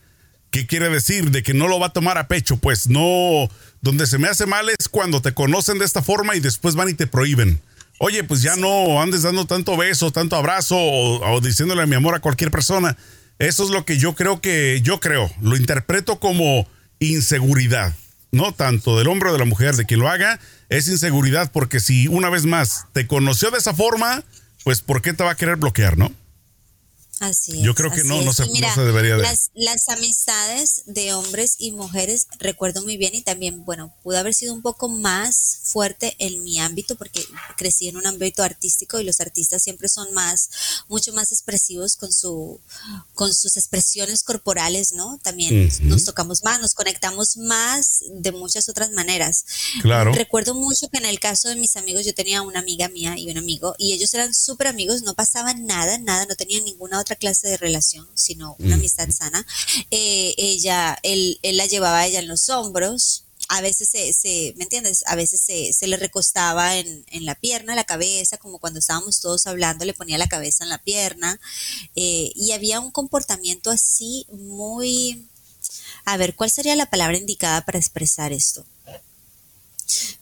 ¿Qué 0.52 0.68
quiere 0.68 0.88
decir? 0.88 1.32
De 1.32 1.42
que 1.42 1.52
no 1.52 1.66
lo 1.66 1.80
va 1.80 1.86
a 1.86 1.92
tomar 1.92 2.16
a 2.16 2.28
pecho. 2.28 2.58
Pues 2.58 2.86
no, 2.86 3.48
donde 3.80 4.06
se 4.06 4.18
me 4.18 4.28
hace 4.28 4.46
mal 4.46 4.68
es 4.68 4.88
cuando 4.88 5.20
te 5.20 5.34
conocen 5.34 5.80
de 5.80 5.84
esta 5.84 6.00
forma 6.00 6.36
y 6.36 6.40
después 6.40 6.76
van 6.76 6.90
y 6.90 6.94
te 6.94 7.08
prohíben. 7.08 7.60
Oye, 7.98 8.22
pues 8.22 8.40
ya 8.40 8.54
no 8.54 9.02
andes 9.02 9.22
dando 9.22 9.46
tanto 9.46 9.76
beso, 9.76 10.12
tanto 10.12 10.36
abrazo 10.36 10.76
o, 10.78 11.40
diciéndole 11.40 11.84
mi 11.86 11.96
amor 11.96 12.14
a 12.14 12.20
cualquier 12.20 12.52
persona. 12.52 12.96
Eso 13.40 13.64
es 13.64 13.70
lo 13.70 13.84
que 13.84 13.98
yo 13.98 14.14
creo 14.14 14.40
que, 14.40 14.80
yo 14.80 15.00
creo, 15.00 15.28
lo 15.42 15.56
interpreto 15.56 16.20
como 16.20 16.68
inseguridad. 17.00 17.96
No 18.30 18.52
tanto 18.52 18.96
del 18.96 19.08
hombre 19.08 19.30
o 19.30 19.32
de 19.32 19.40
la 19.40 19.44
mujer, 19.44 19.74
de 19.74 19.86
quien 19.86 19.98
lo 19.98 20.08
haga, 20.08 20.38
es 20.68 20.86
inseguridad 20.86 21.50
porque 21.52 21.80
si 21.80 22.06
una 22.06 22.30
vez 22.30 22.46
más 22.46 22.86
te 22.92 23.08
conoció 23.08 23.50
de 23.50 23.58
esa 23.58 23.74
forma, 23.74 24.22
pues 24.64 24.80
¿por 24.80 25.02
qué 25.02 25.12
te 25.12 25.22
va 25.22 25.30
a 25.30 25.36
querer 25.36 25.56
bloquear, 25.56 25.96
no? 25.96 26.10
Así 27.20 27.62
Yo 27.62 27.74
creo 27.74 27.90
que 27.92 28.02
no, 28.02 28.20
no 28.22 28.32
se, 28.32 28.46
no 28.46 28.74
se, 28.74 28.80
debería 28.80 29.16
de. 29.16 29.22
Las, 29.22 29.50
las, 29.54 29.88
amistades 29.88 30.82
de 30.86 31.14
hombres 31.14 31.54
y 31.58 31.70
mujeres 31.70 32.26
recuerdo 32.38 32.82
muy 32.82 32.96
bien 32.96 33.14
y 33.14 33.22
también, 33.22 33.64
bueno, 33.64 33.94
pudo 34.02 34.18
haber 34.18 34.34
sido 34.34 34.52
un 34.52 34.62
poco 34.62 34.88
más 34.88 35.60
fuerte 35.62 36.16
en 36.18 36.42
mi 36.42 36.58
ámbito 36.58 36.96
porque 36.96 37.24
crecí 37.56 37.88
en 37.88 37.96
un 37.96 38.06
ámbito 38.06 38.42
artístico 38.42 38.98
y 38.98 39.04
los 39.04 39.20
artistas 39.20 39.62
siempre 39.62 39.88
son 39.88 40.12
más, 40.12 40.50
mucho 40.88 41.12
más 41.12 41.30
expresivos 41.30 41.96
con 41.96 42.12
su, 42.12 42.60
con 43.14 43.32
sus 43.32 43.56
expresiones 43.56 44.24
corporales, 44.24 44.92
¿no? 44.92 45.18
También 45.22 45.70
nos 45.82 46.04
tocamos 46.04 46.42
más, 46.42 46.60
nos 46.60 46.74
conectamos 46.74 47.36
más 47.36 48.02
de 48.10 48.32
muchas 48.32 48.68
otras 48.68 48.90
maneras. 48.90 49.44
Claro. 49.82 50.12
Recuerdo 50.12 50.54
mucho 50.54 50.88
que 50.88 50.98
en 50.98 51.06
el 51.06 51.20
caso 51.20 51.48
de 51.48 51.56
mis 51.56 51.76
amigos, 51.76 52.04
yo 52.04 52.14
tenía 52.14 52.42
una 52.42 52.58
amiga 52.58 52.88
mía 52.88 53.14
y 53.16 53.30
un 53.30 53.38
amigo 53.38 53.76
y 53.78 53.92
ellos 53.92 54.12
eran 54.14 54.34
súper 54.34 54.66
amigos, 54.66 55.02
no 55.02 55.14
pasaban 55.14 55.64
nada, 55.64 55.98
nada, 55.98 56.26
no 56.26 56.34
tenían 56.34 56.64
ninguna 56.64 57.03
otra 57.04 57.16
clase 57.16 57.48
de 57.48 57.56
relación, 57.56 58.08
sino 58.14 58.56
una 58.58 58.74
amistad 58.74 59.08
sana. 59.10 59.46
Eh, 59.90 60.34
ella, 60.36 60.98
él, 61.02 61.38
él, 61.42 61.56
la 61.56 61.66
llevaba 61.66 62.00
a 62.00 62.06
ella 62.06 62.18
en 62.18 62.28
los 62.28 62.48
hombros. 62.48 63.24
A 63.48 63.60
veces 63.60 63.90
se, 63.90 64.54
¿me 64.56 64.64
entiendes? 64.64 65.04
A 65.06 65.16
veces 65.16 65.40
se, 65.40 65.86
le 65.86 65.96
recostaba 65.96 66.76
en, 66.78 67.04
la 67.20 67.34
pierna, 67.34 67.74
la 67.74 67.84
cabeza, 67.84 68.38
como 68.38 68.58
cuando 68.58 68.78
estábamos 68.78 69.20
todos 69.20 69.46
hablando, 69.46 69.84
le 69.84 69.92
ponía 69.92 70.18
la 70.18 70.28
cabeza 70.28 70.64
en 70.64 70.70
la 70.70 70.78
pierna. 70.78 71.38
Eh, 71.94 72.32
y 72.34 72.52
había 72.52 72.80
un 72.80 72.90
comportamiento 72.90 73.70
así 73.70 74.26
muy... 74.32 75.28
A 76.06 76.16
ver, 76.16 76.34
¿cuál 76.34 76.50
sería 76.50 76.76
la 76.76 76.90
palabra 76.90 77.18
indicada 77.18 77.64
para 77.64 77.78
expresar 77.78 78.32
esto? 78.32 78.64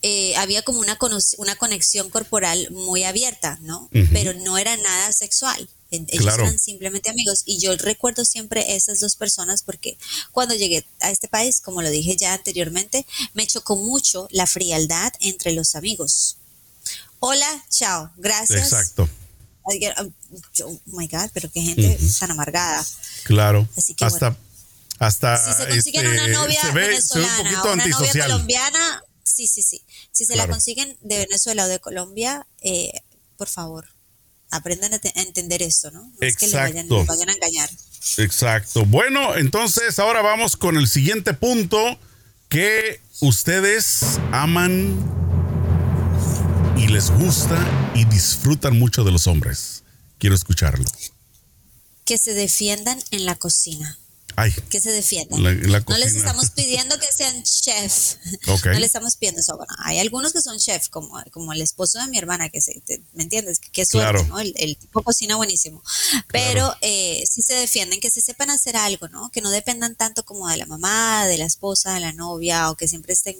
Eh, 0.03 0.35
había 0.37 0.63
como 0.63 0.81
una, 0.81 0.99
una 1.39 1.57
conexión 1.57 2.11
corporal 2.11 2.69
muy 2.73 3.05
abierta, 3.05 3.59
¿no? 3.63 3.89
Pero 4.13 4.35
no 4.35 4.59
era 4.59 4.77
nada 4.77 5.13
sexual. 5.13 5.69
Ellos 5.93 6.35
eran 6.35 6.59
simplemente 6.59 7.11
amigos. 7.11 7.43
Y 7.45 7.59
yo 7.59 7.77
recuerdo 7.77 8.25
siempre 8.25 8.75
esas 8.75 9.01
dos 9.01 9.17
personas 9.17 9.63
porque 9.63 9.99
cuando 10.31 10.55
llegué 10.55 10.87
a 11.01 11.11
este 11.11 11.29
país, 11.29 11.61
como 11.61 11.83
lo 11.83 11.91
dije 11.91 12.17
ya 12.17 12.33
anteriormente, 12.33 13.07
me 13.35 13.47
chocó 13.47 13.77
mucho 13.77 14.27
la 14.31 14.47
frialdad 14.47 15.13
entre 15.21 15.53
los 15.53 15.75
amigos. 15.75 16.39
Hola, 17.21 17.65
chao, 17.69 18.11
gracias. 18.17 18.73
Exacto. 18.73 19.09
Oh 19.65 20.81
my 20.87 21.07
God, 21.07 21.31
pero 21.33 21.51
qué 21.53 21.61
gente 21.61 21.99
tan 22.19 22.31
amargada. 22.31 22.85
Claro. 23.25 23.69
hasta, 24.01 24.37
hasta. 24.99 25.39
Si 25.39 25.63
se 25.63 25.69
consiguen 25.69 26.07
una 26.09 26.27
este, 26.27 26.33
novia 26.33 26.71
venezolana 26.73 27.63
o 27.63 27.73
una 27.73 27.87
novia 27.87 28.25
colombiana, 28.25 29.05
sí, 29.23 29.47
sí, 29.47 29.63
sí. 29.63 29.85
Si 30.11 30.25
se 30.25 30.37
la 30.37 30.49
consiguen 30.49 30.97
de 31.03 31.19
Venezuela 31.19 31.65
o 31.65 31.69
de 31.69 31.79
Colombia, 31.79 32.47
eh, 32.61 33.03
por 33.37 33.49
favor, 33.49 33.92
aprendan 34.53 34.93
a, 34.95 35.01
entender 35.15 35.63
eso, 35.63 35.91
¿no? 35.91 36.05
no 36.05 36.13
es 36.21 36.37
que 36.37 36.47
le 36.47 36.55
vayan, 36.55 36.87
a 36.93 37.33
engañar. 37.33 37.71
Exacto. 38.19 38.85
Bueno, 38.85 39.35
entonces 39.37 39.99
ahora 39.99 40.23
vamos 40.23 40.57
con 40.57 40.77
el 40.77 40.89
siguiente 40.89 41.35
punto 41.35 41.99
que 42.49 43.01
ustedes 43.21 44.21
aman 44.31 44.95
y 46.77 46.87
les 46.89 47.11
gusta 47.11 47.59
y 47.95 48.05
disfrutan 48.05 48.79
mucho 48.79 49.05
de 49.05 49.13
los 49.13 49.27
hombres. 49.27 49.83
Quiero 50.19 50.37
escucharlo. 50.37 50.85
Que 52.05 52.19
se 52.19 52.35
defiendan 52.35 53.03
en 53.11 53.25
la 53.25 53.37
cocina. 53.37 53.99
Que 54.69 54.81
se 54.81 54.91
defiendan. 54.91 55.43
no 55.43 55.99
les 55.99 56.15
estamos 56.15 56.51
pidiendo 56.51 56.99
que 56.99 57.07
sean 57.07 57.43
chef. 57.43 58.17
No 58.47 58.73
les 58.73 58.85
estamos 58.85 59.17
pidiendo 59.17 59.41
eso. 59.41 59.57
Bueno, 59.57 59.73
hay 59.79 59.99
algunos 59.99 60.33
que 60.33 60.43
son 60.43 60.59
chef, 60.59 60.89
como, 60.89 61.23
como 61.31 61.53
el 61.53 61.63
esposo 61.63 61.99
de 61.99 62.09
mi 62.09 62.19
hermana, 62.19 62.49
que 62.49 62.61
se, 62.61 62.83
¿me 63.13 63.23
entiendes? 63.23 63.59
Que 63.59 63.85
suerte, 63.85 64.25
¿no? 64.25 64.39
El, 64.41 64.77
tipo 64.77 65.03
cocina 65.03 65.37
buenísimo. 65.37 65.83
Pero 66.29 66.75
eh, 66.81 67.25
sí 67.29 67.43
se 67.43 67.55
defienden, 67.55 68.01
que 68.01 68.11
se 68.11 68.21
sepan 68.21 68.51
hacer 68.51 68.77
algo, 68.77 69.09
¿no? 69.09 69.31
Que 69.31 69.41
no 69.41 69.51
dependan 69.51 69.95
tanto 69.95 70.25
como 70.25 70.49
de 70.49 70.57
la 70.57 70.67
mamá, 70.67 71.27
de 71.27 71.39
la 71.39 71.47
esposa, 71.47 71.95
de 71.95 72.01
la 72.01 72.13
novia, 72.13 72.71
o 72.71 72.77
que 72.77 72.89
siempre 72.89 73.13
estén 73.13 73.37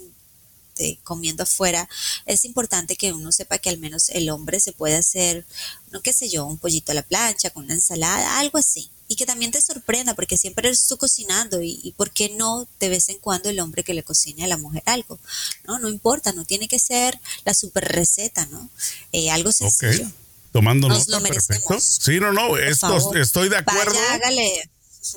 este, 0.73 0.99
comiendo 1.03 1.43
afuera, 1.43 1.87
es 2.25 2.45
importante 2.45 2.95
que 2.95 3.13
uno 3.13 3.31
sepa 3.31 3.59
que 3.59 3.69
al 3.69 3.77
menos 3.77 4.09
el 4.09 4.31
hombre 4.31 4.59
se 4.59 4.71
puede 4.71 4.95
hacer, 4.95 5.45
no 5.91 6.01
qué 6.01 6.13
sé 6.13 6.29
yo, 6.29 6.47
un 6.47 6.57
pollito 6.57 6.91
a 6.91 6.95
la 6.95 7.03
plancha 7.03 7.51
con 7.51 7.65
una 7.65 7.75
ensalada, 7.75 8.39
algo 8.39 8.57
así. 8.57 8.89
Y 9.13 9.15
que 9.15 9.27
también 9.27 9.51
te 9.51 9.61
sorprenda, 9.61 10.15
porque 10.15 10.37
siempre 10.37 10.69
eres 10.69 10.87
tú 10.87 10.97
cocinando 10.97 11.61
y, 11.61 11.93
por 11.95 12.09
qué 12.09 12.29
no 12.35 12.67
de 12.79 12.89
vez 12.89 13.09
en 13.09 13.19
cuando 13.19 13.47
el 13.47 13.59
hombre 13.59 13.83
que 13.83 13.93
le 13.93 14.01
cocine 14.01 14.43
a 14.43 14.47
la 14.47 14.57
mujer 14.57 14.81
algo, 14.87 15.19
¿no? 15.67 15.77
No 15.77 15.87
importa, 15.87 16.33
no 16.33 16.45
tiene 16.45 16.67
que 16.67 16.79
ser 16.79 17.19
la 17.45 17.53
super 17.53 17.83
receta, 17.83 18.47
¿no? 18.47 18.71
Eh, 19.11 19.29
algo 19.29 19.51
sencillo. 19.51 20.09
Tomando 20.51 20.87
Nos 20.87 21.09
lo 21.09 21.19
merecemos. 21.19 21.99
Sí, 22.01 22.19
no, 22.19 22.33
no, 22.33 22.57
esto, 22.57 23.15
estoy 23.15 23.49
de 23.49 23.57
acuerdo. 23.57 23.95
hágale. 24.09 24.67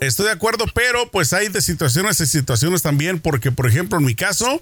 Estoy 0.00 0.26
de 0.26 0.32
acuerdo, 0.32 0.66
pero 0.74 1.10
pues 1.10 1.32
hay 1.32 1.48
de 1.48 1.62
situaciones 1.62 2.20
y 2.20 2.26
situaciones 2.26 2.82
también, 2.82 3.18
porque 3.18 3.50
por 3.50 3.66
ejemplo 3.66 3.96
en 3.96 4.04
mi 4.04 4.14
caso, 4.14 4.60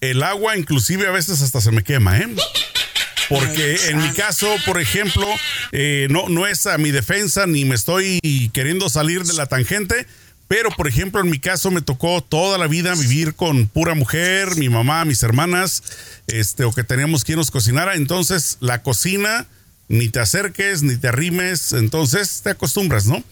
el 0.00 0.22
agua 0.22 0.56
inclusive 0.56 1.08
a 1.08 1.10
veces 1.10 1.42
hasta 1.42 1.60
se 1.60 1.72
me 1.72 1.82
quema, 1.82 2.16
¿eh? 2.16 2.32
Porque 3.28 3.76
en 3.88 3.98
mi 3.98 4.10
caso, 4.12 4.48
por 4.64 4.80
ejemplo, 4.80 5.26
eh, 5.72 6.08
no, 6.10 6.28
no 6.28 6.46
es 6.46 6.66
a 6.66 6.78
mi 6.78 6.90
defensa 6.90 7.46
ni 7.46 7.64
me 7.64 7.74
estoy 7.74 8.20
queriendo 8.52 8.88
salir 8.88 9.24
de 9.24 9.34
la 9.34 9.46
tangente, 9.46 10.06
pero 10.48 10.70
por 10.70 10.88
ejemplo 10.88 11.20
en 11.20 11.28
mi 11.28 11.38
caso 11.38 11.70
me 11.70 11.82
tocó 11.82 12.22
toda 12.22 12.56
la 12.56 12.66
vida 12.66 12.94
vivir 12.94 13.34
con 13.34 13.66
pura 13.66 13.94
mujer, 13.94 14.56
mi 14.56 14.68
mamá, 14.68 15.04
mis 15.04 15.22
hermanas, 15.22 15.82
este, 16.26 16.64
o 16.64 16.72
que 16.72 16.84
teníamos 16.84 17.24
quien 17.24 17.36
nos 17.36 17.50
cocinara. 17.50 17.96
Entonces 17.96 18.56
la 18.60 18.82
cocina, 18.82 19.46
ni 19.88 20.08
te 20.08 20.20
acerques, 20.20 20.82
ni 20.82 20.96
te 20.96 21.08
arrimes, 21.08 21.72
entonces 21.74 22.40
te 22.42 22.50
acostumbras, 22.50 23.06
¿no? 23.06 23.22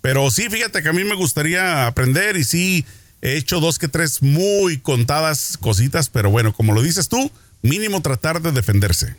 Pero 0.00 0.30
sí, 0.30 0.48
fíjate 0.50 0.82
que 0.82 0.88
a 0.88 0.92
mí 0.92 1.04
me 1.04 1.14
gustaría 1.14 1.86
aprender 1.86 2.36
y 2.36 2.44
sí 2.44 2.84
He 3.24 3.38
hecho 3.38 3.58
dos 3.58 3.78
que 3.78 3.88
tres 3.88 4.20
muy 4.20 4.76
contadas 4.76 5.56
cositas, 5.56 6.10
pero 6.10 6.28
bueno, 6.28 6.52
como 6.52 6.74
lo 6.74 6.82
dices 6.82 7.08
tú, 7.08 7.32
mínimo 7.62 8.02
tratar 8.02 8.42
de 8.42 8.52
defenderse. 8.52 9.16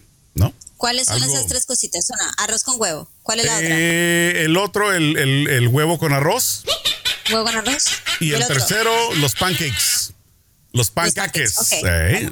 ¿Cuáles 0.78 1.08
son 1.08 1.24
esas 1.24 1.48
tres 1.48 1.66
cositas? 1.66 2.10
Una, 2.10 2.34
arroz 2.38 2.64
con 2.64 2.80
huevo. 2.80 3.10
¿Cuál 3.24 3.40
es 3.40 3.46
la 3.46 3.56
otra? 3.56 3.68
Eh, 3.70 4.44
el 4.46 4.58
otro, 4.58 4.94
el, 4.94 5.68
huevo 5.70 5.98
con 5.98 6.14
arroz. 6.14 6.64
¿Huevo 7.32 7.46
con 7.46 7.56
arroz? 7.56 7.86
Y, 8.20 8.34
el, 8.34 8.46
tercero, 8.46 8.92
los 9.16 9.36
pancakes. 9.36 10.14
Los 10.72 10.92
pancaques. 10.92 11.56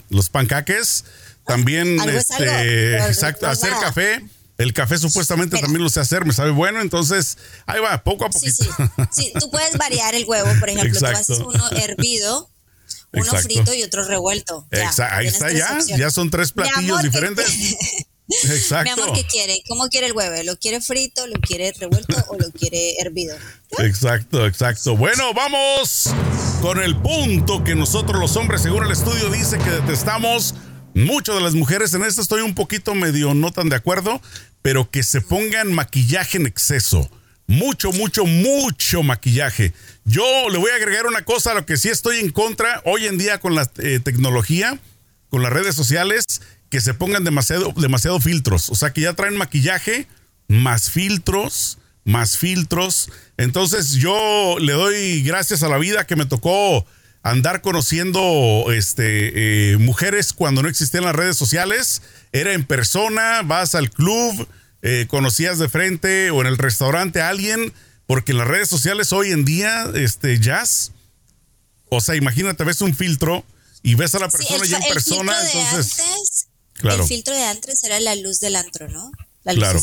Los, 0.10 0.30
pancaques. 0.30 1.06
También, 1.46 2.00
este, 2.10 2.98
exacto, 2.98 3.48
hacer 3.48 3.72
café 3.80 4.24
el 4.58 4.74
café 4.74 4.98
supuestamente 4.98 5.58
también 5.60 5.84
lo 5.84 5.90
sé 5.90 6.00
hacer, 6.00 6.26
me 6.26 6.34
sabe 6.34 6.52
bueno, 6.52 6.80
entonces 6.82 7.38
ahí 7.66 7.80
va, 7.82 8.04
poco 8.04 8.26
a 8.26 8.30
poquito. 8.30 8.64
Sí, 8.64 8.70
sí. 9.12 9.24
sí 9.24 9.34
tú 9.40 9.50
puedes 9.50 9.78
variar 9.78 10.14
el 10.16 10.26
huevo, 10.26 10.50
por 10.60 10.70
ejemplo, 10.70 11.00
tú 11.00 11.06
haces 11.06 11.40
uno 11.40 11.70
hervido, 11.72 12.50
uno 13.14 13.32
frito 13.34 13.74
y 13.74 13.84
otro 13.84 14.08
revuelto. 14.08 14.68
ahí 15.12 15.28
está 15.28 15.52
ya, 15.52 15.80
ya 15.98 16.12
son 16.12 16.30
tres 16.30 16.52
platillos 16.52 17.02
diferentes. 17.02 17.48
Exacto. 18.30 18.96
Mi 18.96 19.02
amor, 19.02 19.16
¿qué 19.16 19.26
quiere? 19.26 19.62
¿Cómo 19.68 19.88
quiere 19.90 20.08
el 20.08 20.14
huevo? 20.14 20.44
¿Lo 20.44 20.58
quiere 20.58 20.82
frito, 20.82 21.28
lo 21.28 21.40
quiere 21.42 21.74
revuelto 21.74 22.16
o 22.30 22.38
lo 22.38 22.52
quiere 22.52 22.96
hervido? 23.00 23.36
Exacto, 23.80 24.48
exacto. 24.48 24.96
Bueno, 24.96 25.34
vamos 25.34 26.10
con 26.62 26.82
el 26.82 26.96
punto 26.96 27.64
que 27.64 27.76
nosotros 27.76 28.20
los 28.20 28.36
hombres, 28.38 28.62
según 28.62 28.86
el 28.86 28.92
estudio, 28.92 29.30
dice 29.30 29.58
que 29.58 29.70
detestamos 29.70 30.56
mucho 30.94 31.36
de 31.36 31.42
las 31.42 31.54
mujeres. 31.54 31.94
En 31.94 32.04
esto 32.04 32.22
estoy 32.22 32.42
un 32.42 32.56
poquito 32.56 32.96
medio 32.96 33.34
no 33.34 33.52
tan 33.52 33.70
de 33.70 33.76
acuerdo, 33.76 34.22
pero 34.62 34.90
que 34.90 35.04
se 35.04 35.22
pongan 35.22 35.74
maquillaje 35.74 36.38
en 36.38 36.48
exceso. 36.48 37.10
Mucho, 37.46 37.92
mucho, 37.92 38.26
mucho 38.26 39.04
maquillaje. 39.04 39.74
Yo 40.06 40.50
le 40.50 40.58
voy 40.58 40.72
a 40.72 40.76
agregar 40.76 41.06
una 41.06 41.24
cosa 41.24 41.52
a 41.52 41.56
lo 41.56 41.66
que 41.66 41.78
sí 41.78 41.90
estoy 41.90 42.20
en 42.20 42.30
contra 42.30 42.82
hoy 42.86 43.06
en 43.06 43.18
día 43.18 43.40
con 43.40 43.54
la 43.54 43.70
eh, 43.80 44.00
tecnología, 44.02 44.80
con 45.30 45.44
las 45.44 45.52
redes 45.52 45.76
sociales, 45.76 46.42
que 46.74 46.82
se 46.82 46.96
pongan 46.96 47.24
demasiado, 47.24 47.72
demasiado 47.78 48.20
filtros. 48.20 48.72
O 48.72 48.76
sea, 48.76 48.94
que 48.94 49.02
ya 49.02 49.14
traen 49.14 49.38
maquillaje, 49.38 50.08
más 50.48 50.90
filtros, 50.90 51.78
más 52.04 52.36
filtros. 52.36 53.12
Entonces 53.38 53.92
yo 53.92 54.56
le 54.60 54.74
doy 54.74 55.22
gracias 55.22 55.62
a 55.62 55.70
la 55.70 55.78
vida 55.78 56.08
que 56.08 56.16
me 56.16 56.26
tocó 56.26 56.84
andar 57.22 57.62
conociendo 57.62 58.66
este, 58.74 59.74
eh, 59.74 59.78
mujeres 59.78 60.34
cuando 60.34 60.64
no 60.64 60.68
existían 60.68 61.04
las 61.04 61.16
redes 61.16 61.38
sociales. 61.38 62.02
Era 62.32 62.54
en 62.54 62.66
persona, 62.66 63.44
vas 63.44 63.76
al 63.76 63.92
club, 63.92 64.48
eh, 64.82 65.06
conocías 65.08 65.60
de 65.60 65.70
frente 65.70 66.32
o 66.32 66.42
en 66.42 66.48
el 66.48 66.58
restaurante 66.58 67.22
a 67.22 67.30
alguien, 67.30 67.72
porque 68.08 68.32
en 68.32 68.40
las 68.40 68.48
redes 68.48 68.68
sociales 68.68 69.14
hoy 69.14 69.30
en 69.30 69.46
día, 69.46 69.92
este, 69.94 70.40
jazz, 70.40 70.92
o 71.90 72.02
sea, 72.02 72.16
imagínate, 72.16 72.64
ves 72.64 72.82
un 72.82 72.96
filtro 72.96 73.46
y 73.84 73.96
ves 73.96 74.16
a 74.16 74.20
la 74.20 74.30
persona 74.30 74.66
ya 74.66 74.78
en 74.78 74.94
persona, 74.94 75.34
entonces... 75.46 75.98
claro. 76.84 77.04
El 77.04 77.10
filtro 77.10 77.36
de 77.36 77.44
antes 77.44 77.84
era 77.84 78.00
la 78.00 78.16
luz 78.16 78.40
del 78.40 78.56
antro, 78.56 78.88
¿no? 78.90 79.12
La 79.44 79.54
claro. 79.54 79.80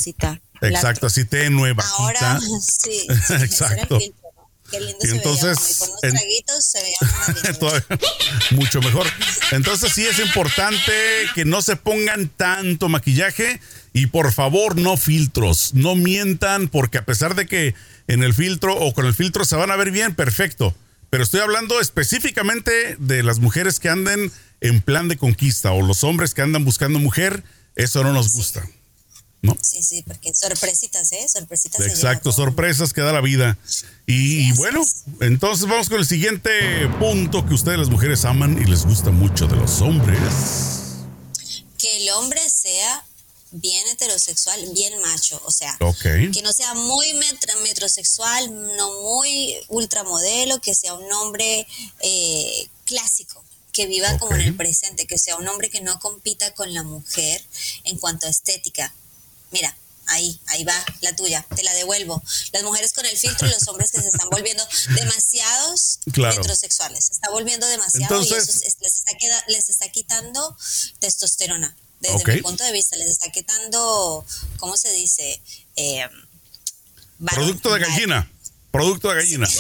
Exacto, 0.63 1.07
así 1.07 1.25
tenue, 1.25 1.73
bajita. 1.73 1.97
Ahora, 1.99 2.41
sí, 2.61 3.07
Exacto. 3.43 3.99
Qué 4.71 4.79
lindo 4.81 5.01
se 5.01 5.11
Entonces, 5.11 5.59
veía, 5.59 5.79
con 5.79 5.89
unos 5.91 6.01
traguitos 6.01 6.65
se 6.65 6.81
veía 6.81 7.87
mucho 8.53 8.81
mejor. 8.81 9.07
Entonces 9.51 9.93
sí 9.93 10.07
es 10.07 10.21
importante 10.21 10.93
que 11.35 11.45
no 11.45 11.61
se 11.61 11.75
pongan 11.75 12.29
tanto 12.29 12.89
maquillaje 12.89 13.61
y 13.93 14.07
por 14.07 14.33
favor 14.33 14.77
no 14.77 14.97
filtros, 14.97 15.75
no 15.75 15.97
mientan 15.97 16.69
porque 16.69 16.99
a 16.99 17.05
pesar 17.05 17.35
de 17.35 17.47
que 17.47 17.75
en 18.07 18.23
el 18.23 18.33
filtro 18.33 18.77
o 18.79 18.95
con 18.95 19.07
el 19.07 19.15
filtro 19.15 19.45
se 19.45 19.57
van 19.57 19.73
a 19.73 19.77
ver 19.77 19.91
bien, 19.91 20.15
perfecto. 20.15 20.73
Pero 21.11 21.25
estoy 21.25 21.41
hablando 21.41 21.81
específicamente 21.81 22.97
de 22.99 23.23
las 23.23 23.41
mujeres 23.41 23.81
que 23.81 23.89
anden 23.89 24.33
en 24.61 24.81
plan 24.81 25.09
de 25.09 25.17
conquista 25.17 25.73
o 25.73 25.83
los 25.83 26.05
hombres 26.05 26.35
que 26.35 26.43
andan 26.43 26.65
buscando 26.65 26.99
mujer, 26.99 27.43
eso 27.75 28.05
no 28.05 28.13
nos 28.13 28.33
gusta. 28.33 28.67
¿No? 29.43 29.57
Sí, 29.63 29.83
sí, 29.83 30.03
porque 30.07 30.35
sorpresitas, 30.35 31.13
¿eh? 31.13 31.27
Sorpresitas. 31.27 31.81
Exacto, 31.87 32.31
sorpresas 32.31 32.93
que 32.93 33.01
da 33.01 33.13
la 33.13 33.23
vida. 33.23 33.57
Y, 34.07 34.53
bueno, 34.53 34.83
entonces 35.21 35.67
vamos 35.67 35.89
con 35.89 35.99
el 35.99 36.07
siguiente 36.07 36.89
punto 36.99 37.47
que 37.47 37.55
ustedes 37.55 37.79
las 37.79 37.89
mujeres 37.89 38.27
aman 38.27 38.61
y 38.61 38.67
les 38.67 38.85
gusta 38.85 39.11
mucho 39.11 39.47
de 39.47 39.57
los 39.57 39.81
hombres. 39.81 40.21
Que 41.79 42.03
el 42.03 42.11
hombre 42.11 42.41
sea 42.51 43.03
bien 43.53 43.87
heterosexual, 43.89 44.61
bien 44.73 45.01
macho, 45.01 45.41
o 45.45 45.51
sea, 45.51 45.77
que 46.03 46.43
no 46.43 46.53
sea 46.53 46.75
muy 46.75 47.15
metrosexual, 47.63 48.77
no 48.77 49.03
muy 49.03 49.57
ultramodelo, 49.69 50.61
que 50.61 50.75
sea 50.75 50.95
un 50.95 51.13
hombre 51.13 51.67
eh, 52.01 52.69
clásico, 52.85 53.45
que 53.73 53.87
viva 53.87 54.19
como 54.19 54.35
en 54.35 54.43
el 54.43 54.57
presente, 54.57 55.07
que 55.07 55.19
sea 55.19 55.37
un 55.37 55.49
hombre 55.49 55.71
que 55.71 55.81
no 55.81 55.99
compita 55.99 56.55
con 56.55 56.73
la 56.75 56.83
mujer 56.83 57.45
en 57.85 57.99
cuanto 57.99 58.27
a 58.27 58.31
estética. 58.31 58.95
Mira, 59.51 59.77
ahí, 60.07 60.41
ahí 60.47 60.65
va 60.65 60.85
la 61.01 61.15
tuya, 61.17 61.45
te 61.55 61.63
la 61.63 61.75
devuelvo. 61.75 62.23
Las 62.53 62.63
mujeres 62.63 62.93
con 62.93 63.07
el 63.07 63.17
filtro 63.17 63.49
y 63.49 63.51
los 63.51 63.67
hombres 63.69 63.91
que 63.91 64.01
se 64.01 64.09
están 64.09 64.29
volviendo 64.31 64.67
demasiados 64.97 66.01
metrosexuales, 66.07 67.07
se 67.07 67.13
está 67.13 67.31
volviendo 67.31 67.67
demasiado 67.67 68.23
y 68.23 68.27
eso 68.27 68.35
les, 68.37 68.63
está 68.63 69.13
les 69.49 69.71
está 69.71 69.89
quitando 69.91 70.57
testosterona 70.99 71.77
desde 72.01 72.35
mi 72.35 72.43
punto 72.43 72.65
de 72.65 72.73
vista, 72.73 72.97
les 72.97 73.09
está 73.09 73.31
quitando, 73.31 74.25
¿cómo 74.59 74.77
se 74.77 74.93
dice? 74.93 75.41
Eh, 75.77 76.07
Producto 77.35 77.73
de 77.73 77.81
gallina. 77.81 78.31
Producto 78.71 79.11
de 79.11 79.17
gallina. 79.17 79.49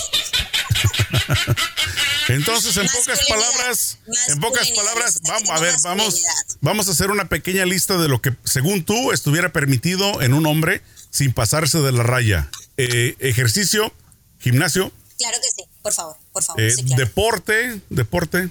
Entonces, 2.28 2.76
en 2.76 2.86
pocas 2.86 3.20
palabras, 3.28 3.99
en 4.28 4.41
pocas 4.41 4.70
palabras, 4.70 5.20
vamos 5.26 5.51
a 5.51 5.59
ver, 5.59 5.74
vamos, 5.82 6.22
vamos 6.61 6.88
a 6.88 6.93
hacer 6.93 7.11
una 7.11 7.28
pequeña 7.28 7.66
lista 7.66 7.99
de 7.99 8.09
lo 8.09 8.22
que, 8.22 8.34
según 8.45 8.84
tú, 8.84 9.11
estuviera 9.12 9.53
permitido 9.53 10.22
en 10.22 10.34
un 10.34 10.47
hombre 10.47 10.82
sin 11.11 11.32
pasarse 11.32 11.80
de 11.80 11.93
la 11.93 12.05
raya. 12.05 12.49
Eh, 12.76 13.16
ejercicio, 13.18 13.93
gimnasio. 14.38 14.93
Claro 15.18 15.36
que 15.43 15.62
sí, 15.62 15.68
por 15.82 15.93
favor, 15.93 16.16
por 16.32 16.45
favor. 16.45 16.62
Eh, 16.62 16.72
deporte, 16.97 17.80
deporte. 17.91 18.49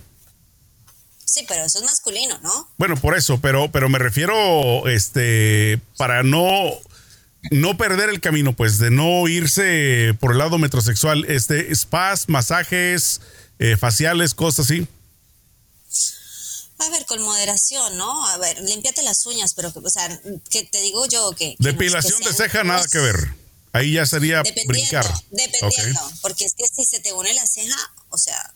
Sí, 1.30 1.46
pero 1.48 1.64
eso 1.64 1.78
es 1.78 1.86
masculino, 1.86 2.40
¿no? 2.40 2.68
Bueno, 2.80 2.98
por 2.98 3.16
eso, 3.16 3.40
pero, 3.40 3.72
pero 3.72 3.88
me 3.88 4.00
refiero, 4.00 4.88
este, 4.88 5.80
para 5.96 6.24
no, 6.24 6.72
no 7.52 7.78
perder 7.78 8.10
el 8.10 8.20
camino, 8.20 8.56
pues, 8.56 8.80
de 8.80 8.90
no 8.90 9.28
irse 9.28 10.18
por 10.20 10.32
el 10.32 10.40
lado 10.40 10.58
metrosexual, 10.58 11.26
este, 11.26 11.74
spas, 11.76 12.30
masajes, 12.30 13.22
eh, 13.60 13.78
faciales, 13.78 14.34
cosas 14.34 14.66
así. 14.66 14.88
A 16.80 16.90
ver, 16.90 17.06
con 17.06 17.22
moderación, 17.22 17.96
¿no? 17.96 18.26
A 18.26 18.38
ver, 18.40 18.60
límpiate 18.62 19.04
las 19.04 19.24
uñas, 19.28 19.54
pero, 19.54 19.72
o 19.76 19.90
sea, 19.92 20.20
que 20.50 20.64
te 20.64 20.82
digo 20.82 21.06
yo 21.06 21.32
que... 21.38 21.56
Depilación 21.60 22.20
de 22.22 22.34
ceja, 22.34 22.64
nada 22.64 22.88
que 22.92 22.98
ver. 22.98 23.36
Ahí 23.72 23.94
ya 23.94 24.08
sería 24.08 24.42
brincar. 24.66 25.06
Dependiendo, 25.30 26.02
porque 26.22 26.46
es 26.46 26.56
que 26.56 26.66
si 26.66 26.86
se 26.86 27.00
te 27.02 27.14
une 27.14 27.32
la 27.36 27.46
ceja, 27.46 27.78
o 28.10 28.18
sea, 28.18 28.52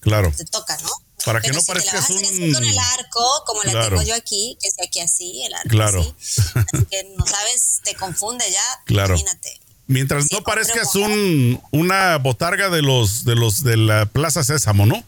claro. 0.00 0.32
te 0.36 0.44
toca, 0.46 0.76
¿no? 0.78 0.90
Para 1.24 1.40
que 1.40 1.50
no 1.50 1.62
parezcas 1.62 2.10
un... 2.10 2.52
con 2.52 2.64
el 2.64 2.78
arco, 2.78 3.44
como 3.46 3.62
la 3.64 3.88
tengo 3.88 4.02
yo 4.02 4.14
aquí, 4.14 4.56
que 4.60 4.70
sea 4.70 4.84
aquí 4.86 5.00
así, 5.00 5.42
el 5.44 5.54
arco 5.54 5.68
claro. 5.68 6.00
así. 6.00 6.40
Así 6.54 6.84
que 6.90 7.04
no 7.16 7.26
sabes, 7.26 7.80
te 7.84 7.94
confunde 7.94 8.44
ya, 8.50 8.82
claro. 8.84 9.14
imagínate. 9.14 9.60
Mientras 9.88 10.30
no 10.32 10.42
parezcas 10.42 10.94
un, 10.96 11.62
una 11.70 12.18
botarga 12.18 12.68
de 12.68 12.82
los 12.82 13.24
de 13.24 13.34
los 13.34 13.64
de 13.64 13.78
la 13.78 14.04
Plaza 14.04 14.44
Sésamo, 14.44 14.84
¿no? 14.84 15.02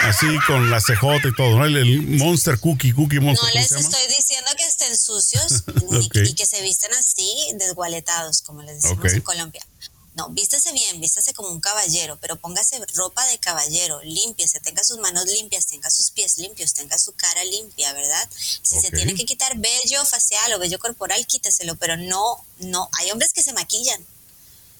Así 0.00 0.26
con 0.46 0.70
la 0.70 0.80
CJ 0.80 1.28
y 1.28 1.34
todo, 1.34 1.58
¿no? 1.58 1.66
El, 1.66 2.02
Monster 2.18 2.58
Cookie, 2.58 2.92
Cookie 2.92 3.20
Monster. 3.20 3.48
No 3.54 3.60
les 3.60 3.72
estoy 3.72 4.00
diciendo 4.16 4.50
que 4.56 4.64
estén 4.64 4.96
sucios 4.96 5.64
y, 6.14 6.34
que 6.34 6.46
se 6.46 6.62
visten 6.62 6.92
así, 6.94 7.52
desgualetados, 7.58 8.40
como 8.40 8.62
les 8.62 8.80
decimos 8.80 9.12
en 9.12 9.20
Colombia. 9.20 9.66
No, 10.14 10.28
vístase 10.28 10.72
bien, 10.72 11.00
vístase 11.00 11.34
como 11.34 11.48
un 11.48 11.60
caballero, 11.60 12.16
pero 12.20 12.36
póngase 12.36 12.80
ropa 12.94 13.24
de 13.26 13.38
caballero, 13.38 14.00
límpiese, 14.04 14.60
tenga 14.60 14.84
sus 14.84 14.98
manos 14.98 15.26
limpias, 15.26 15.66
tenga 15.66 15.90
sus 15.90 16.12
pies 16.12 16.38
limpios, 16.38 16.72
tenga 16.72 16.96
su 16.98 17.12
cara 17.14 17.44
limpia, 17.44 17.92
¿verdad? 17.92 18.28
Si 18.62 18.80
se 18.80 18.92
tiene 18.92 19.14
que 19.14 19.24
quitar 19.24 19.58
vello 19.58 20.04
facial 20.06 20.52
o 20.52 20.60
vello 20.60 20.78
corporal, 20.78 21.26
quíteselo, 21.26 21.74
pero 21.76 21.96
no, 21.96 22.36
no, 22.58 22.88
hay 22.92 23.10
hombres 23.10 23.32
que 23.32 23.42
se 23.42 23.52
maquillan. 23.52 24.06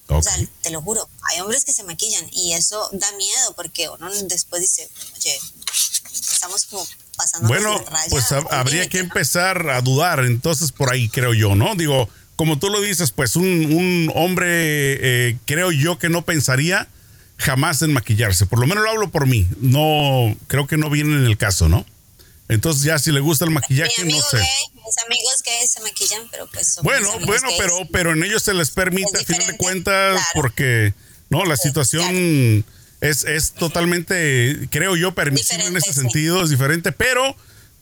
O 0.06 0.22
sea, 0.22 0.36
te 0.62 0.70
lo 0.70 0.82
juro, 0.82 1.08
hay 1.22 1.40
hombres 1.40 1.64
que 1.64 1.72
se 1.72 1.82
maquillan 1.82 2.28
y 2.32 2.52
eso 2.52 2.88
da 2.92 3.10
miedo 3.12 3.54
porque 3.56 3.88
uno 3.88 4.10
después 4.24 4.60
dice, 4.60 4.88
oye, 5.16 5.40
estamos 6.12 6.66
como 6.66 6.86
pasando 7.16 7.48
bueno, 7.48 7.82
pues 8.10 8.30
habría 8.32 8.88
que 8.88 8.98
empezar 8.98 9.68
a 9.70 9.80
dudar, 9.80 10.20
entonces 10.20 10.72
por 10.72 10.92
ahí 10.92 11.08
creo 11.08 11.32
yo, 11.32 11.54
¿no? 11.54 11.74
Digo, 11.74 12.08
como 12.36 12.58
tú 12.58 12.68
lo 12.68 12.80
dices, 12.80 13.12
pues 13.12 13.36
un, 13.36 14.10
hombre, 14.14 14.48
eh, 14.50 15.36
creo 15.46 15.70
yo 15.70 15.98
que 15.98 16.08
no 16.08 16.22
pensaría 16.22 16.88
jamás 17.36 17.82
en 17.82 17.92
maquillarse. 17.92 18.46
Por 18.46 18.58
lo 18.58 18.66
menos 18.66 18.84
lo 18.84 18.90
hablo 18.90 19.10
por 19.10 19.26
mí. 19.26 19.46
No, 19.60 20.36
creo 20.46 20.66
que 20.66 20.76
no 20.76 20.90
viene 20.90 21.14
en 21.16 21.26
el 21.26 21.36
caso, 21.36 21.68
¿no? 21.68 21.86
Entonces 22.48 22.82
ya 22.82 22.98
si 22.98 23.10
le 23.10 23.20
gusta 23.20 23.44
el 23.44 23.50
maquillaje, 23.50 24.04
no 24.04 24.20
sé. 24.20 24.38
mis 24.38 24.98
amigos 25.06 25.42
que 25.42 25.66
se 25.66 25.80
maquillan, 25.80 26.22
pero 26.30 26.46
pues... 26.52 26.78
bueno, 26.82 27.08
bueno, 27.24 27.48
pero, 27.58 27.88
pero 27.90 28.12
en 28.12 28.22
ellos 28.22 28.42
se 28.42 28.52
les 28.52 28.70
permite, 28.70 29.18
a 29.18 29.24
final 29.24 29.46
de 29.46 29.56
cuentas, 29.56 30.20
porque, 30.34 30.92
¿no? 31.30 31.44
La 31.46 31.56
situación 31.56 32.64
es, 33.00 33.24
es 33.24 33.52
totalmente, 33.52 34.68
creo 34.70 34.94
yo, 34.94 35.14
permisible 35.14 35.66
en 35.66 35.76
ese 35.76 35.94
sentido, 35.94 36.42
es 36.44 36.50
diferente, 36.50 36.92
pero 36.92 37.34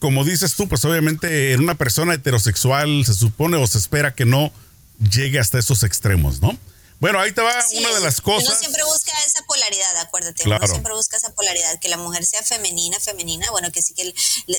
como 0.02 0.24
dices 0.24 0.56
tú, 0.56 0.66
pues 0.66 0.84
obviamente 0.84 1.52
en 1.52 1.60
una 1.60 1.76
persona 1.76 2.14
heterosexual 2.14 3.04
se 3.06 3.14
supone 3.14 3.56
o 3.56 3.64
se 3.68 3.78
espera 3.78 4.16
que 4.16 4.24
no 4.24 4.50
llegue 4.98 5.38
hasta 5.38 5.60
esos 5.60 5.84
extremos, 5.84 6.42
¿no? 6.42 6.58
Bueno, 6.98 7.20
ahí 7.20 7.30
te 7.30 7.40
va 7.40 7.54
una 7.78 7.94
de 7.94 8.00
las 8.00 8.20
cosas. 8.20 8.48
Uno 8.48 8.58
siempre 8.58 8.82
busca 8.82 9.12
esa 9.24 9.44
polaridad, 9.44 9.96
acuérdate. 9.98 10.42
Uno 10.44 10.58
siempre 10.66 10.92
busca 10.92 11.16
esa 11.16 11.32
polaridad, 11.34 11.78
que 11.78 11.88
la 11.88 11.98
mujer 11.98 12.26
sea 12.26 12.42
femenina, 12.42 12.98
femenina. 12.98 13.48
Bueno, 13.52 13.70
que 13.70 13.80
sí 13.80 13.94
que 13.94 14.12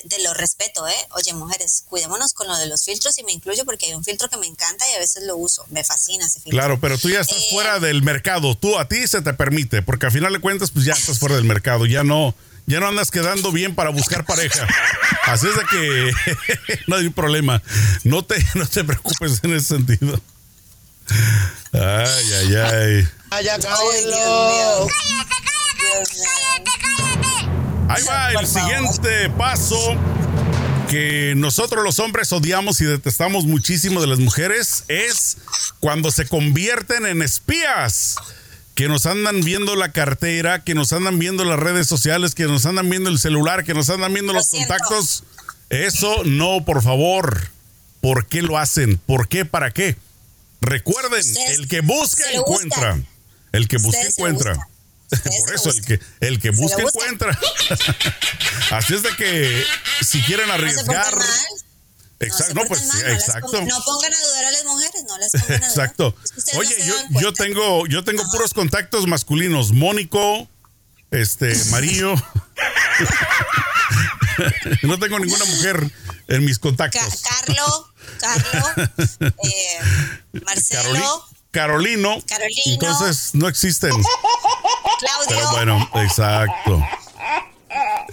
te 0.08 0.22
lo 0.22 0.32
respeto, 0.32 0.88
¿eh? 0.88 1.08
Oye, 1.10 1.34
mujeres, 1.34 1.84
cuidémonos 1.88 2.32
con 2.32 2.46
lo 2.46 2.56
de 2.56 2.66
los 2.66 2.82
filtros 2.82 3.18
y 3.18 3.24
me 3.24 3.32
incluyo 3.32 3.66
porque 3.66 3.86
hay 3.86 3.94
un 3.94 4.02
filtro 4.02 4.30
que 4.30 4.38
me 4.38 4.46
encanta 4.46 4.88
y 4.90 4.94
a 4.94 4.98
veces 4.98 5.24
lo 5.24 5.36
uso. 5.36 5.66
Me 5.68 5.84
fascina 5.84 6.24
ese 6.24 6.40
filtro. 6.40 6.52
Claro, 6.52 6.80
pero 6.80 6.96
tú 6.96 7.10
ya 7.10 7.20
estás 7.20 7.36
eh, 7.36 7.46
fuera 7.50 7.80
del 7.80 8.02
mercado. 8.02 8.54
Tú, 8.54 8.78
a 8.78 8.88
ti 8.88 9.06
se 9.08 9.20
te 9.20 9.34
permite, 9.34 9.82
porque 9.82 10.06
al 10.06 10.12
final 10.12 10.32
de 10.32 10.40
cuentas, 10.40 10.70
pues 10.70 10.86
ya 10.86 10.94
estás 10.94 11.18
fuera 11.18 11.36
del 11.36 11.44
mercado. 11.44 11.84
Ya 11.84 12.02
no 12.02 12.34
ya 12.66 12.80
no 12.80 12.88
andas 12.88 13.10
quedando 13.10 13.52
bien 13.52 13.74
para 13.74 13.90
buscar 13.90 14.24
pareja. 14.24 14.66
Así 15.24 15.46
es 15.46 15.56
de 15.56 15.64
que 15.70 16.12
no 16.86 16.96
hay 16.96 17.08
problema. 17.10 17.62
No 18.04 18.24
te, 18.24 18.36
no 18.54 18.66
te 18.66 18.84
preocupes 18.84 19.40
en 19.42 19.54
ese 19.54 19.66
sentido. 19.76 20.20
Ay, 21.72 22.32
ay, 22.40 22.56
ay. 22.56 23.08
Ay, 23.30 23.48
Ahí 27.88 28.02
va 28.04 28.32
el 28.32 28.46
siguiente 28.46 29.28
paso 29.30 29.76
que 30.88 31.34
nosotros 31.36 31.84
los 31.84 31.98
hombres 31.98 32.32
odiamos 32.32 32.80
y 32.80 32.84
detestamos 32.84 33.44
muchísimo 33.44 34.00
de 34.00 34.06
las 34.06 34.18
mujeres 34.18 34.84
es 34.88 35.36
cuando 35.80 36.10
se 36.10 36.26
convierten 36.26 37.06
en 37.06 37.22
espías 37.22 38.16
que 38.74 38.88
nos 38.88 39.06
andan 39.06 39.40
viendo 39.42 39.76
la 39.76 39.92
cartera, 39.92 40.64
que 40.64 40.74
nos 40.74 40.92
andan 40.92 41.18
viendo 41.18 41.44
las 41.44 41.58
redes 41.58 41.86
sociales, 41.86 42.34
que 42.34 42.44
nos 42.44 42.66
andan 42.66 42.90
viendo 42.90 43.08
el 43.08 43.18
celular, 43.18 43.64
que 43.64 43.74
nos 43.74 43.88
andan 43.88 44.12
viendo 44.12 44.32
los 44.32 44.50
contactos. 44.50 45.24
Eso 45.70 46.24
no, 46.24 46.64
por 46.64 46.82
favor. 46.82 47.50
¿Por 48.00 48.26
qué 48.26 48.42
lo 48.42 48.58
hacen? 48.58 48.98
¿Por 48.98 49.28
qué? 49.28 49.44
¿Para 49.44 49.70
qué? 49.70 49.96
Recuerden, 50.60 51.22
el 51.50 51.68
que 51.68 51.80
busca 51.80 52.24
encuentra. 52.32 52.98
El 53.52 53.68
que 53.68 53.78
busca 53.78 54.02
encuentra. 54.02 54.54
Por 55.10 55.54
eso, 55.54 55.70
el 55.70 55.84
que, 55.84 56.00
el 56.20 56.40
que 56.40 56.50
busca 56.50 56.82
encuentra. 56.82 57.38
Así 58.70 58.94
es 58.94 59.02
de 59.02 59.10
que 59.16 59.64
si 60.02 60.20
quieren 60.22 60.50
arriesgar. 60.50 61.14
Exacto, 62.20 62.54
no, 62.54 62.64
pues 62.66 62.82
exacto. 63.06 63.60
No, 63.62 63.84
pongan 63.84 64.14
a 64.14 64.26
dudar 64.26 64.44
a 64.44 64.50
las 64.50 64.64
mujeres, 64.64 65.04
no 65.06 65.18
las 65.18 65.32
pongan 65.32 65.62
a 65.62 65.66
Exacto. 65.66 66.14
Oye, 66.56 66.74
yo, 66.86 66.94
yo 67.20 67.32
tengo, 67.32 67.86
yo 67.86 68.04
tengo 68.04 68.22
puros 68.30 68.54
contactos 68.54 69.06
masculinos. 69.06 69.72
Mónico, 69.72 70.48
este, 71.10 71.54
Marillo. 71.66 72.14
no 74.82 74.98
tengo 74.98 75.18
ninguna 75.18 75.44
mujer 75.44 75.90
en 76.28 76.44
mis 76.44 76.58
contactos. 76.58 77.22
Carlo, 77.22 77.92
Carlo, 78.18 78.90
eh, 79.20 79.78
Marcelo. 80.44 81.26
Carolino. 81.50 82.22
Carolino. 82.26 82.62
Entonces 82.66 83.30
no 83.34 83.48
existen. 83.48 83.92
Claudio. 84.98 85.50
bueno, 85.52 85.90
exacto. 85.94 86.82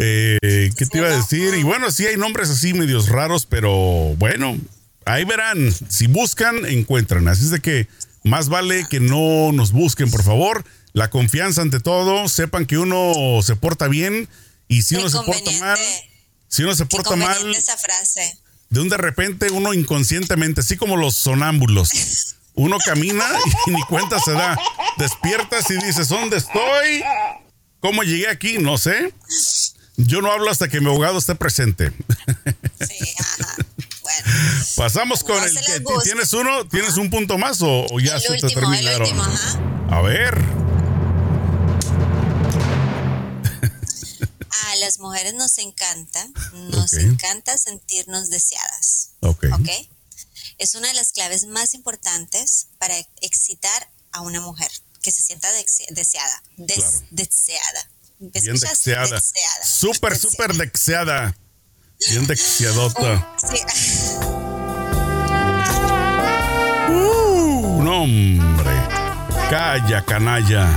Eh, 0.03 0.71
¿Qué 0.75 0.85
te 0.87 0.97
iba 0.97 1.07
a 1.07 1.15
decir? 1.15 1.53
Y 1.53 1.63
bueno, 1.63 1.91
sí 1.91 2.07
hay 2.07 2.17
nombres 2.17 2.49
así 2.49 2.73
medios 2.73 3.09
raros, 3.09 3.45
pero 3.45 4.15
bueno, 4.17 4.57
ahí 5.05 5.25
verán. 5.25 5.71
Si 5.89 6.07
buscan, 6.07 6.65
encuentran. 6.65 7.27
Así 7.27 7.43
es 7.43 7.51
de 7.51 7.59
que 7.59 7.87
más 8.23 8.49
vale 8.49 8.87
que 8.89 8.99
no 8.99 9.51
nos 9.51 9.71
busquen, 9.71 10.09
por 10.09 10.23
favor. 10.23 10.65
La 10.93 11.09
confianza 11.11 11.61
ante 11.61 11.79
todo. 11.79 12.27
Sepan 12.29 12.65
que 12.65 12.79
uno 12.79 13.41
se 13.43 13.55
porta 13.55 13.87
bien 13.87 14.27
y 14.67 14.81
si 14.81 14.95
uno 14.95 15.09
se 15.09 15.17
porta 15.17 15.51
mal, 15.59 15.77
si 16.47 16.63
uno 16.63 16.73
se 16.73 16.85
porta 16.87 17.15
mal, 17.15 17.53
esa 17.53 17.77
frase. 17.77 18.39
de 18.69 18.79
un 18.79 18.89
de 18.89 18.97
repente 18.97 19.51
uno 19.51 19.73
inconscientemente, 19.73 20.61
así 20.61 20.77
como 20.77 20.97
los 20.97 21.15
sonámbulos. 21.15 21.91
Uno 22.55 22.77
camina 22.83 23.25
y 23.67 23.71
ni 23.71 23.81
cuenta 23.83 24.19
se 24.19 24.31
da. 24.31 24.57
Despiertas 24.97 25.69
y 25.69 25.75
dices, 25.75 26.09
¿dónde 26.09 26.37
estoy? 26.37 27.03
¿Cómo 27.79 28.01
llegué 28.03 28.29
aquí? 28.29 28.57
No 28.57 28.77
sé. 28.77 29.13
Yo 29.97 30.21
no 30.21 30.31
hablo 30.31 30.49
hasta 30.49 30.67
que 30.67 30.79
mi 30.81 30.87
abogado 30.87 31.17
esté 31.19 31.35
presente. 31.35 31.91
Sí, 32.87 33.13
ajá. 33.19 33.55
Bueno. 34.01 34.33
Pasamos 34.75 35.23
con 35.23 35.37
No 35.37 35.43
el 35.45 35.53
que 35.65 35.83
tienes 36.03 36.33
uno, 36.33 36.67
tienes 36.67 36.97
un 36.97 37.09
punto 37.09 37.37
más 37.37 37.61
o, 37.61 37.85
o 37.91 37.99
ya 37.99 38.15
el 38.15 38.21
se 38.21 38.27
te 38.27 38.33
último, 38.45 38.47
el 38.49 38.55
terminaron. 38.55 39.01
último, 39.01 39.23
ajá. 39.23 39.59
A 39.97 40.01
ver. 40.01 40.41
A 44.71 44.75
las 44.77 44.99
mujeres 44.99 45.33
nos 45.33 45.57
encanta, 45.57 46.25
nos 46.53 46.93
encanta 46.93 47.57
sentirnos 47.57 48.29
deseadas. 48.29 49.09
Ok. 49.21 49.45
¿Ok? 49.53 49.69
Es 50.57 50.75
una 50.75 50.87
de 50.87 50.93
las 50.93 51.11
claves 51.11 51.45
más 51.47 51.73
importantes 51.73 52.67
para 52.77 52.95
excitar 53.21 53.89
a 54.11 54.21
una 54.21 54.39
mujer, 54.41 54.69
que 55.01 55.11
se 55.11 55.21
sienta 55.23 55.47
dese- 55.53 55.87
deseada. 55.89 56.43
Des- 56.57 56.77
Claro. 56.77 57.01
Deseada. 57.11 57.89
¿Me 58.21 58.29
Bien 58.39 58.55
escuchas? 58.55 58.69
deseada. 58.83 59.15
Deseada. 59.15 59.65
Súper, 59.65 60.17
súper 60.17 60.53
deseada. 60.53 61.35
Bien 62.09 62.27
deseadota. 62.27 63.35
Sí. 63.37 63.57
Uh, 66.89 67.81
no, 67.83 68.03
hombre. 68.03 68.71
Calla, 69.49 70.05
canalla. 70.05 70.69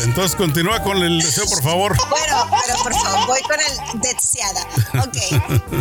Entonces 0.00 0.36
continúa 0.36 0.82
con 0.82 0.96
el 0.98 1.20
deseo, 1.20 1.46
por 1.46 1.62
favor. 1.62 1.96
Bueno, 2.08 2.50
pero 2.66 2.82
por 2.82 2.94
favor, 2.94 3.26
voy 3.26 3.40
con 3.42 3.58
el 3.60 4.00
deseada. 4.00 4.66
Ok. 5.04 5.16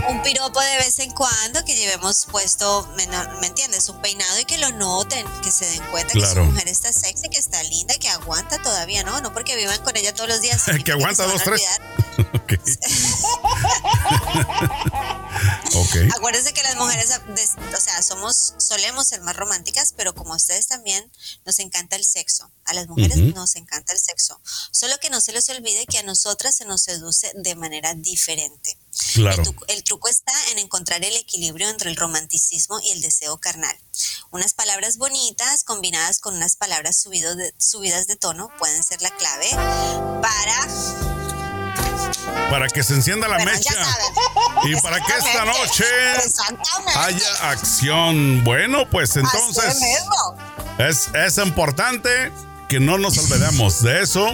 Un 0.10 0.22
piropo 0.24 0.60
de 0.60 0.78
vez 0.78 1.00
en 1.00 1.12
cuando 1.12 1.64
que 1.66 1.76
llevemos 1.76 2.26
puesto, 2.32 2.88
¿me, 2.98 3.08
me 3.40 3.48
entiendes? 3.48 3.88
Un 3.90 4.02
peinado 4.02 4.40
y 4.40 4.46
que 4.46 4.58
lo 4.58 4.72
noten, 4.72 5.26
que 5.44 5.52
se 5.52 5.66
den 5.66 5.84
cuenta 5.92 6.14
que 6.14 6.20
Claro. 6.20 6.46
su 6.46 6.52
mujer 6.52 6.68
está 6.68 6.92
sexy, 6.94 7.30
que 7.30 7.40
está 7.40 7.62
linda, 7.64 7.94
que 8.00 8.10
aguanta 8.10 8.62
todavía, 8.62 9.04
¿no? 9.04 9.20
No 9.22 9.34
porque 9.34 9.56
vivan 9.56 9.82
con 9.84 9.96
ella 9.98 10.14
todos 10.14 10.30
los 10.30 10.42
días. 10.42 10.64
Que 10.86 10.92
aguanta 10.94 11.26
van 11.26 11.34
dos, 11.34 11.44
tres. 11.44 11.62
olvidar. 11.62 11.82
Ok. 12.34 12.54
ok. 15.76 15.96
Acuérdense 16.16 16.54
que 16.54 16.64
las 16.64 16.76
mujeres, 16.76 17.10
o 17.12 17.82
sea, 17.82 18.02
somos, 18.02 18.54
solemos 18.58 19.08
ser 19.08 19.22
más 19.22 19.36
románticas, 19.36 19.94
pero 19.96 20.14
como 20.14 20.34
ustedes 20.36 20.68
también, 20.68 21.10
nos 21.46 21.60
encanta 21.60 21.96
el 21.96 22.06
sexo. 22.06 22.50
A 22.66 22.74
las 22.74 22.88
mujeres 22.88 23.18
Ujú. 23.18 23.32
nos 23.36 23.56
encanta 23.56 23.81
el 23.90 24.00
sexo. 24.00 24.40
Solo 24.72 24.98
que 25.00 25.10
no 25.10 25.22
se 25.22 25.32
les 25.34 25.48
olvide 25.50 25.86
que 25.86 25.98
a 26.00 26.04
nosotras 26.04 26.56
se 26.56 26.66
nos 26.66 26.82
seduce 26.84 27.32
de 27.36 27.56
manera 27.56 27.94
diferente. 27.96 28.78
Claro. 29.14 29.38
El, 29.42 29.44
tu- 29.44 29.66
el 29.68 29.84
truco 29.84 30.10
está 30.10 30.34
en 30.52 30.60
encontrar 30.60 31.04
el 31.04 31.16
equilibrio 31.16 31.70
entre 31.70 31.90
el 31.90 31.96
romanticismo 31.96 32.80
y 32.82 32.92
el 32.92 33.02
deseo 33.02 33.38
carnal. 33.38 33.78
Unas 34.32 34.54
palabras 34.54 34.98
bonitas 34.98 35.64
combinadas 35.64 36.20
con 36.20 36.36
unas 36.36 36.56
palabras 36.56 36.98
subido 36.98 37.36
de- 37.36 37.54
subidas 37.58 38.08
de 38.08 38.16
tono 38.18 38.50
pueden 38.60 38.84
ser 38.84 39.02
la 39.02 39.10
clave 39.12 39.50
para... 40.22 40.68
Para 42.50 42.68
que 42.68 42.84
se 42.84 42.94
encienda 42.94 43.28
la 43.30 43.38
Bueno, 43.38 43.52
mecha. 43.54 43.98
Y 44.66 44.76
para 44.82 45.00
que 45.00 45.14
esta 45.14 45.46
noche 45.46 45.86
haya 46.96 47.50
acción. 47.50 48.44
Bueno, 48.44 48.90
pues 48.90 49.16
entonces 49.16 49.78
es, 50.78 51.08
es 51.16 51.38
importante 51.38 52.32
que 52.72 52.80
no 52.80 52.98
nos 52.98 53.18
olvidemos 53.18 53.84
de 53.84 54.02
eso. 54.02 54.26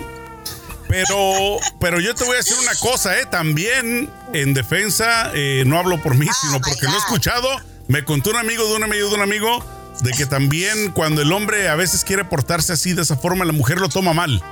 Pero, 0.88 1.58
pero 1.80 2.00
yo 2.00 2.14
te 2.14 2.24
voy 2.24 2.36
a 2.36 2.38
decir 2.38 2.56
una 2.62 2.76
cosa, 2.76 3.20
¿eh? 3.20 3.26
También 3.26 4.14
en 4.32 4.54
defensa, 4.54 5.32
eh, 5.34 5.64
no 5.66 5.80
hablo 5.80 6.00
por 6.04 6.14
mí, 6.14 6.28
Ah, 6.30 6.36
sino 6.40 6.62
porque 6.62 6.86
lo 6.86 6.94
he 6.94 6.98
escuchado. 6.98 7.50
Me 7.88 8.06
contó 8.06 8.30
un 8.30 8.36
amigo 8.38 8.64
de 8.68 8.76
un 8.76 8.84
amigo 8.84 9.10
de 9.10 9.16
un 9.16 9.22
amigo 9.22 9.66
de 10.02 10.12
que 10.12 10.28
también 10.28 10.92
cuando 10.92 11.24
el 11.24 11.32
hombre 11.32 11.68
a 11.68 11.76
veces 11.76 12.04
quiere 12.04 12.26
portarse 12.26 12.74
así 12.74 12.94
de 12.94 13.02
esa 13.02 13.18
forma, 13.18 13.44
la 13.44 13.54
mujer 13.54 13.80
lo 13.80 13.90
toma 13.90 14.14
mal. 14.14 14.44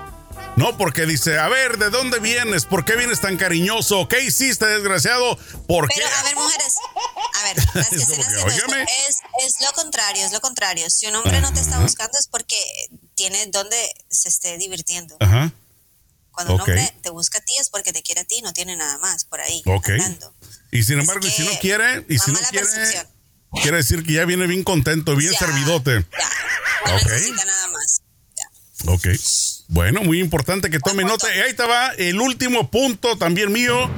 No, 0.55 0.75
porque 0.77 1.05
dice, 1.05 1.37
a 1.37 1.47
ver, 1.47 1.77
¿de 1.77 1.91
dónde 1.91 2.19
vienes? 2.19 2.65
¿Por 2.65 2.85
qué 2.85 2.95
vienes 2.95 3.21
tan 3.21 3.37
cariñoso? 3.37 4.07
¿Qué 4.07 4.23
hiciste, 4.23 4.65
desgraciado? 4.65 5.37
¿Por 5.67 5.89
qué? 5.89 5.95
Pero 5.97 6.07
a 6.07 6.23
ver, 6.23 6.35
mujeres, 6.35 6.73
a 7.33 7.43
ver, 7.43 7.57
las 7.75 7.89
que 7.89 7.95
Es 7.97 8.07
que, 8.07 8.81
es, 9.09 9.17
es 9.45 9.55
lo 9.61 9.71
contrario, 9.73 10.25
es 10.25 10.31
lo 10.31 10.41
contrario. 10.41 10.89
Si 10.89 11.05
un 11.05 11.15
hombre 11.15 11.39
no 11.41 11.53
te 11.53 11.59
está 11.59 11.77
buscando 11.79 12.17
es 12.17 12.27
porque 12.27 12.55
tiene 13.15 13.45
donde 13.47 13.77
se 14.09 14.29
esté 14.29 14.57
divirtiendo. 14.57 15.17
Ajá. 15.19 15.51
Cuando 16.31 16.55
un 16.55 16.61
ok. 16.61 16.67
hombre 16.67 16.93
te 17.01 17.09
busca 17.09 17.37
a 17.37 17.41
ti 17.41 17.53
es 17.59 17.69
porque 17.69 17.93
te 17.93 18.03
quiere 18.03 18.21
a 18.21 18.25
ti, 18.25 18.41
no 18.41 18.51
tiene 18.53 18.75
nada 18.75 18.97
más 18.99 19.23
por 19.25 19.39
ahí. 19.41 19.61
Ok. 19.65 19.89
andando. 19.89 20.33
Y 20.71 20.83
sin 20.83 20.99
embargo, 20.99 21.25
y 21.25 21.31
si 21.31 21.43
no 21.43 21.51
quiere, 21.61 22.05
y 22.09 22.19
si 22.19 22.31
no 22.31 22.39
quiere, 22.49 22.65
percepción. 22.65 23.07
quiere 23.61 23.77
decir 23.77 24.03
que 24.03 24.13
ya 24.13 24.25
viene 24.25 24.45
bien 24.47 24.63
contento, 24.63 25.15
bien 25.15 25.31
Ya, 25.31 25.39
servidote. 25.39 26.05
Ya, 26.11 26.29
no 26.91 26.95
Ok. 26.97 27.03
necesita 27.05 27.45
nada 27.45 27.67
más. 27.69 28.01
Ya. 28.35 28.91
Ok. 28.91 29.07
Bueno, 29.69 30.03
muy 30.03 30.19
importante 30.19 30.69
que 30.69 30.79
tome 30.79 31.03
nota. 31.05 31.33
Y 31.33 31.39
ahí 31.39 31.53
va 31.53 31.91
el 31.93 32.19
último 32.19 32.69
punto 32.69 33.17
también 33.17 33.51
mío 33.51 33.89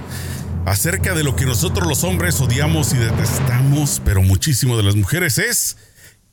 acerca 0.68 1.15
de 1.15 1.24
lo 1.24 1.36
que 1.36 1.45
nosotros 1.45 1.88
los 1.88 2.03
hombres 2.03 2.39
odiamos 2.39 2.93
y 2.93 2.97
detestamos, 2.97 4.01
pero 4.05 4.22
muchísimo 4.22 4.78
de 4.78 4.84
las 4.84 4.95
mujeres 4.95 5.38
es 5.39 5.78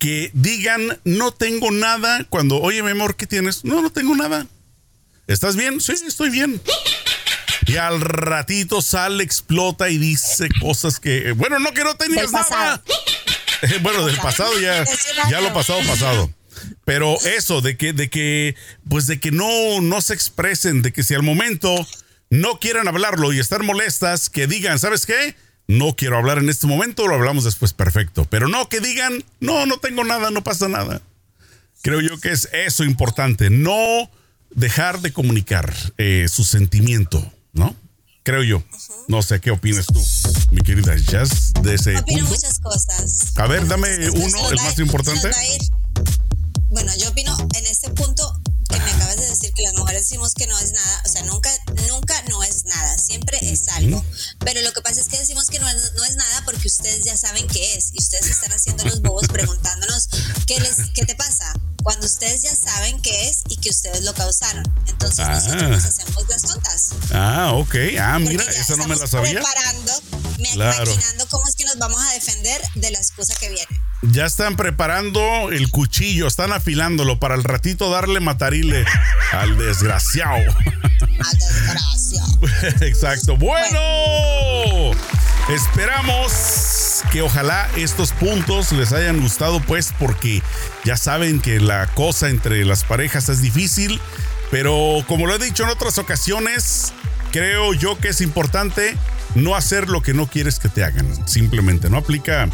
que 0.05 0.31
digan 0.35 1.01
no 1.05 1.33
tengo 1.33 1.71
nada 1.71 2.27
cuando, 2.29 2.61
oye, 2.61 2.83
mi 2.83 2.91
amor, 2.91 3.17
¿qué 3.17 3.27
tienes? 3.27 3.65
No, 3.65 3.81
no 3.81 3.89
tengo 3.89 4.15
nada. 4.15 4.47
¿Estás 5.27 5.57
bien? 5.57 5.81
Sí, 5.81 5.95
estoy 6.07 6.29
bien. 6.29 6.61
Y 7.67 7.79
al 7.79 8.03
ratito 8.03 8.83
sale, 8.83 9.25
explota 9.25 9.89
y 9.89 9.97
dice 9.97 10.51
cosas 10.61 11.01
que, 11.01 11.33
bueno, 11.33 11.59
no 11.59 11.73
que 11.73 11.85
no 11.85 11.95
tenías 11.95 12.31
nada. 12.33 12.83
Eh, 13.63 13.79
bueno, 13.81 14.05
del 14.05 14.19
pasado 14.19 14.53
ya, 14.61 14.85
ya 15.31 15.41
lo 15.41 15.55
pasado, 15.55 15.81
pasado. 15.87 16.31
Pero 16.85 17.19
eso, 17.23 17.63
de 17.63 17.79
que, 17.79 17.95
de 17.95 18.11
que, 18.11 18.57
pues 18.87 19.07
de 19.07 19.19
que 19.19 19.31
no, 19.31 19.81
no 19.81 20.03
se 20.03 20.13
expresen, 20.13 20.83
de 20.83 20.93
que 20.93 21.03
si 21.03 21.15
al 21.15 21.23
momento 21.23 21.75
no 22.29 22.61
quieran 22.61 22.89
hablarlo 22.89 23.33
y 23.33 23.41
estar 23.41 23.63
molestas, 23.63 24.29
que 24.29 24.47
digan, 24.47 24.79
¿sabes 24.79 25.07
qué? 25.07 25.35
No 25.67 25.97
quiero 25.97 26.19
hablar 26.19 26.39
en 26.39 26.51
este 26.51 26.67
momento, 26.67 27.09
lo 27.09 27.15
hablamos 27.15 27.45
después, 27.45 27.73
perfecto. 27.73 28.27
Pero 28.27 28.49
no 28.49 28.69
que 28.69 28.81
digan, 28.81 29.25
no, 29.41 29.67
no 29.67 29.79
tengo 29.79 30.05
nada, 30.05 30.31
no 30.31 30.45
pasa 30.45 30.69
nada. 30.69 31.01
Creo 31.83 32.01
yo 32.01 32.19
que 32.21 32.33
es 32.33 32.49
eso 32.53 32.85
importante, 32.85 33.51
no 33.51 34.11
dejar 34.51 35.01
de 35.01 35.13
comunicar 35.13 35.75
eh, 35.99 36.27
su 36.31 36.45
sentimiento, 36.45 37.33
¿no? 37.53 37.77
Creo 38.23 38.43
yo. 38.43 38.63
No 39.07 39.21
sé 39.21 39.41
qué 39.41 39.51
opinas 39.51 39.85
tú, 39.87 40.03
mi 40.51 40.61
querida 40.63 40.97
Jazz, 40.97 41.53
de 41.63 41.75
ese 41.75 41.97
Opino 41.99 42.21
punto. 42.21 42.35
muchas 42.35 42.59
cosas. 42.59 43.37
A 43.37 43.47
ver, 43.47 43.67
dame 43.67 43.89
uno, 44.11 44.51
el 44.51 44.57
más 44.57 44.79
importante. 44.79 45.31
Bueno, 46.71 46.91
yo 46.99 47.11
opino 47.11 47.37
en 47.55 47.67
este 47.67 47.91
punto 47.91 48.41
que 48.71 48.79
me 48.81 48.91
acabas 48.93 49.17
de 49.17 49.29
decir 49.29 49.53
que 49.53 49.63
las 49.63 49.75
mujeres 49.75 50.09
decimos 50.09 50.33
que 50.35 50.47
no 50.47 50.59
es 50.59 50.73
nada, 50.73 51.03
o 51.05 51.09
sea, 51.09 51.23
nunca, 51.25 51.51
nunca 51.89 52.15
no 52.31 52.43
es 52.43 52.65
nada, 52.65 52.97
siempre 52.99 53.39
es 53.43 53.69
algo. 53.69 54.03
Pero 54.45 54.61
lo 54.63 54.73
que 54.73 54.81
pasa 54.83 55.01
es 55.01 55.09
que 55.09 55.19
decimos 55.19 55.47
que 55.47 55.59
no 55.59 55.69
es, 55.69 55.93
no 55.97 56.05
es 56.05 56.17
nada 56.17 56.43
porque 56.45 56.69
ustedes 56.69 57.05
ya 57.05 57.17
saben 57.17 57.47
qué 57.49 57.75
es 57.77 57.91
y 57.93 57.99
ustedes 58.01 58.27
están 58.27 58.53
haciendo 58.53 58.85
los 58.85 59.01
bobos 59.01 59.27
preguntándonos 59.29 60.09
qué 60.47 60.61
les, 60.61 60.77
qué 60.95 61.05
te 61.07 61.15
pasa 61.15 61.53
cuando 61.83 62.07
ustedes 62.07 62.43
ya 62.43 62.55
saben 62.55 63.01
qué 63.03 63.29
es 63.29 63.43
y 63.49 63.57
que 63.59 63.71
ustedes 63.71 64.03
lo 64.05 64.15
causaron. 64.15 64.65
Entonces 64.87 65.21
Ah. 65.27 65.35
nosotros 65.35 65.71
nos 65.71 65.85
hacemos 65.85 66.29
las 66.29 66.43
tontas. 66.43 66.91
Ah, 67.13 67.53
ok. 67.55 67.75
Ah, 68.01 68.19
mira, 68.19 68.43
esa 68.45 68.77
no 68.77 68.87
me 68.89 68.97
la 68.97 69.07
sabía. 69.07 69.35
Preparando, 69.41 69.93
me- 70.39 70.53
Claro. 70.53 70.87
maquinando 70.91 71.27
cómo 71.29 71.47
es 71.49 71.55
que 71.57 71.65
nos 71.65 71.79
vamos 71.79 72.01
a 72.03 72.13
defender 72.15 72.61
de 72.75 72.91
la 72.91 72.99
excusa 72.99 73.35
que 73.39 73.49
viene. 73.51 73.81
Ya 74.03 74.27
están 74.27 74.57
preparando 74.57 75.51
el 75.51 75.71
cuchillo, 75.71 76.27
están 76.27 76.53
afilándolo 76.53 77.19
para 77.19 77.35
el 77.35 77.45
ratito 77.45 77.91
darle 77.91 78.21
matarile 78.21 78.85
al 79.33 79.57
desgraciado. 79.57 80.43
Desgracia. 81.33 82.25
Exacto. 82.87 83.37
Bueno, 83.37 84.91
esperamos 85.49 87.03
que 87.11 87.23
ojalá 87.23 87.69
estos 87.77 88.13
puntos 88.13 88.73
les 88.73 88.93
hayan 88.93 89.21
gustado, 89.21 89.61
pues, 89.61 89.93
porque 89.99 90.43
ya 90.85 90.97
saben 90.97 91.41
que 91.41 91.61
la 91.61 91.87
cosa 91.89 92.29
entre 92.29 92.65
las 92.65 92.85
parejas 92.85 93.29
es 93.29 93.41
difícil, 93.41 94.01
pero 94.51 95.05
como 95.07 95.27
lo 95.27 95.35
he 95.35 95.39
dicho 95.39 95.65
en 95.65 95.71
otras 95.71 95.99
ocasiones, 95.99 96.93
creo 97.33 97.73
yo 97.73 97.99
que 97.99 98.09
es 98.09 98.21
importante 98.21 98.97
no 99.35 99.57
hacer 99.57 99.89
lo 99.89 100.03
que 100.03 100.15
no 100.15 100.27
quieres 100.27 100.59
que 100.59 100.69
te 100.69 100.85
hagan. 100.85 101.07
Simplemente 101.27 101.91
no 101.91 101.99
aplica 101.99 102.49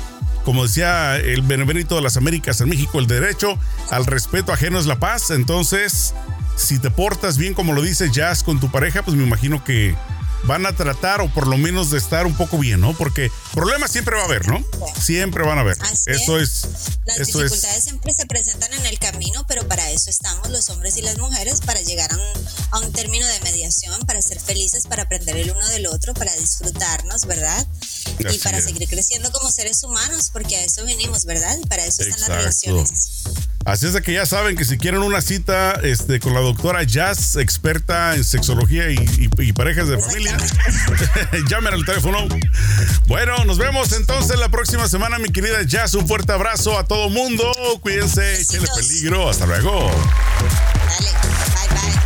como 0.44 0.64
decía 0.64 1.16
el 1.16 1.42
Benemérito 1.42 1.96
de 1.96 2.02
las 2.02 2.16
Américas 2.16 2.60
en 2.60 2.68
México, 2.68 2.98
el 2.98 3.06
derecho 3.06 3.58
al 3.90 4.06
respeto 4.06 4.52
ajeno 4.52 4.78
es 4.78 4.86
la 4.86 4.98
paz. 4.98 5.30
Entonces, 5.30 6.14
si 6.56 6.78
te 6.78 6.90
portas 6.90 7.38
bien, 7.38 7.54
como 7.54 7.72
lo 7.72 7.82
dice 7.82 8.10
Jazz, 8.10 8.42
con 8.42 8.60
tu 8.60 8.70
pareja, 8.70 9.02
pues 9.02 9.16
me 9.16 9.24
imagino 9.24 9.62
que 9.64 9.94
van 10.44 10.66
a 10.66 10.74
tratar 10.74 11.20
o 11.20 11.32
por 11.32 11.46
lo 11.46 11.56
menos 11.58 11.90
de 11.90 11.98
estar 11.98 12.26
un 12.26 12.36
poco 12.36 12.58
bien, 12.58 12.80
¿no? 12.80 12.96
Porque 12.96 13.30
problemas 13.52 13.90
siempre 13.90 14.16
va 14.16 14.22
a 14.22 14.24
haber, 14.24 14.46
¿no? 14.48 14.64
Siempre 15.00 15.44
van 15.44 15.58
a 15.58 15.60
haber. 15.62 15.76
eso 16.06 16.38
es. 16.38 16.66
Las 17.04 17.18
dificultades 17.18 17.84
siempre 17.84 18.12
se 18.14 18.26
presentan 18.26 18.72
en 18.72 18.86
el 18.86 18.98
camino, 18.98 19.44
pero 19.48 19.66
para 19.66 19.90
eso 19.90 20.10
estamos 20.10 20.50
los 20.50 20.70
hombres 20.70 20.96
y 20.96 21.02
las 21.02 21.18
mujeres, 21.18 21.60
para 21.60 21.80
llegar 21.80 22.12
a 22.12 22.16
un, 22.16 22.46
a 22.70 22.78
un 22.80 22.92
término 22.92 23.26
de 23.26 23.40
mediación, 23.40 24.00
para 24.06 24.22
ser 24.22 24.40
felices, 24.40 24.86
para 24.86 25.02
aprender 25.02 25.36
el 25.36 25.50
uno 25.50 25.66
del 25.68 25.86
otro, 25.86 26.14
para 26.14 26.34
disfrutarnos, 26.34 27.26
¿verdad? 27.26 27.66
y 28.18 28.38
para 28.38 28.60
seguir 28.60 28.88
creciendo 28.88 29.30
como 29.32 29.50
seres 29.50 29.82
humanos, 29.82 30.30
porque 30.32 30.56
a 30.56 30.64
eso 30.64 30.84
venimos, 30.84 31.24
¿verdad? 31.24 31.56
Y 31.62 31.66
para 31.66 31.84
eso 31.84 32.02
están 32.02 32.20
las 32.20 32.28
relaciones. 32.28 33.24
Así 33.66 33.86
es 33.86 33.92
de 33.92 34.00
que 34.00 34.14
ya 34.14 34.24
saben 34.24 34.56
que 34.56 34.64
si 34.64 34.78
quieren 34.78 35.02
una 35.02 35.20
cita 35.20 35.72
este, 35.82 36.18
con 36.18 36.32
la 36.32 36.40
doctora 36.40 36.82
Jazz, 36.82 37.36
experta 37.36 38.16
en 38.16 38.24
sexología 38.24 38.90
y, 38.90 39.52
parejas 39.52 39.88
de 39.88 39.98
familia, 39.98 40.36
llamen 41.48 41.74
al 41.74 41.84
teléfono. 41.84 42.26
Bueno, 43.06 43.44
nos 43.44 43.58
vemos 43.58 43.92
entonces 43.92 44.38
la 44.38 44.48
próxima 44.48 44.88
semana, 44.88 45.18
mi 45.18 45.28
querida 45.30 45.62
Jazz. 45.62 45.94
Un 45.94 46.08
fuerte 46.08 46.32
abrazo 46.32 46.78
a 46.78 46.84
todo 46.84 47.10
mundo. 47.10 47.52
Cuídense, 47.82 48.40
échenle 48.40 48.68
peligro. 48.74 49.28
Hasta 49.28 49.44
luego. 49.44 49.90
Dale. 50.88 51.99